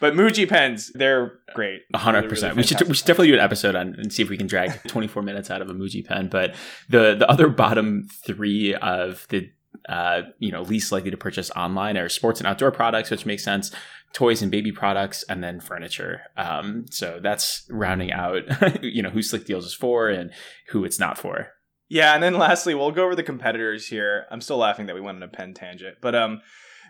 but 0.00 0.14
Muji 0.14 0.48
pens, 0.48 0.90
they're 0.94 1.38
great. 1.54 1.82
A 1.94 1.98
hundred 1.98 2.18
Really, 2.18 2.28
percent. 2.28 2.50
really 2.52 2.62
We 2.62 2.66
should 2.66 2.88
we 2.88 2.94
should 2.94 3.06
definitely 3.06 3.28
do 3.28 3.34
an 3.34 3.40
episode 3.40 3.74
on 3.74 3.94
and 3.98 4.12
see 4.12 4.22
if 4.22 4.28
we 4.28 4.36
can 4.36 4.46
drag 4.46 4.82
24 4.88 5.22
minutes 5.22 5.50
out 5.50 5.62
of 5.62 5.70
a 5.70 5.74
Muji 5.74 6.04
pen. 6.06 6.28
But 6.28 6.54
the 6.88 7.14
the 7.14 7.28
other 7.30 7.48
bottom 7.48 8.06
three 8.24 8.74
of 8.74 9.26
the 9.30 9.50
uh, 9.88 10.22
you 10.38 10.50
know 10.52 10.62
least 10.62 10.90
likely 10.92 11.10
to 11.10 11.16
purchase 11.16 11.50
online 11.52 11.96
are 11.96 12.08
sports 12.08 12.40
and 12.40 12.46
outdoor 12.46 12.70
products, 12.72 13.10
which 13.10 13.24
makes 13.26 13.44
sense. 13.44 13.70
Toys 14.12 14.40
and 14.40 14.50
baby 14.50 14.72
products, 14.72 15.24
and 15.28 15.44
then 15.44 15.60
furniture. 15.60 16.22
Um, 16.38 16.86
so 16.90 17.18
that's 17.22 17.66
rounding 17.68 18.12
out, 18.12 18.42
you 18.82 19.02
know, 19.02 19.10
who 19.10 19.20
Slick 19.20 19.44
Deals 19.44 19.66
is 19.66 19.74
for 19.74 20.08
and 20.08 20.30
who 20.68 20.84
it's 20.84 20.98
not 20.98 21.18
for. 21.18 21.48
Yeah, 21.88 22.14
and 22.14 22.22
then 22.22 22.34
lastly, 22.34 22.74
we'll 22.74 22.90
go 22.90 23.04
over 23.04 23.14
the 23.14 23.22
competitors 23.22 23.86
here. 23.86 24.26
I'm 24.30 24.40
still 24.40 24.58
laughing 24.58 24.86
that 24.86 24.94
we 24.94 25.00
went 25.00 25.16
on 25.16 25.22
a 25.22 25.28
pen 25.28 25.54
tangent, 25.54 25.98
but 26.00 26.14
um, 26.14 26.40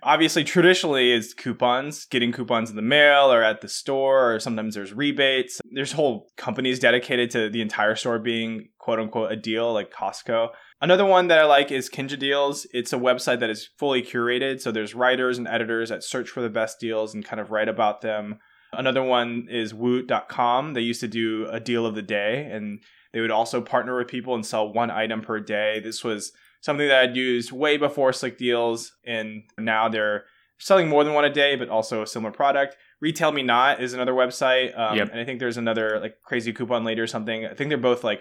obviously, 0.03 0.45
traditionally 0.45 1.13
is 1.13 1.35
coupons, 1.35 2.07
getting 2.07 2.33
coupons 2.33 2.71
in 2.71 2.77
the 2.77 2.83
mail 2.83 3.31
or 3.33 3.43
at 3.43 3.61
the 3.61 3.69
store, 3.69 4.35
or 4.35 4.41
sometimes 4.41 4.75
there's 4.75 4.95
rebates. 4.95 5.61
There's 5.71 5.93
whole 5.93 6.31
companies 6.37 6.79
dedicated 6.79 7.31
to 7.33 7.51
the 7.51 7.61
entire 7.61 7.97
store 7.97 8.19
being 8.19 8.69
quote 8.79 8.99
unquote 8.99 9.33
a 9.33 9.37
deal, 9.37 9.73
like 9.73 9.93
Costco. 9.93 10.51
Another 10.81 11.05
one 11.05 11.29
that 11.29 11.39
I 11.39 11.45
like 11.45 11.71
is 11.71 11.91
Kinja 11.91 12.19
Deals. 12.19 12.67
It's 12.73 12.93
a 12.93 12.99
website 12.99 13.41
that 13.41 13.51
is 13.51 13.69
fully 13.79 14.03
curated, 14.03 14.61
so 14.61 14.71
there's 14.71 14.95
writers 14.95 15.39
and 15.39 15.49
editors 15.49 15.89
that 15.89 16.05
search 16.05 16.29
for 16.29 16.43
the 16.43 16.51
best 16.51 16.79
deals 16.79 17.15
and 17.15 17.25
kind 17.25 17.41
of 17.41 17.51
write 17.51 17.69
about 17.69 18.03
them. 18.03 18.39
Another 18.73 19.03
one 19.03 19.47
is 19.51 19.73
Woot.com. 19.73 20.75
They 20.75 20.83
used 20.83 21.01
to 21.01 21.09
do 21.09 21.47
a 21.51 21.61
deal 21.61 21.87
of 21.87 21.95
the 21.95 22.03
day, 22.03 22.49
and 22.53 22.81
they 23.17 23.23
would 23.23 23.31
also 23.31 23.63
partner 23.63 23.97
with 23.97 24.09
people 24.09 24.35
and 24.35 24.45
sell 24.45 24.71
one 24.71 24.91
item 24.91 25.23
per 25.23 25.41
day. 25.41 25.81
This 25.81 26.05
was 26.05 26.33
something 26.61 26.87
that 26.87 26.99
I'd 27.03 27.17
used 27.17 27.51
way 27.51 27.79
before 27.79 28.13
Slick 28.13 28.37
Deals, 28.37 28.93
and 29.07 29.45
now 29.57 29.89
they're 29.89 30.25
selling 30.59 30.87
more 30.91 31.03
than 31.03 31.15
one 31.15 31.25
a 31.25 31.33
day, 31.33 31.57
but 31.57 31.71
also 31.71 32.03
a 32.03 32.07
similar 32.07 32.31
product. 32.31 32.77
Retail 33.01 33.33
Me 33.33 33.43
Not 33.43 33.81
is 33.83 33.95
another 33.95 34.13
website, 34.13 34.79
um, 34.79 34.99
Yep. 34.99 35.13
and 35.13 35.19
I 35.19 35.25
think 35.25 35.41
there's 35.41 35.57
another 35.57 35.99
like 35.99 36.19
Krazy 36.31 36.55
Coupon 36.55 36.85
Lady 36.85 37.01
or 37.01 37.07
something. 37.07 37.47
I 37.47 37.55
think 37.55 37.71
they're 37.71 37.79
both 37.79 38.05
like 38.05 38.21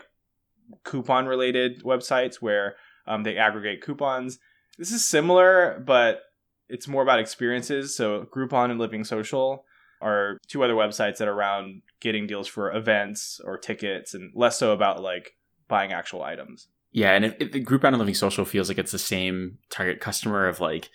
coupon 0.86 1.26
related 1.26 1.84
websites 1.84 2.36
where 2.36 2.78
um, 3.06 3.24
they 3.24 3.36
aggregate 3.36 3.82
coupons. 3.82 4.40
This 4.78 4.94
is 4.94 5.04
similar, 5.06 5.84
but 5.86 6.22
it's 6.70 6.88
more 6.88 7.04
about 7.04 7.20
experiences. 7.20 7.98
So 7.98 8.30
Groupon 8.34 8.72
and 8.72 8.80
Living 8.80 9.04
Social 9.04 9.66
are 10.06 10.38
two 10.48 10.64
other 10.64 10.76
websites 10.76 11.18
that 11.18 11.28
are 11.28 11.34
around 11.34 11.82
getting 12.00 12.28
deals 12.28 12.48
for 12.48 12.72
events 12.72 13.42
or 13.44 13.58
tickets 13.58 14.14
and 14.14 14.32
less 14.36 14.58
so 14.60 14.72
about 14.72 15.02
like 15.02 15.32
buying 15.68 15.92
actual 15.92 16.22
items. 16.24 16.68
Yeah, 16.92 17.12
and 17.12 17.26
if, 17.26 17.36
if 17.40 17.52
the 17.52 17.64
Groupon 17.64 17.90
and 17.90 17.98
Living 17.98 18.14
Social 18.14 18.46
feels 18.46 18.70
like 18.70 18.78
it's 18.78 18.92
the 18.92 19.00
same 19.00 19.58
target 19.70 20.00
customer 20.00 20.48
of 20.48 20.62
like 20.62 20.90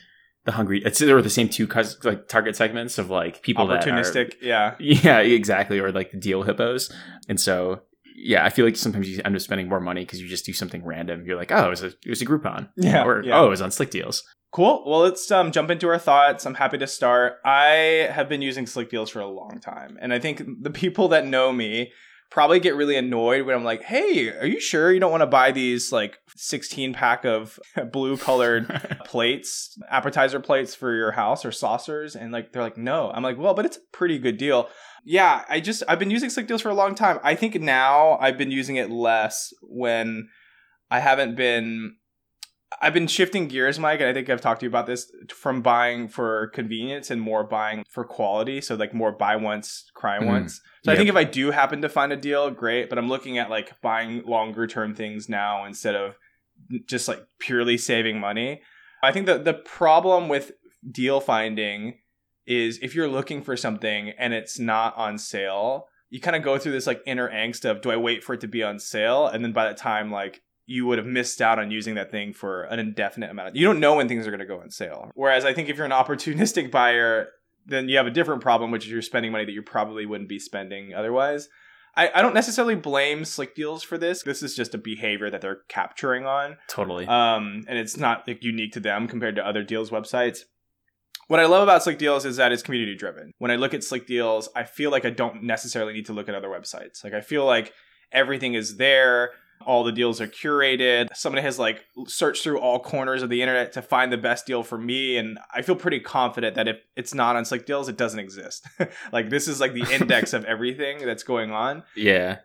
the 0.45 0.53
hungry, 0.53 0.81
it's 0.85 1.03
or 1.03 1.21
the 1.21 1.29
same 1.29 1.49
two 1.49 1.67
cus- 1.67 2.03
like 2.05 2.29
target 2.29 2.57
segments 2.57 2.97
of 2.97 3.11
like 3.11 3.43
people 3.43 3.67
that 3.67 3.87
are 3.87 3.91
Opportunistic, 3.91 4.35
yeah. 4.41 4.77
Yeah, 4.79 5.19
exactly. 5.41 5.79
Or 5.79 5.93
like 5.93 6.13
the 6.13 6.17
deal 6.17 6.43
hippos. 6.43 6.91
And 7.29 7.39
so, 7.39 7.83
yeah, 8.17 8.45
I 8.45 8.49
feel 8.49 8.65
like 8.65 8.77
sometimes 8.77 9.11
you 9.11 9.21
end 9.25 9.35
up 9.37 9.43
spending 9.43 9.69
more 9.69 9.81
money 9.81 10.03
because 10.03 10.23
you 10.23 10.29
just 10.29 10.47
do 10.47 10.55
something 10.55 10.83
random. 10.85 11.27
You're 11.27 11.37
like, 11.37 11.53
oh, 11.53 11.67
it 11.67 11.71
was 11.71 11.83
a, 11.83 11.89
it 11.89 12.09
was 12.09 12.23
a 12.23 12.27
Groupon. 12.27 12.71
Yeah, 12.77 13.05
Or, 13.05 13.23
yeah. 13.23 13.39
oh, 13.39 13.47
it 13.47 13.51
was 13.51 13.61
on 13.61 13.71
Slick 13.71 13.91
Deals. 13.91 14.23
Cool. 14.53 14.83
Well, 14.85 15.01
let's 15.01 15.31
um, 15.31 15.53
jump 15.53 15.71
into 15.71 15.89
our 15.89 15.99
thoughts. 15.99 16.45
I'm 16.45 16.55
happy 16.55 16.79
to 16.79 16.87
start. 16.87 17.35
I 17.45 18.09
have 18.13 18.29
been 18.29 18.43
using 18.43 18.67
Slick 18.67 18.91
Deals 18.91 19.11
for 19.11 19.21
a 19.21 19.29
long 19.29 19.61
time, 19.61 19.97
and 20.01 20.13
I 20.13 20.19
think 20.19 20.43
the 20.61 20.71
people 20.71 21.09
that 21.09 21.25
know 21.25 21.53
me 21.53 21.93
probably 22.31 22.61
get 22.61 22.75
really 22.75 22.97
annoyed 22.97 23.43
when 23.43 23.55
I'm 23.55 23.63
like, 23.63 23.83
"Hey, 23.83 24.29
are 24.31 24.47
you 24.47 24.61
sure 24.61 24.93
you 24.93 24.99
don't 24.99 25.11
want 25.13 25.21
to 25.21 25.27
buy 25.27 25.53
these 25.53 25.93
like 25.93 26.19
16 26.37 26.95
pack 26.95 27.25
of 27.25 27.61
blue 27.93 28.17
colored 28.17 28.99
plates, 29.05 29.79
appetizer 29.89 30.41
plates 30.41 30.75
for 30.75 30.95
your 30.95 31.13
house 31.13 31.45
or 31.45 31.53
saucers?" 31.53 32.17
And 32.17 32.33
like 32.33 32.53
they're 32.53 32.63
like, 32.63 32.79
"No." 32.79 33.13
I'm 33.13 33.23
like, 33.23 33.39
"Well, 33.39 33.55
but 33.55 33.67
it's 33.67 33.77
a 33.77 33.93
pretty 33.93 34.19
good 34.19 34.37
deal." 34.37 34.69
Yeah, 35.05 35.45
I 35.49 35.61
just 35.61 35.85
I've 35.87 36.01
been 36.01 36.11
using 36.11 36.29
Slick 36.29 36.49
Deals 36.49 36.63
for 36.63 36.71
a 36.71 36.75
long 36.75 36.97
time. 36.97 37.21
I 37.23 37.37
think 37.37 37.55
now 37.61 38.19
I've 38.19 38.37
been 38.37 38.51
using 38.51 38.77
it 38.77 38.91
less 38.91 39.53
when 39.63 40.29
I 40.91 40.99
haven't 40.99 41.37
been 41.37 41.97
I've 42.81 42.95
been 42.95 43.07
shifting 43.07 43.49
gears, 43.49 43.79
Mike, 43.79 44.01
and 44.01 44.09
I 44.09 44.13
think 44.13 44.31
I've 44.31 44.41
talked 44.41 44.61
to 44.61 44.67
you 44.67 44.71
about 44.71 44.87
this 44.87 45.11
from 45.29 45.61
buying 45.61 46.09
for 46.09 46.49
convenience 46.49 47.11
and 47.11 47.21
more 47.21 47.43
buying 47.45 47.85
for 47.89 48.05
quality. 48.05 48.61
So 48.61 48.75
like 48.77 48.95
more 48.95 49.13
buy 49.13 49.37
once, 49.37 49.91
cry 49.95 50.19
Mm. 50.19 50.27
once. 50.27 50.61
So 50.85 50.93
I 50.93 50.97
think 50.97 51.09
if 51.09 51.17
I 51.17 51.25
do 51.25 51.51
happen 51.51 51.83
to 51.83 51.89
find 51.89 52.13
a 52.13 52.17
deal, 52.17 52.51
great. 52.51 52.89
But 52.89 52.99
I'm 52.99 53.09
looking 53.09 53.39
at 53.39 53.51
like 53.51 53.81
buying 53.83 54.23
longer 54.25 54.67
term 54.67 54.95
things 54.95 55.29
now 55.29 55.65
instead 55.65 55.95
of 55.95 56.17
just 56.87 57.09
like 57.09 57.21
purely 57.39 57.77
saving 57.77 58.21
money. 58.21 58.63
I 59.03 59.13
think 59.13 59.27
that 59.27 59.45
the 59.45 59.55
problem 59.55 60.29
with 60.29 60.53
deal 60.91 61.21
finding 61.21 61.99
is 62.47 62.79
if 62.83 62.95
you're 62.95 63.09
looking 63.09 63.43
for 63.43 63.57
something 63.57 64.11
and 64.11 64.33
it's 64.33 64.59
not 64.59 64.97
on 64.97 65.19
sale, 65.19 65.87
you 66.09 66.21
kind 66.21 66.37
of 66.37 66.43
go 66.43 66.59
through 66.59 66.73
this 66.73 66.87
like 66.87 67.03
inner 67.07 67.31
angst 67.31 67.65
of 67.69 67.81
do 67.83 67.91
I 67.91 67.97
wait 67.97 68.25
for 68.25 68.35
it 68.35 68.41
to 68.43 68.49
be 68.49 68.63
on 68.63 68.79
sale? 68.79 69.27
And 69.27 69.45
then 69.45 69.53
by 69.53 69.65
that 69.65 69.77
time, 69.77 70.11
like 70.11 70.43
you 70.71 70.87
would 70.87 70.99
have 70.99 71.07
missed 71.07 71.43
out 71.43 71.59
on 71.59 71.73
using 71.73 71.97
that 71.97 72.13
thing 72.13 72.33
for 72.33 72.63
an 72.63 72.79
indefinite 72.79 73.29
amount. 73.29 73.49
Of, 73.49 73.57
you 73.57 73.67
don't 73.67 73.81
know 73.81 73.97
when 73.97 74.07
things 74.07 74.25
are 74.25 74.31
going 74.31 74.39
to 74.39 74.47
go 74.47 74.61
on 74.61 74.71
sale. 74.71 75.11
Whereas 75.15 75.45
I 75.45 75.53
think 75.53 75.69
if 75.69 75.77
you're 75.77 75.85
an 75.85 75.91
opportunistic 75.91 76.71
buyer, 76.81 77.29
then 77.67 77.89
you 77.89 77.97
have 77.97 78.07
a 78.07 78.11
different 78.11 78.41
problem, 78.41 78.71
which 78.71 78.85
is 78.85 78.93
you're 78.93 79.03
spending 79.03 79.33
money 79.33 79.45
that 79.45 79.53
you 79.53 79.63
probably 79.63 80.07
wouldn't 80.07 80.29
be 80.29 80.39
spending 80.39 80.95
otherwise. 80.95 81.49
I, 81.97 82.13
I 82.15 82.23
don't 82.23 82.35
necessarily 82.35 82.77
blame 82.77 83.25
Slick 83.25 83.57
Deals 83.57 83.83
for 83.83 83.99
this. 83.99 84.23
This 84.23 84.45
is 84.45 84.55
just 84.55 84.73
a 84.73 84.79
behavior 84.79 85.29
that 85.29 85.41
they're 85.41 85.63
capturing 85.69 86.25
on 86.25 86.57
Totally. 86.69 87.05
um, 87.09 87.65
and 87.67 87.77
it's 87.77 87.97
not 87.97 88.29
like 88.29 88.45
unique 88.45 88.73
to 88.75 88.81
them 88.81 89.09
compared 89.09 89.35
to 89.35 89.47
other 89.47 89.65
deals 89.65 89.91
websites. 89.91 90.43
What 91.27 91.41
I 91.41 91.47
love 91.47 91.65
about 91.65 91.83
Slick 91.83 91.99
Deals 91.99 92.25
is 92.25 92.37
that 92.37 92.53
it's 92.53 92.63
community 92.63 92.95
driven. 92.95 93.33
When 93.39 93.51
I 93.51 93.57
look 93.57 93.75
at 93.75 93.83
Slick 93.83 94.07
Deals, 94.07 94.49
I 94.55 94.63
feel 94.63 94.93
like 94.93 95.05
I 95.05 95.11
don't 95.11 95.43
necessarily 95.43 95.93
need 95.93 96.07
to 96.07 96.13
look 96.13 96.29
at 96.29 96.35
other 96.37 96.49
websites. 96.49 97.03
Like 97.03 97.13
I 97.13 97.21
feel 97.21 97.45
like 97.45 97.73
everything 98.13 98.55
is 98.55 98.77
there. 98.77 99.31
All 99.67 99.85
the 99.85 99.93
deals 99.93 100.21
are 100.21 100.27
curated. 100.27 101.09
Somebody 101.15 101.43
has 101.43 101.59
like 101.59 101.85
searched 102.07 102.43
through 102.43 102.59
all 102.61 102.81
corners 102.81 103.23
of 103.23 103.31
the 103.31 103.43
internet 103.43 103.73
to 103.73 103.83
find 103.83 104.13
the 104.13 104.19
best 104.19 104.47
deal 104.47 104.63
for 104.63 104.79
me. 104.79 105.17
And 105.17 105.39
I 105.55 105.63
feel 105.63 105.77
pretty 105.77 106.01
confident 106.01 106.57
that 106.57 106.69
if 106.69 106.79
it's 106.97 107.15
not 107.15 107.37
on 107.37 107.45
Slick 107.45 107.67
Deals, 107.67 107.89
it 107.89 107.97
doesn't 107.97 108.19
exist. 108.19 108.67
like 109.13 109.31
this 109.31 109.49
is 109.49 109.61
like 109.61 109.75
the 109.75 109.93
index 109.93 110.33
of 110.33 110.45
everything 110.51 111.05
that's 111.05 111.23
going 111.23 111.51
on 111.51 111.83
yeah. 111.97 112.39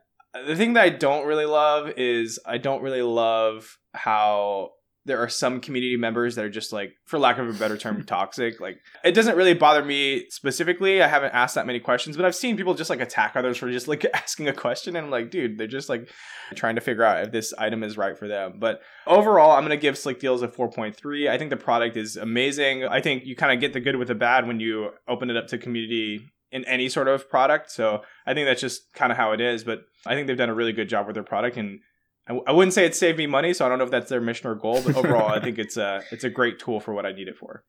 the 0.46 0.56
thing 0.56 0.74
that 0.74 0.84
I 0.84 0.90
don't 0.90 1.26
really 1.26 1.46
love 1.46 1.94
is 1.98 2.40
I 2.46 2.58
don't 2.58 2.82
really 2.82 3.02
love 3.02 3.78
how 3.94 4.72
there 5.06 5.20
are 5.20 5.30
some 5.30 5.62
community 5.62 5.98
members 5.98 6.36
that 6.36 6.44
are 6.44 6.50
just 6.50 6.74
like, 6.74 6.94
for 7.06 7.20
lack 7.20 7.38
of 7.38 7.48
a 7.48 7.54
better 7.54 7.78
term, 7.78 8.04
toxic. 8.08 8.60
Like, 8.60 8.80
it 9.04 9.12
doesn't 9.14 9.38
really 9.38 9.54
bother 9.54 9.86
me 9.86 10.26
specifically. 10.30 11.02
I 11.02 11.08
haven't 11.08 11.34
asked 11.34 11.56
that 11.56 11.68
many 11.68 11.80
questions, 11.80 12.18
but 12.18 12.26
I've 12.26 12.36
seen 12.36 12.58
people 12.58 12.74
just 12.74 12.90
like 12.90 13.02
attack 13.02 13.36
others 13.36 13.58
for 13.58 13.72
just 13.72 13.88
like 13.88 14.06
asking 14.14 14.48
a 14.48 14.54
question. 14.54 14.96
And 14.96 15.06
I'm 15.06 15.12
like, 15.12 15.30
dude, 15.30 15.58
they're 15.58 15.68
just 15.68 15.90
like 15.90 16.10
trying 16.56 16.76
to 16.76 16.82
figure 16.82 17.04
out 17.04 17.24
if 17.24 17.32
this 17.32 17.54
item 17.58 17.84
is 17.84 17.98
right 17.98 18.18
for 18.18 18.28
them. 18.28 18.56
But 18.60 18.82
overall, 19.06 19.52
I'm 19.52 19.62
going 19.62 19.78
to 19.78 19.82
give 19.82 19.98
Slick 19.98 20.20
Deals 20.20 20.42
a 20.42 20.48
4.3. 20.48 21.30
I 21.30 21.38
think 21.38 21.52
the 21.52 21.58
product 21.58 21.98
is 21.98 22.18
amazing. 22.18 22.86
I 22.86 23.00
think 23.00 23.26
you 23.26 23.36
kind 23.36 23.54
of 23.54 23.60
get 23.60 23.74
the 23.74 23.80
good 23.80 23.98
with 23.98 24.08
the 24.08 24.16
bad 24.16 24.48
when 24.48 24.60
you 24.60 24.90
open 25.08 25.30
it 25.30 25.38
up 25.38 25.48
to 25.48 25.58
community 25.58 26.32
in 26.52 26.64
any 26.66 26.90
sort 26.90 27.08
of 27.08 27.30
product. 27.30 27.70
So 27.70 28.02
I 28.26 28.34
think 28.34 28.48
that's 28.48 28.62
just 28.62 28.94
kind 28.94 29.12
of 29.12 29.18
how 29.18 29.34
it 29.34 29.42
is. 29.42 29.64
But 29.64 29.82
I 30.06 30.16
think 30.16 30.28
they've 30.28 30.38
done 30.38 30.50
a 30.50 30.56
really 30.56 30.74
good 30.74 30.90
job 30.90 31.06
with 31.06 31.14
their 31.14 31.24
product, 31.24 31.58
and 31.58 31.80
I, 32.28 32.40
I 32.48 32.52
wouldn't 32.52 32.74
say 32.74 32.86
it 32.86 32.96
saved 32.96 33.18
me 33.18 33.28
money. 33.28 33.54
So 33.54 33.66
I 33.66 33.70
don't 33.70 33.78
know 33.78 33.86
if 33.86 33.92
that's 33.92 34.10
their 34.10 34.22
mission 34.22 34.50
or 34.50 34.56
goal. 34.56 34.82
But 34.82 34.96
overall, 34.96 35.30
I 35.32 35.40
think 35.40 35.58
it's 35.58 35.78
a 35.78 36.04
it's 36.12 36.24
a 36.24 36.30
great 36.30 36.60
tool 36.60 36.80
for 36.80 36.94
what 36.94 37.06
I 37.06 37.12
need 37.12 37.28
it 37.28 37.38
for. 37.38 37.64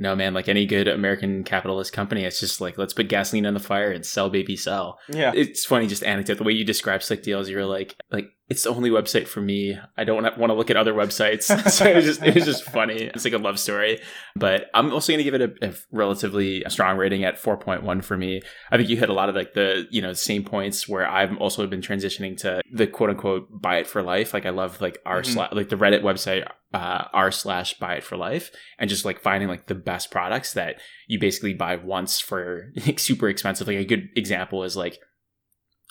No, 0.00 0.14
man, 0.14 0.32
like 0.32 0.48
any 0.48 0.64
good 0.64 0.86
American 0.86 1.42
capitalist 1.42 1.92
company, 1.92 2.24
it's 2.24 2.38
just 2.38 2.60
like, 2.60 2.78
let's 2.78 2.92
put 2.92 3.08
gasoline 3.08 3.46
on 3.46 3.54
the 3.54 3.60
fire 3.60 3.90
and 3.90 4.06
sell, 4.06 4.30
baby, 4.30 4.54
sell. 4.54 4.96
Yeah, 5.08 5.32
It's 5.34 5.64
funny, 5.64 5.88
just 5.88 6.04
anecdote. 6.04 6.38
The 6.38 6.44
way 6.44 6.52
you 6.52 6.64
describe 6.64 7.02
Slick 7.02 7.24
Deals, 7.24 7.48
you're 7.48 7.66
like, 7.66 7.96
like 8.12 8.26
it's 8.48 8.62
the 8.62 8.70
only 8.70 8.88
website 8.88 9.28
for 9.28 9.42
me. 9.42 9.78
I 9.96 10.04
don't 10.04 10.22
want 10.38 10.50
to 10.50 10.54
look 10.54 10.70
at 10.70 10.76
other 10.76 10.94
websites. 10.94 11.42
so 11.70 11.84
it 11.84 11.96
was 11.96 12.04
just 12.06 12.22
it 12.22 12.34
was 12.34 12.46
just 12.46 12.64
funny. 12.64 13.02
It's 13.02 13.24
like 13.24 13.34
a 13.34 13.38
love 13.38 13.58
story. 13.58 14.00
But 14.34 14.70
I'm 14.72 14.92
also 14.92 15.12
going 15.12 15.18
to 15.18 15.24
give 15.24 15.34
it 15.34 15.58
a, 15.62 15.68
a 15.68 15.74
relatively 15.92 16.64
strong 16.68 16.96
rating 16.96 17.24
at 17.24 17.40
4.1 17.40 18.02
for 18.02 18.16
me. 18.16 18.40
I 18.70 18.78
think 18.78 18.88
you 18.88 18.96
hit 18.96 19.10
a 19.10 19.12
lot 19.12 19.28
of 19.28 19.34
like 19.34 19.52
the 19.52 19.86
you 19.90 20.00
know 20.00 20.14
same 20.14 20.44
points 20.44 20.88
where 20.88 21.06
I've 21.06 21.36
also 21.36 21.66
been 21.66 21.82
transitioning 21.82 22.38
to 22.38 22.62
the 22.72 22.86
quote 22.86 23.10
unquote 23.10 23.48
buy 23.50 23.78
it 23.78 23.86
for 23.86 24.02
life. 24.02 24.32
Like 24.32 24.46
I 24.46 24.50
love 24.50 24.80
like 24.80 24.98
r 25.04 25.20
mm-hmm. 25.20 25.32
slash 25.32 25.52
like 25.52 25.68
the 25.68 25.76
Reddit 25.76 26.02
website 26.02 26.48
uh, 26.72 27.04
r 27.12 27.30
slash 27.30 27.78
buy 27.78 27.94
it 27.94 28.04
for 28.04 28.16
life 28.16 28.50
and 28.78 28.90
just 28.90 29.04
like 29.04 29.20
finding 29.20 29.48
like 29.48 29.66
the 29.66 29.74
best 29.74 30.10
products 30.10 30.52
that 30.52 30.76
you 31.06 31.18
basically 31.18 31.54
buy 31.54 31.76
once 31.76 32.20
for 32.20 32.72
like 32.86 32.98
super 32.98 33.28
expensive. 33.28 33.66
Like 33.66 33.76
a 33.76 33.84
good 33.84 34.08
example 34.16 34.64
is 34.64 34.74
like 34.74 34.98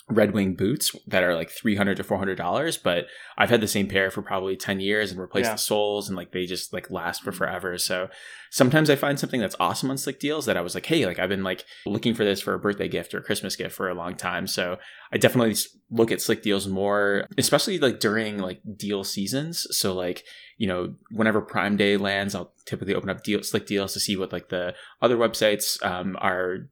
Red 0.10 0.32
Wing 0.32 0.54
boots 0.54 0.96
that 1.06 1.24
are 1.24 1.36
like 1.36 1.50
three 1.50 1.76
hundred 1.76 1.98
to 1.98 2.04
four 2.04 2.18
hundred 2.18 2.38
dollars, 2.38 2.78
but 2.78 3.08
I've 3.38 3.50
had 3.50 3.60
the 3.60 3.68
same 3.68 3.90
pair 3.90 4.10
for 4.10 4.22
probably 4.22 4.56
ten 4.56 4.80
years 4.80 5.12
and 5.12 5.20
replaced 5.20 5.48
yeah. 5.48 5.54
the 5.54 5.60
soles 5.60 6.08
and 6.08 6.16
like 6.16 6.32
they 6.32 6.46
just 6.46 6.72
like 6.72 6.90
last 6.90 7.24
for 7.24 7.34
forever. 7.34 7.78
So 7.78 8.08
sometimes 8.50 8.90
I 8.90 8.96
find 8.96 9.20
something 9.20 9.42
that's 9.42 9.58
awesome 9.60 9.92
on 9.92 9.98
Slick 9.98 10.20
Deals 10.20 10.46
that 10.46 10.56
I 10.56 10.62
was 10.62 10.76
like, 10.76 10.86
hey, 10.86 11.06
like 11.06 11.20
I've 11.20 11.28
been 11.28 11.44
like 11.44 11.66
looking 11.86 12.14
for 12.14 12.24
this 12.24 12.40
for 12.40 12.54
a 12.54 12.60
birthday 12.60 12.88
gift 12.88 13.14
or 13.14 13.18
a 13.18 13.24
Christmas 13.24 13.58
gift 13.58 13.76
for 13.76 13.90
a 13.90 13.94
long 13.94 14.16
time. 14.16 14.48
So 14.48 14.78
I 15.12 15.18
definitely 15.18 15.56
look 15.92 16.12
at 16.14 16.22
Slick 16.22 16.42
Deals 16.42 16.68
more, 16.68 17.26
especially 17.38 17.78
like 17.78 18.00
during 18.00 18.38
like 18.38 18.62
deal 18.78 19.04
seasons. 19.04 19.68
So 19.72 19.94
like 19.94 20.24
you 20.58 20.68
know 20.68 20.94
whenever 21.12 21.42
Prime 21.42 21.76
Day 21.76 21.98
lands, 21.98 22.34
I'll 22.34 22.54
typically 22.66 22.96
open 22.96 23.10
up 23.10 23.26
deal, 23.26 23.44
Slick 23.44 23.66
Deals 23.66 23.92
to 23.92 24.00
see 24.00 24.16
what 24.16 24.32
like 24.32 24.48
the 24.48 24.74
other 25.02 25.18
websites 25.18 25.86
um, 25.86 26.16
are 26.22 26.70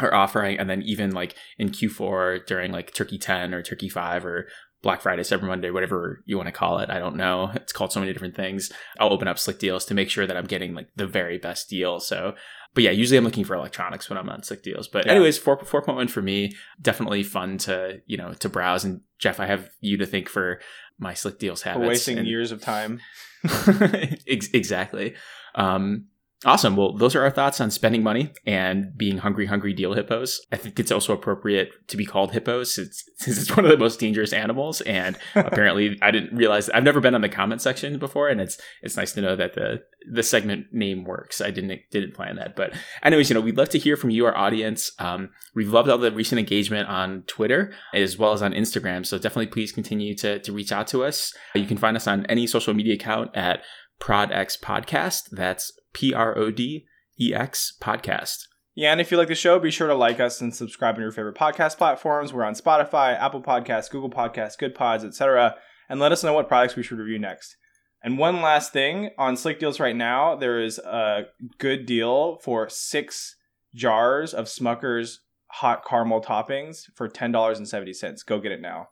are 0.00 0.14
offering 0.14 0.58
and 0.58 0.68
then 0.68 0.82
even 0.82 1.10
like 1.10 1.34
in 1.58 1.70
q4 1.70 2.46
during 2.46 2.72
like 2.72 2.94
turkey 2.94 3.18
10 3.18 3.54
or 3.54 3.62
turkey 3.62 3.88
5 3.88 4.24
or 4.24 4.48
black 4.82 5.00
friday 5.00 5.22
cyber 5.22 5.42
monday 5.42 5.70
whatever 5.70 6.22
you 6.24 6.36
want 6.36 6.46
to 6.46 6.52
call 6.52 6.78
it 6.78 6.90
i 6.90 6.98
don't 6.98 7.16
know. 7.16 7.50
It's 7.54 7.72
called 7.72 7.92
so 7.92 8.00
many 8.00 8.12
different 8.12 8.36
things. 8.36 8.70
I'll 9.00 9.12
open 9.12 9.26
up 9.26 9.38
slick 9.38 9.58
deals 9.58 9.84
to 9.86 9.94
make 9.94 10.10
sure 10.10 10.26
that 10.26 10.36
i'm 10.36 10.46
getting 10.46 10.74
like 10.74 10.88
the 10.96 11.06
very 11.06 11.38
best 11.38 11.68
deal 11.68 12.00
so 12.00 12.34
but 12.74 12.84
yeah 12.84 12.90
usually 12.90 13.18
i'm 13.18 13.24
looking 13.24 13.44
for 13.44 13.54
electronics 13.54 14.08
when 14.08 14.18
i'm 14.18 14.28
on 14.28 14.42
slick 14.42 14.62
deals 14.62 14.86
but 14.86 15.06
yeah. 15.06 15.12
anyways 15.12 15.38
4, 15.38 15.58
4.1 15.58 16.08
for 16.08 16.22
me 16.22 16.54
definitely 16.80 17.22
fun 17.22 17.58
to 17.58 18.00
you 18.06 18.16
know 18.16 18.34
to 18.34 18.48
browse 18.48 18.84
and 18.84 19.00
jeff 19.18 19.40
i 19.40 19.46
have 19.46 19.68
you 19.80 19.96
to 19.96 20.06
thank 20.06 20.28
for 20.28 20.60
my 20.98 21.14
slick 21.14 21.38
deals 21.38 21.62
habits 21.62 21.82
for 21.82 21.88
wasting 21.88 22.18
and, 22.18 22.28
years 22.28 22.52
of 22.52 22.60
time. 22.60 23.00
Exactly. 24.26 25.14
Um 25.54 26.06
Awesome. 26.44 26.76
Well, 26.76 26.96
those 26.96 27.16
are 27.16 27.24
our 27.24 27.32
thoughts 27.32 27.60
on 27.60 27.72
spending 27.72 28.04
money 28.04 28.32
and 28.46 28.96
being 28.96 29.18
hungry, 29.18 29.46
hungry 29.46 29.72
deal 29.72 29.94
hippos. 29.94 30.40
I 30.52 30.56
think 30.56 30.78
it's 30.78 30.92
also 30.92 31.12
appropriate 31.12 31.88
to 31.88 31.96
be 31.96 32.06
called 32.06 32.30
hippos 32.30 32.78
it's, 32.78 33.02
since 33.16 33.40
it's 33.40 33.56
one 33.56 33.64
of 33.64 33.72
the 33.72 33.76
most 33.76 33.98
dangerous 33.98 34.32
animals. 34.32 34.80
And 34.82 35.18
apparently, 35.34 35.98
I 36.00 36.12
didn't 36.12 36.36
realize 36.36 36.70
I've 36.70 36.84
never 36.84 37.00
been 37.00 37.16
on 37.16 37.22
the 37.22 37.28
comment 37.28 37.60
section 37.60 37.98
before, 37.98 38.28
and 38.28 38.40
it's 38.40 38.56
it's 38.82 38.96
nice 38.96 39.12
to 39.14 39.20
know 39.20 39.34
that 39.34 39.54
the 39.54 39.82
the 40.08 40.22
segment 40.22 40.66
name 40.70 41.04
works. 41.04 41.40
I 41.40 41.50
didn't 41.50 41.76
didn't 41.90 42.14
plan 42.14 42.36
that, 42.36 42.54
but 42.54 42.72
anyways, 43.02 43.30
you 43.30 43.34
know, 43.34 43.40
we'd 43.40 43.58
love 43.58 43.70
to 43.70 43.78
hear 43.78 43.96
from 43.96 44.10
you, 44.10 44.24
our 44.24 44.36
audience. 44.36 44.92
Um, 45.00 45.30
we've 45.56 45.72
loved 45.72 45.88
all 45.88 45.98
the 45.98 46.12
recent 46.12 46.38
engagement 46.38 46.88
on 46.88 47.24
Twitter 47.26 47.72
as 47.92 48.16
well 48.16 48.32
as 48.32 48.42
on 48.42 48.52
Instagram. 48.52 49.04
So 49.04 49.18
definitely, 49.18 49.48
please 49.48 49.72
continue 49.72 50.14
to 50.18 50.38
to 50.38 50.52
reach 50.52 50.70
out 50.70 50.86
to 50.88 51.02
us. 51.02 51.34
You 51.56 51.66
can 51.66 51.78
find 51.78 51.96
us 51.96 52.06
on 52.06 52.26
any 52.26 52.46
social 52.46 52.74
media 52.74 52.94
account 52.94 53.36
at 53.36 53.64
ProdX 54.00 54.58
Podcast. 54.60 55.30
That's 55.32 55.72
P 55.98 56.14
R 56.14 56.38
O 56.38 56.50
D 56.52 56.86
E 57.20 57.34
X 57.34 57.76
podcast. 57.80 58.44
Yeah, 58.76 58.92
and 58.92 59.00
if 59.00 59.10
you 59.10 59.16
like 59.16 59.26
the 59.26 59.34
show, 59.34 59.58
be 59.58 59.72
sure 59.72 59.88
to 59.88 59.94
like 59.94 60.20
us 60.20 60.40
and 60.40 60.54
subscribe 60.54 60.94
on 60.94 61.00
your 61.00 61.10
favorite 61.10 61.34
podcast 61.34 61.76
platforms. 61.76 62.32
We're 62.32 62.44
on 62.44 62.54
Spotify, 62.54 63.18
Apple 63.18 63.42
Podcasts, 63.42 63.90
Google 63.90 64.08
Podcasts, 64.08 64.56
Good 64.56 64.76
Pods, 64.76 65.02
etc. 65.02 65.56
And 65.88 65.98
let 65.98 66.12
us 66.12 66.22
know 66.22 66.32
what 66.34 66.46
products 66.46 66.76
we 66.76 66.84
should 66.84 66.98
review 66.98 67.18
next. 67.18 67.56
And 68.00 68.16
one 68.16 68.40
last 68.40 68.72
thing 68.72 69.10
on 69.18 69.36
Slick 69.36 69.58
Deals 69.58 69.80
right 69.80 69.96
now, 69.96 70.36
there 70.36 70.60
is 70.60 70.78
a 70.78 71.24
good 71.58 71.84
deal 71.84 72.38
for 72.44 72.68
six 72.68 73.34
jars 73.74 74.32
of 74.32 74.46
Smucker's 74.46 75.18
hot 75.50 75.84
caramel 75.84 76.20
toppings 76.20 76.84
for 76.94 77.08
ten 77.08 77.32
dollars 77.32 77.58
and 77.58 77.66
seventy 77.66 77.92
cents. 77.92 78.22
Go 78.22 78.38
get 78.38 78.52
it 78.52 78.60
now. 78.60 78.90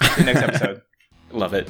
See 0.00 0.20
you 0.20 0.26
next 0.26 0.42
episode. 0.42 0.82
Love 1.32 1.54
it. 1.54 1.68